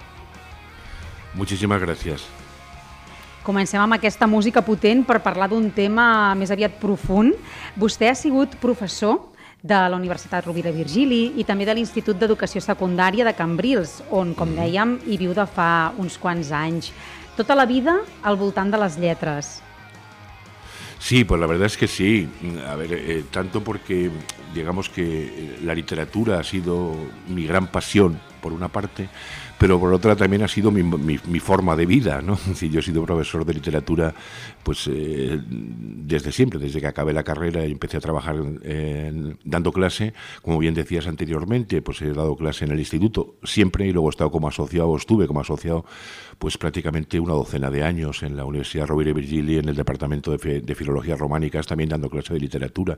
Muchísimas 1.36 1.80
gracias. 1.80 2.26
Comencem 3.46 3.78
amb 3.78 3.94
aquesta 3.94 4.26
música 4.26 4.64
potent 4.66 5.04
per 5.06 5.20
parlar 5.22 5.46
d'un 5.52 5.68
tema 5.70 6.34
més 6.34 6.50
aviat 6.50 6.80
profund. 6.82 7.36
Vostè 7.78 8.08
ha 8.10 8.16
sigut 8.18 8.56
professor 8.58 9.20
de 9.62 9.78
la 9.86 10.00
Universitat 10.00 10.48
Rovira 10.48 10.72
Virgili 10.74 11.28
i 11.38 11.46
també 11.46 11.68
de 11.70 11.76
l'Institut 11.78 12.18
d'Educació 12.18 12.58
Secundària 12.66 13.22
de 13.28 13.36
Cambrils, 13.38 14.00
on, 14.10 14.34
com 14.34 14.56
dèiem, 14.58 14.96
hi 15.06 15.20
viu 15.22 15.38
de 15.38 15.46
fa 15.46 15.94
uns 16.02 16.18
quants 16.18 16.50
anys. 16.58 16.90
Tota 17.38 17.54
la 17.54 17.68
vida 17.70 18.00
al 18.26 18.42
voltant 18.42 18.74
de 18.74 18.82
les 18.82 18.98
lletres. 18.98 19.60
Sí, 20.98 21.24
pues 21.24 21.40
la 21.40 21.46
verdad 21.46 21.68
es 21.68 21.78
que 21.78 21.88
sí. 21.88 22.28
A 22.68 22.76
ver, 22.76 22.94
eh, 22.94 23.26
tanto 23.30 23.64
porque 23.64 24.10
digamos 24.56 24.90
que 24.90 25.60
la 25.62 25.76
literatura 25.76 26.40
ha 26.40 26.44
sido 26.44 26.96
mi 27.28 27.46
gran 27.46 27.68
pasión 27.68 28.20
por 28.42 28.54
una 28.54 28.70
parte, 28.70 29.10
pero 29.58 29.80
por 29.80 29.94
otra 29.94 30.16
también 30.16 30.44
ha 30.44 30.48
sido 30.48 30.72
mi, 30.72 30.84
mi, 30.84 31.40
forma 31.40 31.76
de 31.76 31.86
vida, 31.86 32.22
¿no? 32.22 32.38
Si 32.56 32.70
yo 32.70 32.80
he 32.80 32.84
sido 32.84 33.06
profesor 33.06 33.46
de 33.46 33.54
literatura, 33.54 34.14
pues 34.64 34.90
eh, 34.92 35.40
desde 35.48 36.32
siempre, 36.32 36.60
desde 36.60 36.82
que 36.82 36.88
acabé 36.88 37.14
la 37.14 37.24
carrera 37.24 37.66
y 37.66 37.72
empecé 37.72 37.98
a 37.98 38.02
trabajar 38.02 38.36
dando 39.44 39.72
clase, 39.72 40.14
como 40.42 40.58
bien 40.58 40.74
decías 40.74 41.08
anteriormente, 41.08 41.82
pues 41.82 42.02
he 42.02 42.12
dado 42.12 42.36
clase 42.36 42.66
en 42.66 42.72
el 42.72 42.80
instituto 42.80 43.36
siempre 43.44 43.88
y 43.88 43.92
luego 43.92 44.10
he 44.10 44.12
estado 44.12 44.32
como 44.32 44.48
asociado, 44.48 44.96
estuve 44.96 45.28
como 45.28 45.42
asociado, 45.42 45.86
pues 46.38 46.58
prácticamente 46.58 47.20
una 47.20 47.34
docena 47.34 47.70
de 47.70 47.84
años 47.84 48.24
en 48.24 48.36
la 48.36 48.46
Universidad 48.46 48.88
Rovira 48.88 49.12
y 49.12 49.14
Virgili, 49.14 49.58
en 49.58 49.70
el 49.70 49.76
departamento 49.76 50.36
de, 50.36 50.62
de 50.62 50.76
filologías 50.76 51.20
románicas, 51.20 51.66
también 51.68 51.90
dando 51.90 52.10
clase 52.10 52.34
de 52.34 52.40
literatura. 52.40 52.98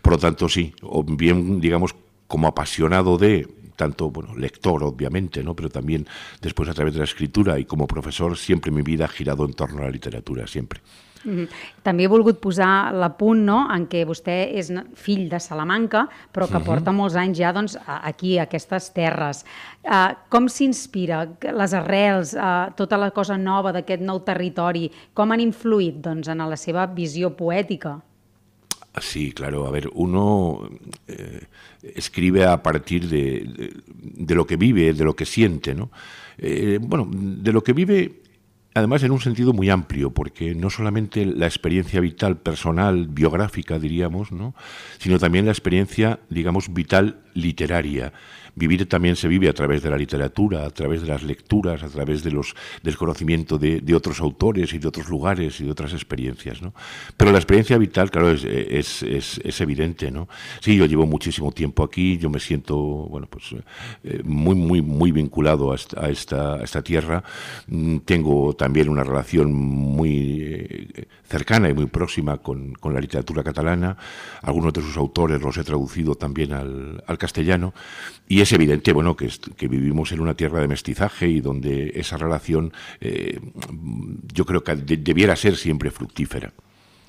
Por 0.00 0.14
lo 0.14 0.18
tanto, 0.18 0.48
sí, 0.48 0.72
o 0.82 1.02
bien, 1.02 1.60
digamos, 1.60 1.94
como 2.26 2.46
apasionado 2.46 3.18
de 3.18 3.48
tanto 3.78 4.10
bueno 4.10 4.34
lector 4.36 4.82
obviamente 4.82 5.42
no 5.42 5.54
pero 5.54 5.70
también 5.70 6.06
después 6.42 6.68
a 6.68 6.74
través 6.74 6.92
de 6.92 6.98
la 6.98 7.04
escritura 7.04 7.58
y 7.58 7.64
como 7.64 7.86
profesor 7.86 8.36
siempre 8.36 8.70
mi 8.70 8.82
vida 8.82 9.06
ha 9.06 9.08
girado 9.08 9.46
en 9.46 9.54
torno 9.54 9.78
a 9.80 9.84
la 9.84 9.90
literatura 9.90 10.46
siempre 10.46 10.80
Mm 11.24 11.30
-hmm. 11.30 11.48
També 11.82 12.04
he 12.04 12.08
volgut 12.08 12.38
posar 12.40 12.94
la 12.94 13.16
punt 13.16 13.44
no, 13.44 13.68
en 13.74 13.88
què 13.88 14.04
vostè 14.06 14.54
és 14.54 14.72
fill 14.94 15.28
de 15.28 15.40
Salamanca, 15.40 16.08
però 16.32 16.46
que 16.46 16.56
uh 16.56 16.60
-huh. 16.60 16.64
porta 16.64 16.92
molts 16.92 17.16
anys 17.16 17.38
ja 17.38 17.52
doncs, 17.52 17.78
aquí, 17.86 18.38
a 18.38 18.42
aquestes 18.42 18.92
terres. 18.92 19.44
Uh, 19.84 20.14
com 20.28 20.48
s'inspira 20.48 21.28
les 21.40 21.72
arrels, 21.74 22.34
uh, 22.34 22.72
tota 22.76 22.96
la 22.96 23.10
cosa 23.10 23.36
nova 23.36 23.72
d'aquest 23.72 24.02
nou 24.02 24.20
territori, 24.20 24.90
com 25.14 25.32
han 25.32 25.40
influït 25.40 26.00
doncs, 26.00 26.28
en 26.28 26.38
la 26.38 26.56
seva 26.56 26.86
visió 26.86 27.30
poètica? 27.36 28.00
Sí, 29.00 29.32
claro. 29.32 29.66
A 29.66 29.70
ver, 29.70 29.90
uno 29.94 30.68
eh, 31.06 31.46
escribe 31.82 32.44
a 32.44 32.62
partir 32.62 33.08
de, 33.08 33.72
lo 34.34 34.46
que 34.46 34.56
vive, 34.56 34.92
de 34.92 35.04
lo 35.04 35.14
que 35.14 35.26
siente, 35.26 35.74
¿no? 35.74 35.90
Eh, 36.38 36.78
bueno, 36.80 37.08
de 37.10 37.52
lo 37.52 37.62
que 37.62 37.72
vive, 37.72 38.22
además 38.74 39.02
en 39.02 39.10
un 39.10 39.20
sentido 39.20 39.52
muy 39.52 39.70
amplio, 39.70 40.10
porque 40.10 40.54
no 40.54 40.70
solamente 40.70 41.24
la 41.26 41.46
experiencia 41.46 42.00
vital 42.00 42.38
personal, 42.38 43.08
biográfica, 43.08 43.78
diríamos, 43.78 44.32
¿no? 44.32 44.54
Sino 44.98 45.18
también 45.18 45.46
la 45.46 45.52
experiencia, 45.52 46.20
digamos, 46.28 46.72
vital 46.72 47.22
literaria 47.34 48.12
vivir 48.58 48.88
también 48.88 49.16
se 49.16 49.28
vive 49.28 49.48
a 49.48 49.52
través 49.52 49.82
de 49.82 49.90
la 49.90 49.96
literatura, 49.96 50.66
a 50.66 50.70
través 50.70 51.02
de 51.02 51.08
las 51.08 51.22
lecturas, 51.22 51.82
a 51.82 51.88
través 51.88 52.22
de 52.22 52.30
los, 52.30 52.54
del 52.82 52.96
conocimiento 52.96 53.58
de, 53.58 53.80
de 53.80 53.94
otros 53.94 54.20
autores 54.20 54.72
y 54.74 54.78
de 54.78 54.88
otros 54.88 55.08
lugares 55.08 55.60
y 55.60 55.64
de 55.64 55.70
otras 55.70 55.92
experiencias. 55.92 56.60
¿no? 56.60 56.74
Pero 57.16 57.32
la 57.32 57.38
experiencia 57.38 57.78
vital, 57.78 58.10
claro, 58.10 58.30
es, 58.30 58.44
es, 58.44 59.02
es, 59.02 59.60
evidente. 59.60 60.10
¿no? 60.10 60.28
Sí, 60.60 60.76
yo 60.76 60.86
llevo 60.86 61.06
muchísimo 61.06 61.52
tiempo 61.52 61.82
aquí, 61.82 62.18
yo 62.18 62.30
me 62.30 62.40
siento 62.40 62.76
bueno, 62.76 63.26
pues, 63.30 63.54
eh, 64.04 64.22
muy, 64.24 64.54
muy, 64.54 64.82
muy 64.82 65.12
vinculado 65.12 65.72
a 65.72 66.08
esta, 66.08 66.62
esta 66.62 66.82
tierra. 66.82 67.22
Mm, 67.68 67.98
tengo 67.98 68.54
también 68.54 68.88
una 68.88 69.04
relación 69.04 69.52
muy 69.52 70.42
eh, 70.42 71.06
cercana 71.28 71.68
y 71.68 71.74
muy 71.74 71.86
próxima 71.86 72.38
con, 72.38 72.74
con, 72.74 72.94
la 72.94 73.00
literatura 73.00 73.42
catalana. 73.42 73.96
Algunos 74.42 74.72
de 74.72 74.82
sus 74.82 74.96
autores 74.96 75.40
los 75.40 75.56
he 75.56 75.64
traducido 75.64 76.14
también 76.14 76.52
al, 76.52 77.02
al 77.06 77.18
castellano. 77.18 77.74
Y 78.28 78.40
es 78.40 78.47
evidente, 78.52 78.92
bueno, 78.92 79.16
que, 79.16 79.28
que, 79.56 79.68
vivimos 79.68 80.12
en 80.12 80.20
una 80.20 80.34
tierra 80.34 80.60
de 80.60 80.68
mestizaje 80.68 81.28
y 81.28 81.40
donde 81.40 81.92
esa 81.94 82.16
relación 82.16 82.72
eh, 83.00 83.40
yo 84.32 84.44
creo 84.44 84.62
que 84.62 84.76
de, 84.76 84.96
debiera 84.96 85.36
ser 85.36 85.56
siempre 85.56 85.90
fructífera. 85.90 86.52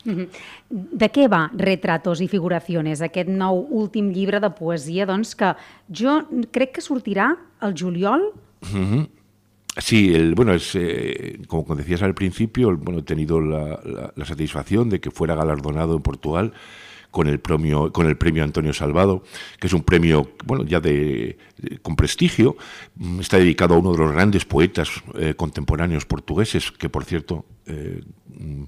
De 0.06 1.10
què 1.12 1.28
va 1.28 1.50
Retratos 1.60 2.22
i 2.24 2.30
Figuraciones, 2.32 3.02
aquest 3.04 3.30
nou 3.30 3.66
últim 3.82 4.14
llibre 4.16 4.40
de 4.40 4.50
poesia, 4.56 5.06
doncs, 5.10 5.36
que 5.36 5.52
jo 5.92 6.22
crec 6.56 6.78
que 6.78 6.84
sortirà 6.84 7.34
el 7.62 7.76
juliol? 7.76 8.32
Uh 8.64 8.68
-huh. 8.68 9.08
Sí, 9.78 10.14
el, 10.14 10.36
bueno, 10.36 10.54
es, 10.54 10.76
eh, 10.76 11.40
como 11.48 11.76
decías 11.76 12.02
al 12.02 12.14
principio, 12.14 12.70
el, 12.70 12.78
bueno, 12.78 13.00
he 13.00 13.04
tenido 13.04 13.40
la, 13.40 13.80
la, 13.84 14.14
la 14.16 14.26
satisfacción 14.26 14.90
de 14.90 15.00
que 15.00 15.12
fuera 15.12 15.36
galardonado 15.36 15.96
en 15.96 16.02
Portugal 16.02 16.54
con 17.12 17.28
el 17.28 17.40
premio, 17.40 17.92
con 17.92 18.06
el 18.08 18.18
premio 18.18 18.44
Antonio 18.44 18.74
Salvado, 18.74 19.24
que 19.60 19.68
es 19.68 19.74
un 19.74 19.84
premio 19.84 20.32
bueno, 20.46 20.64
ya 20.66 20.80
de, 20.80 21.38
con 21.82 21.96
prestigio, 21.96 22.56
mm, 22.96 23.20
está 23.20 23.38
dedicado 23.38 23.76
a 23.76 23.80
uno 23.80 23.92
de 23.92 23.98
los 23.98 24.12
grandes 24.12 24.46
poetas 24.46 24.90
eh, 25.16 25.34
contemporáneos 25.36 26.06
portugueses, 26.06 26.72
que 26.72 26.90
por 26.90 27.06
cierto 27.06 27.46
eh, 27.66 28.02
mm, 28.28 28.64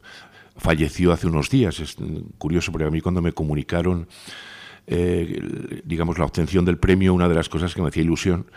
falleció 0.57 1.11
hace 1.11 1.27
unos 1.27 1.49
días. 1.49 1.79
Es 1.79 1.95
curioso 2.37 2.71
porque 2.71 2.85
a 2.85 2.91
mí 2.91 3.01
cuando 3.01 3.21
me 3.21 3.33
comunicaron 3.33 4.07
eh, 4.87 5.81
digamos 5.85 6.17
la 6.17 6.25
obtención 6.25 6.65
del 6.65 6.77
premio, 6.77 7.13
una 7.13 7.29
de 7.29 7.35
las 7.35 7.49
cosas 7.49 7.73
que 7.73 7.81
me 7.81 7.89
hacía 7.89 8.03
ilusión 8.03 8.47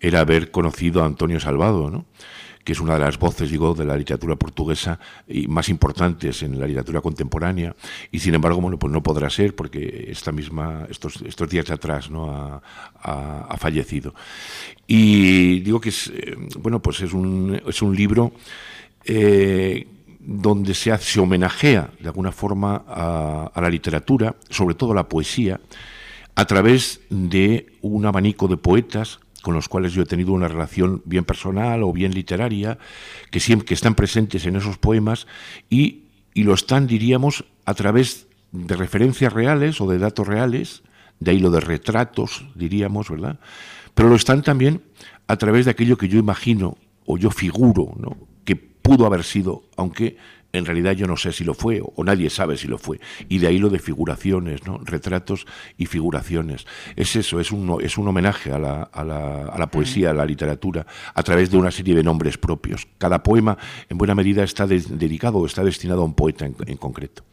era 0.00 0.20
haber 0.20 0.50
conocido 0.50 1.02
a 1.02 1.06
Antonio 1.06 1.40
Salvado, 1.40 1.90
¿no? 1.90 2.06
Que 2.68 2.72
es 2.72 2.80
una 2.80 2.98
de 2.98 3.00
las 3.00 3.18
voces, 3.18 3.50
digo, 3.50 3.72
de 3.72 3.86
la 3.86 3.96
literatura 3.96 4.36
portuguesa 4.36 5.00
y 5.26 5.48
más 5.48 5.70
importantes 5.70 6.42
en 6.42 6.60
la 6.60 6.66
literatura 6.66 7.00
contemporánea, 7.00 7.74
y 8.12 8.18
sin 8.18 8.34
embargo, 8.34 8.60
bueno, 8.60 8.78
pues 8.78 8.92
no 8.92 9.02
podrá 9.02 9.30
ser 9.30 9.56
porque 9.56 10.08
esta 10.10 10.32
misma, 10.32 10.86
estos, 10.90 11.22
estos 11.22 11.48
días 11.48 11.70
atrás, 11.70 12.10
¿no? 12.10 12.60
Ha, 13.02 13.56
fallecido. 13.56 14.14
Y 14.86 15.60
digo 15.60 15.80
que 15.80 15.88
es, 15.88 16.08
eh, 16.08 16.36
bueno, 16.58 16.82
pues 16.82 17.00
es 17.00 17.14
un, 17.14 17.58
es 17.66 17.80
un 17.80 17.96
libro 17.96 18.32
eh, 19.06 19.86
donde 20.20 20.74
se, 20.74 20.92
hace, 20.92 21.12
se 21.12 21.20
homenajea 21.20 21.90
de 21.98 22.08
alguna 22.08 22.32
forma 22.32 22.84
a, 22.86 23.50
a 23.54 23.60
la 23.62 23.70
literatura, 23.70 24.36
sobre 24.50 24.74
todo 24.74 24.92
a 24.92 24.94
la 24.94 25.08
poesía, 25.08 25.58
a 26.34 26.44
través 26.44 27.00
de 27.08 27.78
un 27.80 28.04
abanico 28.04 28.46
de 28.46 28.58
poetas 28.58 29.20
con 29.42 29.54
los 29.54 29.68
cuales 29.68 29.92
yo 29.92 30.02
he 30.02 30.06
tenido 30.06 30.32
una 30.32 30.48
relación 30.48 31.02
bien 31.04 31.24
personal 31.24 31.82
o 31.82 31.92
bien 31.92 32.12
literaria, 32.12 32.78
que 33.30 33.40
siempre 33.40 33.66
que 33.66 33.74
están 33.74 33.94
presentes 33.94 34.46
en 34.46 34.56
esos 34.56 34.78
poemas 34.78 35.26
y, 35.70 36.04
y 36.34 36.42
lo 36.42 36.54
están, 36.54 36.86
diríamos, 36.86 37.44
a 37.64 37.74
través 37.74 38.26
de 38.52 38.76
referencias 38.76 39.32
reales 39.32 39.80
o 39.80 39.88
de 39.88 39.98
datos 39.98 40.26
reales, 40.26 40.82
de 41.20 41.32
ahí 41.32 41.38
lo 41.38 41.50
de 41.50 41.60
retratos, 41.60 42.46
diríamos, 42.54 43.10
¿verdad? 43.10 43.38
Pero 43.94 44.08
lo 44.08 44.16
están 44.16 44.42
también 44.42 44.82
a 45.26 45.36
través 45.36 45.64
de 45.64 45.72
aquello 45.72 45.98
que 45.98 46.08
yo 46.08 46.18
imagino 46.18 46.76
o 47.04 47.18
yo 47.18 47.30
figuro, 47.30 47.94
¿no? 47.98 48.16
que 48.44 48.56
pudo 48.56 49.06
haber 49.06 49.24
sido, 49.24 49.64
aunque 49.76 50.16
en 50.52 50.64
realidad 50.64 50.92
yo 50.92 51.06
no 51.06 51.16
sé 51.16 51.32
si 51.32 51.44
lo 51.44 51.54
fue 51.54 51.80
o 51.82 52.04
nadie 52.04 52.30
sabe 52.30 52.56
si 52.56 52.66
lo 52.68 52.78
fue. 52.78 53.00
Y 53.28 53.38
de 53.38 53.48
ahí 53.48 53.58
lo 53.58 53.68
de 53.68 53.78
figuraciones, 53.78 54.66
¿no? 54.66 54.78
retratos 54.78 55.46
y 55.76 55.86
figuraciones. 55.86 56.66
Es 56.96 57.16
eso, 57.16 57.40
es 57.40 57.52
un, 57.52 57.78
es 57.82 57.98
un 57.98 58.08
homenaje 58.08 58.52
a 58.52 58.58
la, 58.58 58.82
a, 58.82 59.04
la, 59.04 59.46
a 59.46 59.58
la 59.58 59.66
poesía, 59.70 60.10
a 60.10 60.14
la 60.14 60.24
literatura, 60.24 60.86
a 61.14 61.22
través 61.22 61.50
de 61.50 61.58
una 61.58 61.70
serie 61.70 61.94
de 61.94 62.02
nombres 62.02 62.38
propios. 62.38 62.88
Cada 62.98 63.22
poema, 63.22 63.58
en 63.88 63.98
buena 63.98 64.14
medida, 64.14 64.42
está 64.42 64.66
de, 64.66 64.80
dedicado 64.80 65.38
o 65.38 65.46
está 65.46 65.62
destinado 65.62 66.02
a 66.02 66.04
un 66.04 66.14
poeta 66.14 66.46
en, 66.46 66.56
en 66.66 66.76
concreto. 66.76 67.24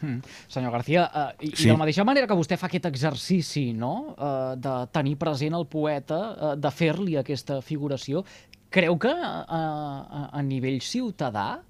Mm. 0.00 0.18
Senyor 0.46 0.72
García, 0.72 1.10
uh, 1.14 1.42
i, 1.42 1.54
sí. 1.56 1.62
i 1.62 1.66
de 1.70 1.72
la 1.72 1.80
mateixa 1.80 2.04
manera 2.04 2.28
que 2.28 2.36
vostè 2.36 2.58
fa 2.60 2.68
aquest 2.68 2.84
exercici 2.90 3.70
no? 3.72 4.12
uh, 4.12 4.52
de 4.60 4.74
tenir 4.92 5.16
present 5.16 5.56
el 5.56 5.64
poeta, 5.72 6.18
uh, 6.18 6.50
de 6.52 6.72
fer-li 6.74 7.16
aquesta 7.16 7.62
figuració, 7.64 8.20
creu 8.68 8.98
que 9.00 9.14
uh, 9.14 9.40
a, 9.48 10.28
a 10.36 10.42
nivell 10.44 10.82
ciutadà 10.84 11.62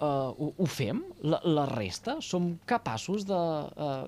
uh, 0.00 0.30
ho, 0.32 0.52
ho 0.56 0.66
fem, 0.66 1.02
la, 1.22 1.40
la 1.44 1.66
resta? 1.70 2.18
Som 2.24 2.56
capaços 2.68 3.26
de 3.28 3.38
uh, 3.38 4.06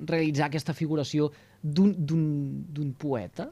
realitzar 0.00 0.48
aquesta 0.48 0.76
figuració 0.76 1.30
d'un 1.62 2.94
poeta? 2.98 3.50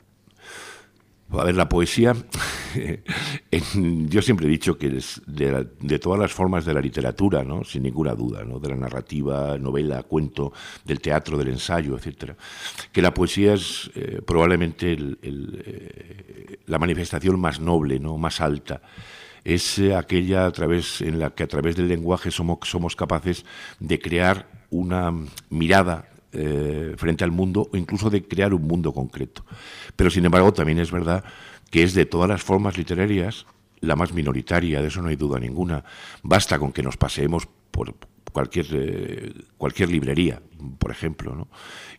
A 1.31 1.45
ver, 1.45 1.55
la 1.55 1.69
poesía, 1.69 2.15
yo 3.73 4.23
siempre 4.23 4.47
he 4.47 4.51
dicho 4.51 4.79
que 4.79 4.97
es 4.97 5.21
de, 5.27 5.53
la, 5.53 5.63
de, 5.63 5.99
todas 5.99 6.19
las 6.19 6.33
formas 6.33 6.65
de 6.65 6.73
la 6.73 6.81
literatura, 6.81 7.45
¿no? 7.45 7.65
sin 7.65 7.83
ninguna 7.83 8.15
duda, 8.15 8.45
¿no? 8.45 8.59
de 8.59 8.71
la 8.71 8.77
narrativa, 8.77 9.59
novela, 9.59 10.03
cuento, 10.05 10.55
del 10.87 11.01
teatro, 11.01 11.37
del 11.37 11.49
ensayo, 11.49 11.97
etcétera, 11.97 12.35
que 12.91 13.03
la 13.03 13.13
poesía 13.13 13.53
es 13.53 13.91
eh, 13.95 14.23
probablemente 14.27 14.91
el, 14.91 15.19
el, 15.21 15.63
eh, 15.67 16.59
la 16.65 16.79
manifestación 16.79 17.39
más 17.39 17.61
noble, 17.61 18.01
¿no? 18.01 18.17
más 18.17 18.41
alta. 18.41 18.81
Es 19.45 19.79
eh, 19.79 19.95
aquella 19.95 20.47
a 20.47 20.53
través, 20.53 21.01
en 21.01 21.19
la 21.19 21.31
que 21.31 21.43
a 21.43 21.49
través 21.49 21.77
del 21.77 21.89
lenguaje 21.89 22.31
somos, 22.31 22.59
somos 22.65 22.97
capaces 22.97 23.45
de 23.81 23.99
crear 23.99 24.49
una 24.71 25.13
mirada 25.51 26.09
eh, 26.33 26.95
frente 26.97 27.25
al 27.25 27.31
mundo 27.31 27.69
o 27.73 27.77
incluso 27.77 28.11
de 28.11 28.23
crear 28.27 28.53
un 28.53 28.63
mundo 28.63 28.93
concreto. 28.93 29.45
Pero 29.97 30.11
sin 30.11 30.25
embargo 30.25 30.53
también 30.53 30.79
es 30.79 30.91
verdad 30.91 31.25
que 31.71 31.83
es 31.83 31.95
de 31.95 32.07
todas 32.07 32.29
las 32.29 32.43
formas 32.43 32.77
literarias 32.77 33.47
la 33.81 33.97
más 33.97 34.13
minoritaria, 34.13 34.83
de 34.83 34.89
eso 34.89 35.03
no 35.03 35.09
hay 35.09 35.17
duda 35.17 35.39
ninguna. 35.39 35.85
Basta 36.23 36.59
con 36.59 36.73
que 36.73 36.83
nos 36.83 36.97
paseemos 36.97 37.49
por 37.71 37.95
cualquier, 38.33 38.67
eh, 38.73 39.33
cualquier 39.57 39.91
librería, 39.91 40.41
por 40.79 40.91
ejemplo, 40.91 41.35
¿no? 41.35 41.49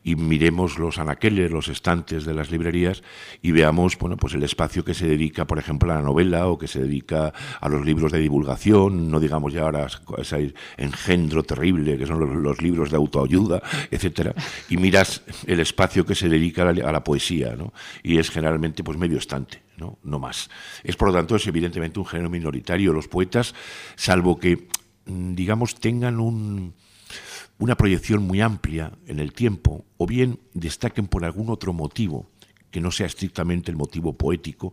y 0.03 0.15
miremos 0.15 0.79
los 0.79 0.97
anaqueles, 0.97 1.51
los 1.51 1.67
estantes 1.67 2.25
de 2.25 2.33
las 2.33 2.51
librerías 2.51 3.03
y 3.41 3.51
veamos 3.51 3.97
bueno, 3.97 4.17
pues 4.17 4.33
el 4.33 4.43
espacio 4.43 4.83
que 4.85 4.93
se 4.93 5.07
dedica, 5.07 5.45
por 5.45 5.59
ejemplo, 5.59 5.91
a 5.91 5.95
la 5.95 6.01
novela 6.01 6.47
o 6.47 6.57
que 6.57 6.67
se 6.67 6.81
dedica 6.81 7.33
a 7.59 7.69
los 7.69 7.85
libros 7.85 8.11
de 8.11 8.19
divulgación, 8.19 9.11
no 9.11 9.19
digamos 9.19 9.53
ya 9.53 9.63
ahora 9.63 9.87
ese 10.17 10.53
engendro 10.77 11.43
terrible 11.43 11.97
que 11.97 12.05
son 12.05 12.43
los, 12.43 12.61
libros 12.61 12.91
de 12.91 12.97
autoayuda, 12.97 13.61
etcétera, 13.91 14.33
y 14.69 14.77
miras 14.77 15.21
el 15.45 15.59
espacio 15.59 16.05
que 16.05 16.15
se 16.15 16.29
dedica 16.29 16.67
a 16.67 16.73
la, 16.73 16.89
a 16.89 16.91
la 16.91 17.03
poesía, 17.03 17.55
¿no? 17.55 17.73
y 18.03 18.17
es 18.17 18.29
generalmente 18.29 18.83
pues 18.83 18.97
medio 18.97 19.17
estante. 19.17 19.61
¿no? 19.77 19.97
no 20.03 20.19
más. 20.19 20.49
Es 20.83 20.95
por 20.97 21.07
lo 21.07 21.13
tanto, 21.13 21.37
es 21.37 21.47
evidentemente 21.47 21.99
un 21.99 22.05
género 22.05 22.29
minoritario. 22.29 22.91
Los 22.91 23.07
poetas, 23.07 23.55
salvo 23.95 24.37
que, 24.37 24.67
digamos, 25.09 25.75
tengan 25.75 26.19
un, 26.19 26.73
una 27.57 27.75
proyección 27.75 28.23
muy 28.23 28.41
amplia 28.41 28.91
en 29.07 29.19
el 29.19 29.33
tiempo, 29.33 29.85
o 29.97 30.05
bien 30.05 30.39
destaquen 30.53 31.07
por 31.07 31.25
algún 31.25 31.49
otro 31.49 31.73
motivo 31.73 32.29
que 32.71 32.81
no 32.81 32.91
sea 32.91 33.07
estrictamente 33.07 33.71
el 33.71 33.77
motivo 33.77 34.13
poético, 34.13 34.71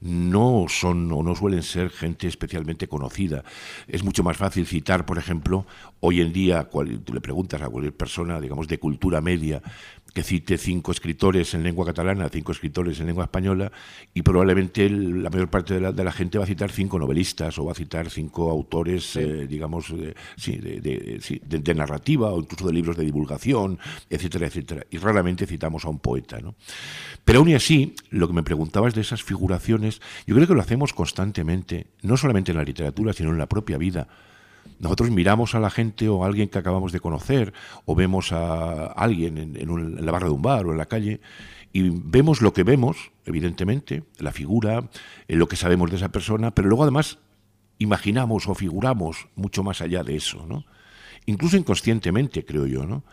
no 0.00 0.66
son 0.68 1.10
o 1.12 1.22
no 1.22 1.34
suelen 1.34 1.62
ser 1.62 1.90
gente 1.90 2.28
especialmente 2.28 2.88
conocida. 2.88 3.42
Es 3.86 4.04
mucho 4.04 4.22
más 4.22 4.36
fácil 4.36 4.66
citar, 4.66 5.06
por 5.06 5.18
ejemplo, 5.18 5.66
hoy 6.00 6.20
en 6.20 6.32
día, 6.32 6.68
tú 7.04 7.14
le 7.14 7.20
preguntas 7.20 7.62
a 7.62 7.68
cualquier 7.68 7.96
persona, 7.96 8.40
digamos, 8.40 8.68
de 8.68 8.78
cultura 8.78 9.20
media, 9.20 9.62
que 10.14 10.22
cite 10.22 10.58
cinco 10.58 10.92
escritores 10.92 11.54
en 11.54 11.62
lengua 11.62 11.86
catalana, 11.86 12.28
cinco 12.28 12.52
escritores 12.52 12.98
en 13.00 13.06
lengua 13.06 13.24
española, 13.24 13.70
y 14.14 14.22
probablemente 14.22 14.88
la 14.88 15.30
mayor 15.30 15.48
parte 15.48 15.80
de 15.80 16.04
la, 16.04 16.12
gente 16.12 16.38
va 16.38 16.44
a 16.44 16.46
citar 16.46 16.70
cinco 16.70 16.98
novelistas 16.98 17.58
o 17.58 17.64
va 17.64 17.72
a 17.72 17.74
citar 17.74 18.10
cinco 18.10 18.50
autores, 18.50 19.16
eh, 19.16 19.46
digamos, 19.46 19.94
de, 19.96 20.14
de, 21.42 21.74
narrativa 21.74 22.32
o 22.32 22.40
incluso 22.40 22.66
de 22.66 22.72
libros 22.72 22.96
de 22.96 23.04
divulgación, 23.04 23.78
etcétera, 24.08 24.46
etcétera. 24.46 24.86
Y 24.90 24.98
raramente 24.98 25.46
citamos 25.46 25.84
a 25.84 25.88
un 25.88 25.98
poeta. 25.98 26.40
¿no? 26.40 26.54
Pero 27.24 27.40
aún 27.40 27.50
y 27.50 27.54
así, 27.54 27.94
lo 28.10 28.26
que 28.26 28.34
me 28.34 28.42
preguntabas 28.42 28.94
de 28.94 29.02
esas 29.02 29.22
figuraciones, 29.22 30.00
yo 30.26 30.34
creo 30.34 30.46
que 30.46 30.54
lo 30.54 30.60
hacemos 30.60 30.92
constantemente, 30.92 31.86
no 32.02 32.16
solamente 32.16 32.52
en 32.52 32.56
la 32.56 32.64
literatura, 32.64 33.12
sino 33.12 33.30
en 33.30 33.38
la 33.38 33.48
propia 33.48 33.78
vida. 33.78 34.08
Nosotros 34.78 35.10
miramos 35.10 35.54
a 35.54 35.60
la 35.60 35.70
gente 35.70 36.08
o 36.08 36.22
a 36.22 36.26
alguien 36.26 36.48
que 36.48 36.58
acabamos 36.58 36.92
de 36.92 37.00
conocer 37.00 37.52
o 37.84 37.94
vemos 37.94 38.32
a 38.32 38.86
alguien 38.86 39.38
en, 39.38 40.04
la 40.04 40.12
barra 40.12 40.28
de 40.28 40.32
un 40.32 40.42
bar 40.42 40.66
o 40.66 40.72
en 40.72 40.78
la 40.78 40.86
calle 40.86 41.20
y 41.72 41.90
vemos 41.90 42.40
lo 42.40 42.52
que 42.52 42.62
vemos, 42.62 43.10
evidentemente, 43.26 44.04
la 44.18 44.32
figura, 44.32 44.88
lo 45.26 45.48
que 45.48 45.56
sabemos 45.56 45.90
de 45.90 45.96
esa 45.96 46.10
persona, 46.10 46.54
pero 46.54 46.68
luego 46.68 46.84
además 46.84 47.18
imaginamos 47.78 48.48
o 48.48 48.54
figuramos 48.54 49.28
mucho 49.34 49.62
más 49.62 49.80
allá 49.80 50.02
de 50.02 50.16
eso, 50.16 50.46
¿no? 50.46 50.64
Incluso 51.26 51.56
inconscientemente, 51.56 52.44
creo 52.44 52.66
yo, 52.66 52.86
¿no? 52.86 53.04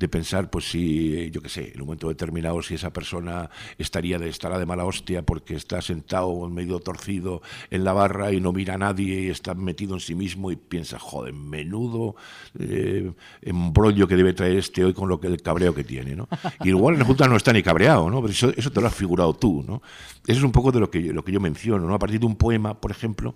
De 0.00 0.08
pensar, 0.08 0.48
pues 0.48 0.70
si, 0.70 1.30
yo 1.30 1.42
qué 1.42 1.50
sé, 1.50 1.72
en 1.74 1.82
un 1.82 1.86
momento 1.86 2.08
determinado, 2.08 2.62
si 2.62 2.74
esa 2.74 2.90
persona 2.90 3.50
estaría 3.76 4.18
de, 4.18 4.30
estará 4.30 4.58
de 4.58 4.64
mala 4.64 4.86
hostia 4.86 5.26
porque 5.26 5.54
está 5.54 5.82
sentado 5.82 6.48
medio 6.48 6.80
torcido 6.80 7.42
en 7.70 7.84
la 7.84 7.92
barra 7.92 8.32
y 8.32 8.40
no 8.40 8.50
mira 8.50 8.74
a 8.74 8.78
nadie 8.78 9.20
y 9.20 9.28
está 9.28 9.52
metido 9.52 9.92
en 9.92 10.00
sí 10.00 10.14
mismo 10.14 10.50
y 10.50 10.56
piensa, 10.56 10.98
joder, 10.98 11.34
menudo 11.34 12.16
eh, 12.58 13.12
embrollo 13.42 14.08
que 14.08 14.16
debe 14.16 14.32
traer 14.32 14.56
este 14.56 14.82
hoy 14.86 14.94
con 14.94 15.06
lo 15.06 15.20
que 15.20 15.26
el 15.26 15.42
cabreo 15.42 15.74
que 15.74 15.84
tiene, 15.84 16.16
¿no? 16.16 16.28
Y 16.64 16.70
igual 16.70 16.94
en 16.94 17.00
la 17.00 17.04
Junta 17.04 17.28
no 17.28 17.36
está 17.36 17.52
ni 17.52 17.62
cabreado, 17.62 18.08
¿no? 18.08 18.22
Pero 18.22 18.32
eso, 18.32 18.54
eso 18.56 18.72
te 18.72 18.80
lo 18.80 18.86
has 18.86 18.94
figurado 18.94 19.34
tú, 19.34 19.62
¿no? 19.62 19.82
Eso 20.26 20.38
es 20.38 20.44
un 20.44 20.52
poco 20.52 20.72
de 20.72 20.80
lo 20.80 20.90
que, 20.90 21.12
lo 21.12 21.22
que 21.22 21.32
yo 21.32 21.40
menciono, 21.40 21.86
¿no? 21.86 21.94
A 21.94 21.98
partir 21.98 22.20
de 22.20 22.26
un 22.26 22.36
poema, 22.36 22.80
por 22.80 22.90
ejemplo, 22.90 23.34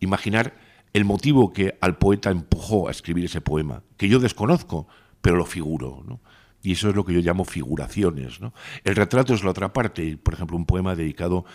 imaginar 0.00 0.52
el 0.92 1.06
motivo 1.06 1.50
que 1.54 1.78
al 1.80 1.96
poeta 1.96 2.30
empujó 2.30 2.88
a 2.88 2.90
escribir 2.90 3.24
ese 3.24 3.40
poema, 3.40 3.82
que 3.96 4.10
yo 4.10 4.18
desconozco, 4.18 4.86
pero 5.24 5.38
lo 5.38 5.46
figuro, 5.46 6.04
¿no? 6.06 6.20
Y 6.62 6.72
eso 6.72 6.90
es 6.90 6.94
lo 6.94 7.02
que 7.02 7.14
yo 7.14 7.20
llamo 7.20 7.46
figuraciones, 7.46 8.42
¿no? 8.42 8.52
El 8.84 8.94
retrato 8.94 9.32
es 9.32 9.42
la 9.42 9.50
otra 9.50 9.72
parte, 9.72 10.18
por 10.18 10.34
ejemplo, 10.34 10.54
un 10.54 10.66
poema 10.66 10.94
dedicado 10.94 11.46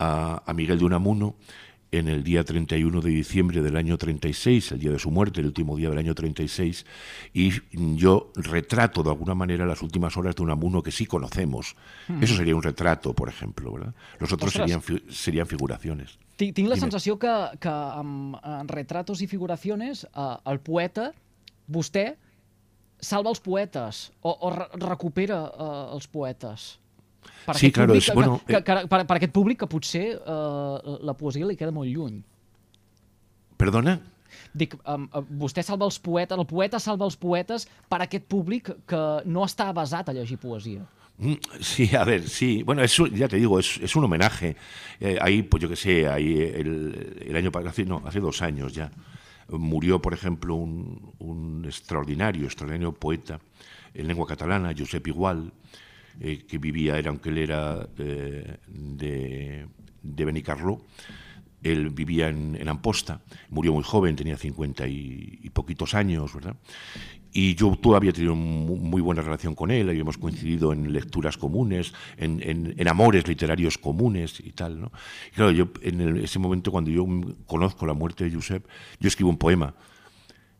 a, 0.00 0.42
Miguel 0.52 0.80
de 0.80 0.84
Unamuno 0.84 1.36
en 1.92 2.08
el 2.08 2.24
día 2.24 2.42
31 2.42 3.00
de 3.00 3.10
diciembre 3.10 3.62
del 3.62 3.76
año 3.76 3.96
36, 3.96 4.72
el 4.72 4.80
día 4.80 4.90
de 4.90 4.98
su 4.98 5.12
muerte, 5.12 5.38
el 5.38 5.46
último 5.46 5.76
día 5.76 5.90
del 5.90 5.98
año 5.98 6.12
36, 6.12 6.86
y 7.32 7.52
yo 7.96 8.32
retrato 8.34 9.04
de 9.04 9.10
alguna 9.10 9.36
manera 9.36 9.64
las 9.64 9.80
últimas 9.80 10.16
horas 10.16 10.34
de 10.34 10.42
Unamuno 10.42 10.82
que 10.82 10.90
sí 10.90 11.06
conocemos. 11.06 11.76
Hmm. 12.08 12.20
Eso 12.20 12.34
sería 12.34 12.56
un 12.56 12.64
retrato, 12.64 13.14
por 13.14 13.28
ejemplo, 13.28 13.72
¿verdad? 13.74 13.94
Los 14.18 14.32
otros 14.32 14.52
serían, 14.52 14.82
serían 15.08 15.46
figuraciones. 15.46 16.18
Tinc 16.34 16.66
la 16.66 16.74
sensació 16.74 17.16
que, 17.16 17.30
que 17.60 17.70
amb, 17.70 18.34
retratos 18.66 19.22
i 19.22 19.28
figuraciones 19.30 20.02
eh, 20.02 20.36
el 20.50 20.58
poeta, 20.58 21.12
vostè, 21.70 22.16
salva 23.06 23.32
els 23.32 23.42
poetes 23.44 24.08
o, 24.22 24.32
o 24.32 24.52
recupera 24.54 25.42
uh, 25.50 25.74
els 25.96 26.08
poetes. 26.10 26.72
Per 27.44 27.54
sí, 27.56 27.70
claro, 27.72 27.94
és, 27.96 28.08
que, 28.08 28.16
bueno... 28.16 28.38
Que, 28.48 28.60
que, 28.64 28.78
per, 28.88 29.04
per 29.08 29.18
aquest 29.18 29.32
públic 29.36 29.60
que 29.62 29.68
potser 29.70 30.06
uh, 30.16 30.98
la 31.04 31.14
poesia 31.16 31.46
li 31.48 31.56
queda 31.60 31.72
molt 31.74 31.88
lluny. 31.92 32.18
Perdona? 33.60 33.98
Dic, 34.54 34.74
um, 34.90 35.06
vostè 35.40 35.62
salva 35.62 35.86
els 35.86 36.00
poetes, 36.02 36.36
el 36.36 36.48
poeta 36.48 36.80
salva 36.82 37.06
els 37.06 37.16
poetes 37.20 37.68
per 37.90 38.00
a 38.00 38.08
aquest 38.08 38.26
públic 38.30 38.72
que 38.90 39.02
no 39.30 39.44
està 39.46 39.70
basat 39.76 40.10
a 40.10 40.16
llegir 40.16 40.40
poesia. 40.42 40.84
Mm, 41.18 41.60
sí, 41.60 41.88
a 41.94 42.02
ver, 42.04 42.28
sí. 42.28 42.62
Bueno, 42.64 42.82
eso 42.82 43.06
ya 43.06 43.28
te 43.28 43.36
digo, 43.36 43.58
es, 43.58 43.78
es 43.78 43.94
un 43.94 44.04
homenaje. 44.04 44.56
Eh, 45.00 45.16
ahí, 45.20 45.42
pues 45.42 45.62
yo 45.62 45.68
que 45.68 45.76
sé, 45.76 46.08
ahí 46.08 46.40
el, 46.40 47.24
el 47.26 47.36
año 47.36 47.52
pasado, 47.52 47.72
no, 47.86 48.02
hace 48.04 48.20
dos 48.20 48.42
años 48.42 48.72
ya, 48.72 48.90
murió, 49.48 50.00
por 50.00 50.14
ejemplo, 50.14 50.54
un, 50.54 51.64
extraordinario, 51.66 52.44
extraordinario 52.44 52.92
poeta 52.92 53.40
en 53.94 54.08
lengua 54.08 54.26
catalana, 54.26 54.74
Josep 54.76 55.06
Igual, 55.06 55.52
eh, 56.20 56.44
que 56.46 56.58
vivía, 56.58 56.98
era, 56.98 57.10
aunque 57.10 57.30
él 57.30 57.38
era 57.38 57.88
eh, 57.98 58.58
de, 58.68 59.66
de 60.02 60.24
Benicarló, 60.24 60.82
él 61.62 61.90
vivía 61.90 62.28
en, 62.28 62.68
Amposta, 62.68 63.22
murió 63.48 63.72
muy 63.72 63.82
joven, 63.82 64.16
tenía 64.16 64.36
cincuenta 64.36 64.86
y, 64.86 65.40
y, 65.42 65.50
poquitos 65.50 65.94
años, 65.94 66.34
¿verdad? 66.34 66.56
Y 67.36 67.56
yo 67.56 67.76
tú 67.82 67.96
había 67.96 68.12
tenido 68.12 68.36
muy 68.36 69.02
buena 69.02 69.20
relación 69.20 69.56
con 69.56 69.72
él, 69.72 69.88
habíamos 69.88 70.16
coincidido 70.18 70.72
en 70.72 70.92
lecturas 70.92 71.36
comunes, 71.36 71.92
en, 72.16 72.88
amores 72.88 73.26
literarios 73.26 73.76
comunes 73.76 74.38
y 74.38 74.52
tal. 74.52 74.80
¿no? 74.80 74.92
claro, 75.34 75.50
yo 75.50 75.68
en 75.82 76.18
ese 76.18 76.38
momento, 76.38 76.70
cuando 76.70 76.92
yo 76.92 77.04
conozco 77.46 77.86
la 77.86 77.92
muerte 77.92 78.22
de 78.22 78.36
Josep, 78.36 78.64
yo 79.00 79.08
escribo 79.08 79.30
un 79.30 79.38
poema 79.38 79.74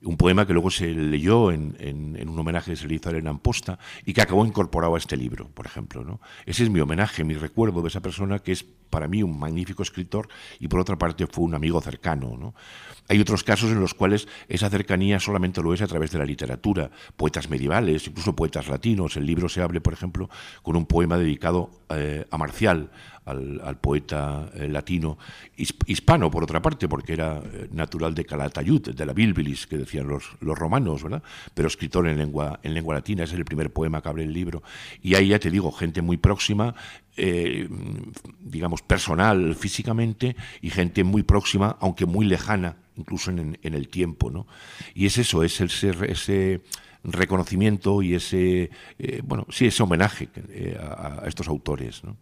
un 0.02 0.16
poema 0.16 0.46
que 0.46 0.52
luego 0.52 0.70
se 0.70 0.88
leyó 0.88 1.50
en, 1.50 2.28
un 2.28 2.38
homenaje 2.38 2.72
que 2.72 2.76
se 2.76 2.86
le 2.86 2.96
hizo 2.96 3.08
a 3.08 3.12
Elena 3.12 3.30
Amposta 3.30 3.78
y 4.04 4.12
que 4.12 4.20
acabó 4.20 4.44
incorporado 4.44 4.94
a 4.96 4.98
este 4.98 5.16
libro, 5.16 5.48
por 5.48 5.66
ejemplo. 5.66 6.04
¿no? 6.04 6.20
Ese 6.44 6.64
es 6.64 6.70
mi 6.70 6.80
homenaje, 6.80 7.24
mi 7.24 7.34
recuerdo 7.34 7.82
de 7.82 7.88
esa 7.88 8.00
persona 8.02 8.38
que 8.40 8.52
es 8.52 8.66
para 8.95 9.09
mí 9.09 9.24
un 9.24 9.36
magnífico 9.36 9.82
escritor 9.82 10.28
y 10.61 10.68
por 10.68 10.78
otra 10.78 10.97
parte 10.97 11.26
fue 11.26 11.42
un 11.42 11.55
amigo 11.57 11.80
cercano. 11.80 12.36
¿no? 12.38 12.55
Hay 13.09 13.20
otros 13.20 13.42
casos 13.42 13.72
en 13.72 13.80
los 13.80 13.92
cuales 13.92 14.28
esa 14.49 14.70
cercanía 14.70 15.18
solamente 15.18 15.61
lo 15.61 15.74
es 15.74 15.82
a 15.82 15.88
través 15.88 16.12
de 16.12 16.18
la 16.20 16.24
literatura, 16.24 16.92
poetas 17.16 17.51
medievales, 17.51 18.07
incluso 18.07 18.36
poetas 18.36 18.68
latinos. 18.68 19.16
El 19.16 19.26
libro 19.26 19.49
se 19.49 19.62
abre, 19.62 19.80
por 19.80 19.95
ejemplo, 19.95 20.30
con 20.62 20.76
un 20.76 20.86
poema 20.86 21.18
dedicado 21.18 21.70
eh, 21.88 22.24
a 22.30 22.38
Marcial, 22.38 22.92
al, 23.24 23.78
poeta 23.80 24.51
eh, 24.55 24.68
latino, 24.68 25.18
hispano 25.57 26.30
por 26.30 26.45
otra 26.45 26.61
parte, 26.61 26.88
porque 26.88 27.14
era 27.14 27.38
eh, 27.38 27.68
natural 27.72 28.14
de 28.14 28.24
Calatayud, 28.24 28.95
de 28.95 29.07
la 29.07 29.12
Bilbilis, 29.12 29.66
que 29.66 29.78
decían 29.78 30.07
los, 30.07 30.36
los 30.40 30.59
romanos, 30.59 31.03
¿verdad? 31.03 31.22
Pero 31.55 31.68
escritor 31.68 32.07
en 32.07 32.18
lengua, 32.18 32.61
en 32.62 32.74
lengua 32.74 32.95
latina, 32.95 33.24
es 33.24 33.32
el 33.32 33.45
primer 33.45 33.72
poema 33.72 34.03
que 34.03 34.09
abre 34.09 34.24
el 34.24 34.32
libro. 34.32 34.62
Y 35.03 35.14
ahí 35.14 35.28
ya 35.28 35.38
te 35.38 35.51
digo, 35.51 35.72
gente 35.72 36.03
muy 36.03 36.16
próxima, 36.16 36.74
eh, 37.16 37.68
digamos, 38.40 38.82
personal 38.82 39.54
físicamente, 39.54 40.36
y 40.60 40.70
gente 40.70 41.04
muy 41.04 41.22
próxima, 41.22 41.76
aunque 41.80 42.06
muy 42.06 42.26
lejana, 42.26 42.76
incluso 42.96 43.30
en, 43.30 43.58
el 43.62 43.88
tiempo, 43.88 44.30
¿no? 44.30 44.46
Y 44.94 45.06
es 45.06 45.18
eso, 45.18 45.42
es 45.42 45.60
el 45.60 45.70
ser, 45.70 46.04
ese 46.10 46.60
reconocimiento 47.04 48.02
y 48.02 48.14
ese, 48.14 48.70
eh, 48.98 49.20
bueno, 49.22 49.46
sí, 49.50 49.66
ese 49.66 49.82
homenaje 49.82 50.28
eh, 50.48 50.76
a, 50.80 51.22
estos 51.26 51.48
autores. 51.48 52.02
¿no? 52.02 52.16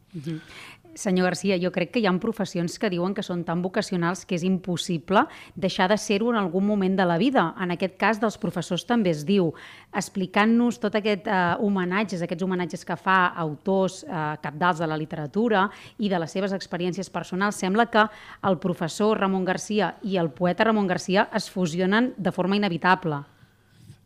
Senyor 0.95 1.31
Garcia, 1.31 1.57
jo 1.57 1.71
crec 1.73 1.91
que 1.95 2.01
hi 2.03 2.07
ha 2.07 2.13
professions 2.21 2.75
que 2.79 2.91
diuen 2.93 3.15
que 3.17 3.25
són 3.25 3.43
tan 3.49 3.63
vocacionals 3.65 4.27
que 4.29 4.37
és 4.37 4.45
impossible 4.45 5.25
deixar 5.57 5.89
de 5.89 5.97
ser-ho 5.97 6.29
en 6.33 6.39
algun 6.41 6.67
moment 6.67 6.99
de 6.99 7.07
la 7.09 7.17
vida. 7.19 7.47
En 7.61 7.73
aquest 7.73 7.97
cas, 7.97 8.21
dels 8.21 8.37
professors 8.39 8.85
també 8.85 9.11
es 9.15 9.25
diu. 9.25 9.53
Explicant-nos 9.97 10.79
tot 10.83 10.99
aquest 10.99 11.27
eh, 11.27 11.41
homenatges, 11.65 12.23
aquests 12.23 12.45
homenatges 12.45 12.85
que 12.85 12.99
fa 13.01 13.19
a 13.31 13.41
autors 13.47 14.03
eh, 14.05 14.23
capdals 14.45 14.85
de 14.85 14.91
la 14.91 15.01
literatura 15.01 15.69
i 15.99 16.13
de 16.13 16.21
les 16.21 16.33
seves 16.33 16.53
experiències 16.53 17.09
personals, 17.11 17.57
sembla 17.57 17.89
que 17.89 18.07
el 18.49 18.61
professor 18.61 19.19
Ramon 19.25 19.49
Garcia 19.49 19.95
i 20.03 20.19
el 20.21 20.31
poeta 20.31 20.69
Ramon 20.69 20.91
Garcia 20.91 21.31
es 21.33 21.49
fusionen 21.51 22.13
de 22.19 22.33
forma 22.33 22.57
inevitable. 22.57 23.25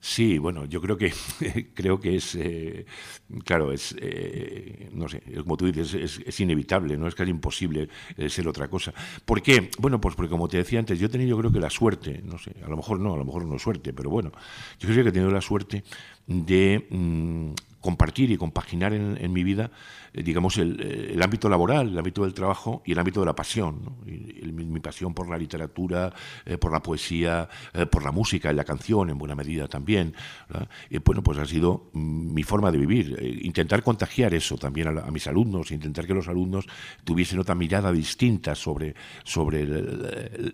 Sí, 0.08 0.38
bueno, 0.38 0.66
yo 0.66 0.80
creo 0.80 0.96
que 0.96 1.12
creo 1.74 1.98
que 1.98 2.14
es 2.14 2.36
eh, 2.36 2.86
claro, 3.44 3.72
es 3.72 3.92
eh, 4.00 4.88
no 4.92 5.08
sé, 5.08 5.20
como 5.42 5.56
tú 5.56 5.66
dices, 5.66 5.94
es, 5.94 6.20
es, 6.24 6.40
inevitable, 6.40 6.96
no 6.96 7.08
es 7.08 7.16
casi 7.16 7.32
imposible 7.32 7.88
eh, 8.16 8.30
ser 8.30 8.46
otra 8.46 8.68
cosa. 8.68 8.94
¿Por 9.24 9.42
qué? 9.42 9.68
Bueno, 9.80 10.00
pues 10.00 10.14
porque 10.14 10.30
como 10.30 10.46
te 10.46 10.58
decía 10.58 10.78
antes, 10.78 11.00
yo 11.00 11.06
he 11.06 11.08
tenido 11.08 11.30
yo 11.30 11.38
creo 11.38 11.50
que 11.50 11.58
la 11.58 11.70
suerte, 11.70 12.22
no 12.24 12.38
sé, 12.38 12.52
a 12.64 12.68
lo 12.68 12.76
mejor 12.76 13.00
no, 13.00 13.14
a 13.14 13.16
lo 13.16 13.24
mejor 13.24 13.46
no 13.46 13.58
suerte, 13.58 13.92
pero 13.92 14.08
bueno, 14.08 14.30
yo 14.78 14.88
creo 14.88 15.02
que 15.02 15.08
he 15.08 15.12
tenido 15.12 15.32
la 15.32 15.40
suerte 15.40 15.82
de 16.28 16.86
mm, 16.88 17.50
compartir 17.86 18.32
y 18.32 18.36
compaginar 18.36 18.92
en, 18.92 19.32
mi 19.32 19.44
vida, 19.44 19.70
eh, 20.12 20.24
digamos, 20.24 20.58
el, 20.58 20.80
el, 20.80 21.22
ámbito 21.22 21.48
laboral, 21.48 21.88
el 21.88 21.96
ámbito 21.96 22.24
del 22.24 22.34
trabajo 22.34 22.82
y 22.84 22.90
el 22.90 22.98
ámbito 22.98 23.20
de 23.20 23.26
la 23.26 23.36
pasión. 23.36 23.78
mi 24.04 24.80
pasión 24.80 25.14
por 25.14 25.28
la 25.28 25.38
literatura, 25.38 26.12
eh, 26.44 26.58
por 26.58 26.72
la 26.72 26.82
poesía, 26.82 27.48
eh, 27.72 27.86
por 27.86 28.02
la 28.02 28.10
música 28.10 28.50
y 28.50 28.56
la 28.56 28.64
canción, 28.64 29.08
en 29.08 29.18
buena 29.18 29.36
medida 29.36 29.68
también. 29.68 30.14
Y 30.90 30.98
bueno, 30.98 31.22
pues 31.22 31.38
ha 31.38 31.46
sido 31.46 31.90
mi 31.92 32.42
forma 32.42 32.72
de 32.72 32.78
vivir. 32.78 33.16
Eh, 33.20 33.38
intentar 33.42 33.84
contagiar 33.84 34.34
eso 34.34 34.56
también 34.56 34.88
a, 34.88 35.10
mis 35.12 35.28
alumnos, 35.28 35.70
intentar 35.70 36.06
que 36.08 36.14
los 36.14 36.26
alumnos 36.26 36.66
tuviesen 37.04 37.38
otra 37.38 37.54
mirada 37.54 37.92
distinta 37.92 38.56
sobre, 38.56 38.96
sobre 39.22 39.64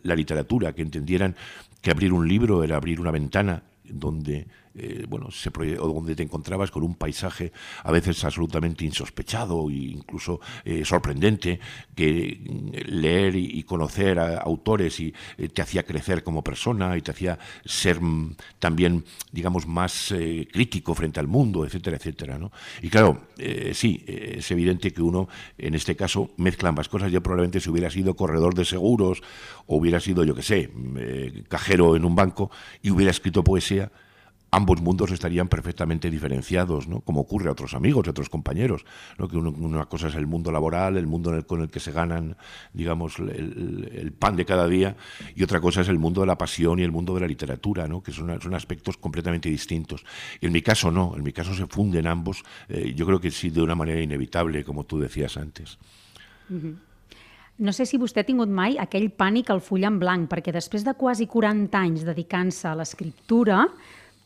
la 0.02 0.14
literatura, 0.14 0.74
que 0.74 0.82
entendieran 0.82 1.34
que 1.80 1.90
abrir 1.90 2.12
un 2.12 2.28
libro 2.28 2.62
era 2.62 2.76
abrir 2.76 3.00
una 3.00 3.10
ventana 3.10 3.62
donde 3.84 4.46
eh, 4.74 5.04
bueno, 5.06 5.30
se 5.30 5.50
o 5.50 5.92
donde 5.92 6.16
te 6.16 6.22
encontrabas 6.22 6.70
con 6.70 6.82
un 6.82 6.94
paisaje 6.94 7.52
a 7.84 7.92
veces 7.92 8.24
absolutamente 8.24 8.86
insospechado 8.86 9.68
e 9.68 9.92
incluso 9.92 10.40
eh, 10.64 10.84
sorprendente, 10.84 11.60
que 11.94 12.40
mm, 12.40 12.90
leer 12.90 13.36
y, 13.36 13.62
conocer 13.64 14.18
a 14.18 14.38
autores 14.38 14.98
y 15.00 15.12
eh, 15.36 15.48
te 15.48 15.62
hacía 15.62 15.84
crecer 15.84 16.22
como 16.22 16.42
persona 16.42 16.96
y 16.96 17.02
te 17.02 17.10
hacía 17.10 17.38
ser 17.64 18.00
mm, 18.00 18.36
también, 18.58 19.04
digamos, 19.30 19.66
más 19.66 20.14
crítico 20.52 20.94
frente 20.94 21.20
al 21.20 21.28
mundo, 21.28 21.64
etcétera, 21.64 21.96
etcétera. 21.96 22.38
¿no? 22.38 22.50
Y 22.80 22.88
claro, 22.88 23.28
sí, 23.72 24.04
es 24.06 24.50
evidente 24.50 24.92
que 24.92 25.02
uno, 25.02 25.28
en 25.58 25.74
este 25.74 25.96
caso, 25.96 26.30
mezcla 26.36 26.70
ambas 26.70 26.88
cosas. 26.88 27.12
Yo 27.12 27.22
probablemente 27.22 27.60
si 27.60 27.70
hubiera 27.70 27.90
sido 27.90 28.14
corredor 28.14 28.54
de 28.54 28.64
seguros 28.64 29.22
o 29.66 29.76
hubiera 29.76 30.00
sido, 30.00 30.24
yo 30.24 30.34
qué 30.34 30.42
sé, 30.42 30.68
mm, 30.68 31.44
cajero 31.48 31.96
en 31.96 32.04
un 32.04 32.14
banco 32.14 32.50
y 32.82 32.90
hubiera 32.90 33.10
escrito 33.10 33.44
poesía, 33.44 33.90
ambos 34.52 34.82
mundos 34.82 35.10
estarían 35.10 35.48
perfectamente 35.48 36.10
diferenciados, 36.10 36.86
¿no? 36.86 37.00
como 37.00 37.22
ocurre 37.22 37.48
a 37.48 37.52
otros 37.52 37.72
amigos, 37.72 38.06
a 38.06 38.10
otros 38.10 38.28
compañeros, 38.28 38.84
¿no? 39.18 39.26
que 39.26 39.38
una 39.38 39.86
cosa 39.86 40.08
es 40.08 40.14
el 40.14 40.26
mundo 40.26 40.52
laboral, 40.52 40.98
el 40.98 41.06
mundo 41.06 41.30
en 41.30 41.36
el, 41.36 41.46
con 41.46 41.62
el 41.62 41.70
que 41.70 41.80
se 41.80 41.90
ganan, 41.90 42.36
digamos, 42.74 43.18
el, 43.18 43.90
el, 43.92 44.12
pan 44.12 44.36
de 44.36 44.44
cada 44.44 44.68
día, 44.68 44.94
y 45.34 45.42
otra 45.42 45.58
cosa 45.60 45.80
es 45.80 45.88
el 45.88 45.98
mundo 45.98 46.20
de 46.20 46.26
la 46.26 46.36
pasión 46.36 46.78
y 46.78 46.82
el 46.82 46.92
mundo 46.92 47.14
de 47.14 47.22
la 47.22 47.26
literatura, 47.26 47.88
¿no? 47.88 48.02
que 48.02 48.12
son, 48.12 48.40
son 48.40 48.54
aspectos 48.54 48.98
completamente 48.98 49.48
distintos. 49.48 50.04
En 50.40 50.52
mi 50.52 50.60
caso 50.60 50.90
no, 50.90 51.14
en 51.16 51.22
mi 51.22 51.32
caso 51.32 51.54
se 51.54 51.66
funden 51.66 52.06
ambos, 52.06 52.42
eh, 52.68 52.92
yo 52.94 53.06
creo 53.06 53.20
que 53.20 53.30
sí 53.30 53.48
de 53.48 53.62
una 53.62 53.74
manera 53.74 54.02
inevitable, 54.02 54.64
como 54.64 54.84
tú 54.84 55.00
decías 55.00 55.38
antes. 55.38 55.78
No 57.58 57.72
sé 57.72 57.84
si 57.86 57.98
vostè 58.00 58.20
ha 58.20 58.26
tingut 58.26 58.50
mai 58.50 58.78
aquell 58.80 59.10
pànic 59.12 59.50
al 59.52 59.60
full 59.64 59.84
en 59.86 59.98
blanc, 60.00 60.24
perquè 60.28 60.52
després 60.52 60.84
de 60.84 60.96
quasi 60.98 61.28
40 61.30 61.78
anys 61.78 62.04
dedicant-se 62.08 62.66
a 62.68 62.76
l'escriptura, 62.76 63.66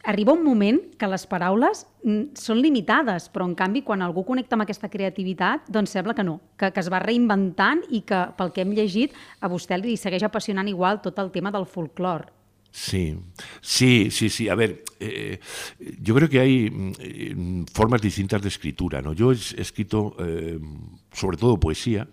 arriba 0.07 0.33
un 0.33 0.45
moment 0.47 0.79
que 0.97 1.09
les 1.11 1.27
paraules 1.27 1.83
mm, 2.05 2.39
són 2.39 2.61
limitades, 2.63 3.27
però 3.35 3.49
en 3.49 3.57
canvi 3.59 3.83
quan 3.85 4.05
algú 4.07 4.23
connecta 4.25 4.57
amb 4.57 4.65
aquesta 4.65 4.91
creativitat, 4.93 5.67
doncs 5.73 5.97
sembla 5.99 6.15
que 6.15 6.25
no, 6.25 6.39
que, 6.57 6.71
que 6.71 6.83
es 6.85 6.91
va 6.93 7.03
reinventant 7.03 7.83
i 7.91 8.05
que 8.07 8.23
pel 8.39 8.55
que 8.55 8.63
hem 8.63 8.73
llegit 8.77 9.17
a 9.43 9.51
vostè 9.51 9.81
li 9.83 9.99
segueix 9.99 10.25
apassionant 10.27 10.71
igual 10.71 11.03
tot 11.05 11.19
el 11.19 11.35
tema 11.35 11.53
del 11.53 11.67
folclor. 11.67 12.31
Sí, 12.77 13.19
sí, 13.63 14.11
sí, 14.11 14.29
sí. 14.29 14.51
A 14.51 14.55
ver, 14.55 14.85
eh, 15.01 15.41
yo 15.99 16.15
creo 16.15 16.29
que 16.29 16.41
hay 16.41 16.93
eh, 16.99 17.65
formas 17.73 18.03
distintas 18.03 18.43
de 18.43 18.49
escritura. 18.49 19.01
¿no? 19.01 19.15
Yo 19.15 19.33
he 19.33 19.35
escrito 19.35 20.15
eh, 20.19 20.59
sobre 21.11 21.39
todo 21.39 21.59
poesía, 21.59 22.07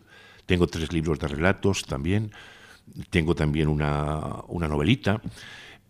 tengo 0.46 0.68
tres 0.68 0.94
libros 0.94 1.20
de 1.20 1.28
relatos 1.28 1.84
también, 1.84 2.32
tengo 3.10 3.36
también 3.36 3.68
una, 3.68 4.42
una 4.48 4.70
novelita. 4.70 5.22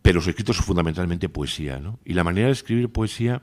Pero 0.03 0.17
los 0.17 0.27
escritos 0.27 0.57
son 0.57 0.65
fundamentalmente 0.65 1.29
poesía, 1.29 1.79
¿no? 1.79 1.99
Y 2.05 2.13
la 2.13 2.23
manera 2.23 2.47
de 2.47 2.53
escribir 2.53 2.89
poesía 2.89 3.41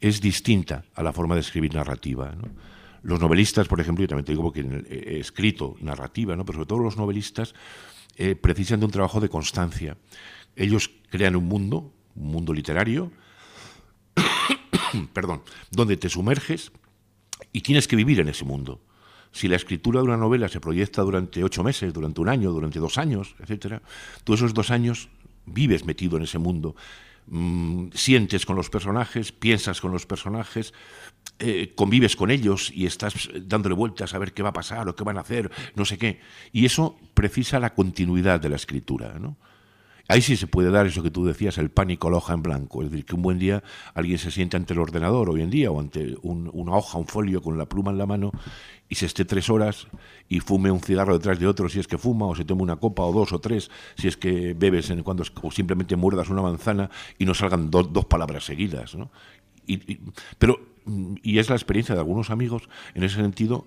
es 0.00 0.20
distinta 0.20 0.84
a 0.94 1.02
la 1.02 1.14
forma 1.14 1.34
de 1.34 1.40
escribir 1.40 1.74
narrativa. 1.74 2.34
Los 3.02 3.20
novelistas, 3.20 3.68
por 3.68 3.80
ejemplo, 3.80 4.02
yo 4.02 4.08
también 4.08 4.26
te 4.26 4.32
digo 4.32 4.42
porque 4.44 4.60
he 4.60 5.18
escrito 5.18 5.76
narrativa, 5.80 6.36
¿no? 6.36 6.44
pero 6.44 6.58
sobre 6.58 6.68
todo 6.68 6.78
los 6.80 6.96
novelistas 6.98 7.54
eh, 8.16 8.36
precisan 8.36 8.80
de 8.80 8.86
un 8.86 8.92
trabajo 8.92 9.18
de 9.18 9.30
constancia. 9.30 9.96
Ellos 10.56 10.90
crean 11.08 11.36
un 11.36 11.46
mundo, 11.46 11.90
un 12.16 12.30
mundo 12.30 12.52
literario, 12.52 13.10
perdón, 15.14 15.42
donde 15.70 15.96
te 15.96 16.10
sumerges 16.10 16.70
y 17.50 17.62
tienes 17.62 17.88
que 17.88 17.96
vivir 17.96 18.20
en 18.20 18.28
ese 18.28 18.44
mundo. 18.44 18.82
Si 19.32 19.48
la 19.48 19.56
escritura 19.56 20.00
de 20.00 20.04
una 20.04 20.18
novela 20.18 20.48
se 20.48 20.60
proyecta 20.60 21.00
durante 21.00 21.42
ocho 21.42 21.64
meses, 21.64 21.94
durante 21.94 22.20
un 22.20 22.28
año, 22.28 22.52
durante 22.52 22.78
dos 22.78 22.98
años, 22.98 23.34
etcétera, 23.40 23.80
tú 24.22 24.34
esos 24.34 24.52
dos 24.52 24.70
años 24.70 25.08
vives 25.46 25.84
metido 25.84 26.16
en 26.16 26.24
ese 26.24 26.38
mundo, 26.38 26.74
mm, 27.26 27.88
sientes 27.92 28.46
con 28.46 28.56
los 28.56 28.70
personajes, 28.70 29.32
piensas 29.32 29.80
con 29.80 29.92
los 29.92 30.06
personajes, 30.06 30.72
eh, 31.38 31.72
convives 31.74 32.16
con 32.16 32.30
ellos 32.30 32.70
y 32.72 32.86
estás 32.86 33.28
dándole 33.42 33.74
vueltas 33.74 34.14
a 34.14 34.18
ver 34.18 34.32
qué 34.32 34.42
va 34.42 34.50
a 34.50 34.54
pasar 34.54 34.88
o 34.88 34.94
qué 34.94 35.04
van 35.04 35.18
a 35.18 35.22
hacer, 35.22 35.50
no 35.74 35.84
sé 35.84 35.98
qué. 35.98 36.20
Y 36.52 36.64
eso 36.64 36.98
precisa 37.14 37.58
la 37.58 37.74
continuidad 37.74 38.40
de 38.40 38.50
la 38.50 38.56
escritura, 38.56 39.18
¿no? 39.18 39.36
Ahí 40.06 40.20
sí 40.20 40.36
se 40.36 40.46
puede 40.46 40.70
dar 40.70 40.86
eso 40.86 41.02
que 41.02 41.10
tú 41.10 41.24
decías, 41.24 41.56
el 41.56 41.70
pánico 41.70 42.08
a 42.08 42.10
la 42.10 42.18
hoja 42.18 42.34
en 42.34 42.42
blanco. 42.42 42.82
Es 42.82 42.90
decir, 42.90 43.06
que 43.06 43.14
un 43.14 43.22
buen 43.22 43.38
día 43.38 43.62
alguien 43.94 44.18
se 44.18 44.30
siente 44.30 44.56
ante 44.56 44.74
el 44.74 44.80
ordenador 44.80 45.30
hoy 45.30 45.40
en 45.40 45.50
día 45.50 45.70
o 45.70 45.80
ante 45.80 46.16
un, 46.22 46.50
una 46.52 46.76
hoja, 46.76 46.98
un 46.98 47.06
folio 47.06 47.40
con 47.40 47.56
la 47.56 47.66
pluma 47.66 47.90
en 47.90 47.98
la 47.98 48.04
mano 48.04 48.30
y 48.88 48.96
se 48.96 49.06
esté 49.06 49.24
tres 49.24 49.48
horas 49.48 49.86
y 50.28 50.40
fume 50.40 50.70
un 50.70 50.80
cigarro 50.80 51.14
detrás 51.14 51.38
de 51.38 51.46
otro 51.46 51.70
si 51.70 51.80
es 51.80 51.88
que 51.88 51.96
fuma, 51.96 52.26
o 52.26 52.34
se 52.34 52.44
tome 52.44 52.62
una 52.62 52.76
copa 52.76 53.02
o 53.02 53.12
dos 53.12 53.32
o 53.32 53.38
tres 53.38 53.70
si 53.96 54.08
es 54.08 54.16
que 54.18 54.52
bebes 54.52 54.90
en 54.90 55.02
cuando 55.02 55.24
o 55.42 55.50
simplemente 55.50 55.96
muerdas 55.96 56.28
una 56.28 56.42
manzana 56.42 56.90
y 57.18 57.24
no 57.24 57.32
salgan 57.32 57.70
do, 57.70 57.82
dos 57.82 58.04
palabras 58.04 58.44
seguidas. 58.44 58.94
¿no? 58.94 59.10
Y, 59.66 59.74
y, 59.90 60.00
pero, 60.38 60.60
y 61.22 61.38
es 61.38 61.48
la 61.48 61.56
experiencia 61.56 61.94
de 61.94 62.02
algunos 62.02 62.28
amigos, 62.28 62.68
en 62.94 63.04
ese 63.04 63.16
sentido, 63.16 63.66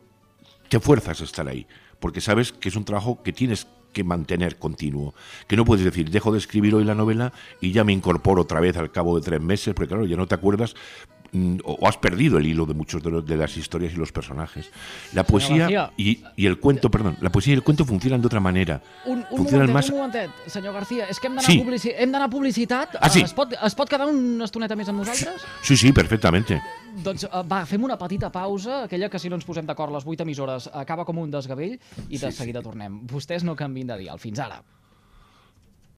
te 0.69 0.79
fuerzas 0.79 1.21
a 1.21 1.23
estar 1.23 1.47
ahí, 1.47 1.65
porque 1.99 2.21
sabes 2.21 2.51
que 2.51 2.69
es 2.69 2.75
un 2.75 2.85
trabajo 2.85 3.23
que 3.23 3.33
tienes 3.33 3.67
que 3.93 4.03
mantener 4.03 4.57
continuo. 4.57 5.13
Que 5.47 5.55
no 5.55 5.65
puedes 5.65 5.85
decir, 5.85 6.09
dejo 6.09 6.31
de 6.31 6.38
escribir 6.38 6.75
hoy 6.75 6.83
la 6.83 6.95
novela 6.95 7.33
y 7.61 7.71
ya 7.71 7.83
me 7.83 7.93
incorporo 7.93 8.43
otra 8.43 8.59
vez 8.59 8.77
al 8.77 8.91
cabo 8.91 9.19
de 9.19 9.25
tres 9.25 9.41
meses, 9.41 9.73
porque 9.73 9.89
claro, 9.89 10.05
ya 10.05 10.17
no 10.17 10.27
te 10.27 10.35
acuerdas 10.35 10.75
o 11.63 11.88
has 11.88 11.97
perdido 11.97 12.38
el 12.38 12.45
hilo 12.45 12.65
de 12.65 12.73
muchos 12.73 13.03
de, 13.03 13.09
los, 13.09 13.25
de 13.25 13.38
las 13.38 13.55
historias 13.57 13.93
y 13.93 13.95
los 13.95 14.11
personajes. 14.11 14.69
La 15.13 15.23
poesía 15.23 15.91
y, 15.97 16.23
y, 16.36 16.45
el 16.45 16.59
cuento, 16.59 16.89
perdón, 16.89 17.17
la 17.21 17.32
poesía 17.32 17.53
y 17.53 17.57
el 17.57 17.63
cuento 17.63 17.86
funcionan 17.86 18.21
de 18.21 18.28
otra 18.28 18.39
manera. 18.39 18.82
Un, 19.05 19.25
un 19.30 19.38
funcionan 19.38 19.67
momentet, 19.67 19.73
más... 19.73 19.89
un 19.89 19.97
momentet, 19.97 20.32
senyor 20.47 20.73
García, 20.73 21.07
és 21.09 21.19
que 21.19 21.28
hem 21.28 21.36
d'anar 21.38 21.51
sí. 21.51 21.57
a, 21.59 21.63
publici 21.63 21.93
hem 21.95 22.15
a 22.15 22.30
publicitat. 22.30 22.97
Ah, 23.01 23.09
sí. 23.09 23.21
es, 23.25 23.34
pot, 23.34 23.53
es 23.53 23.75
pot 23.78 23.89
quedar 23.89 24.07
una 24.11 24.47
estoneta 24.47 24.78
més 24.80 24.89
amb 24.91 25.03
nosaltres? 25.03 25.45
Sí, 25.63 25.78
sí, 25.78 25.91
perfectamente. 25.95 26.59
Doncs 27.03 27.28
va, 27.49 27.63
fem 27.69 27.84
una 27.84 27.97
petita 27.99 28.32
pausa, 28.34 28.84
aquella 28.86 29.09
que 29.09 29.19
si 29.21 29.30
no 29.30 29.38
ens 29.38 29.45
posem 29.45 29.67
d'acord 29.67 29.93
les 29.93 30.05
8 30.05 30.25
emissores 30.25 30.69
acaba 30.73 31.05
com 31.05 31.19
un 31.21 31.32
desgavell 31.34 31.78
i 32.09 32.17
de 32.17 32.32
seguida 32.32 32.63
tornem. 32.65 33.03
Vostès 33.09 33.45
no 33.47 33.55
canvin 33.55 33.93
de 33.93 34.01
dial. 34.05 34.21
Fins 34.21 34.41
ara. 34.43 34.61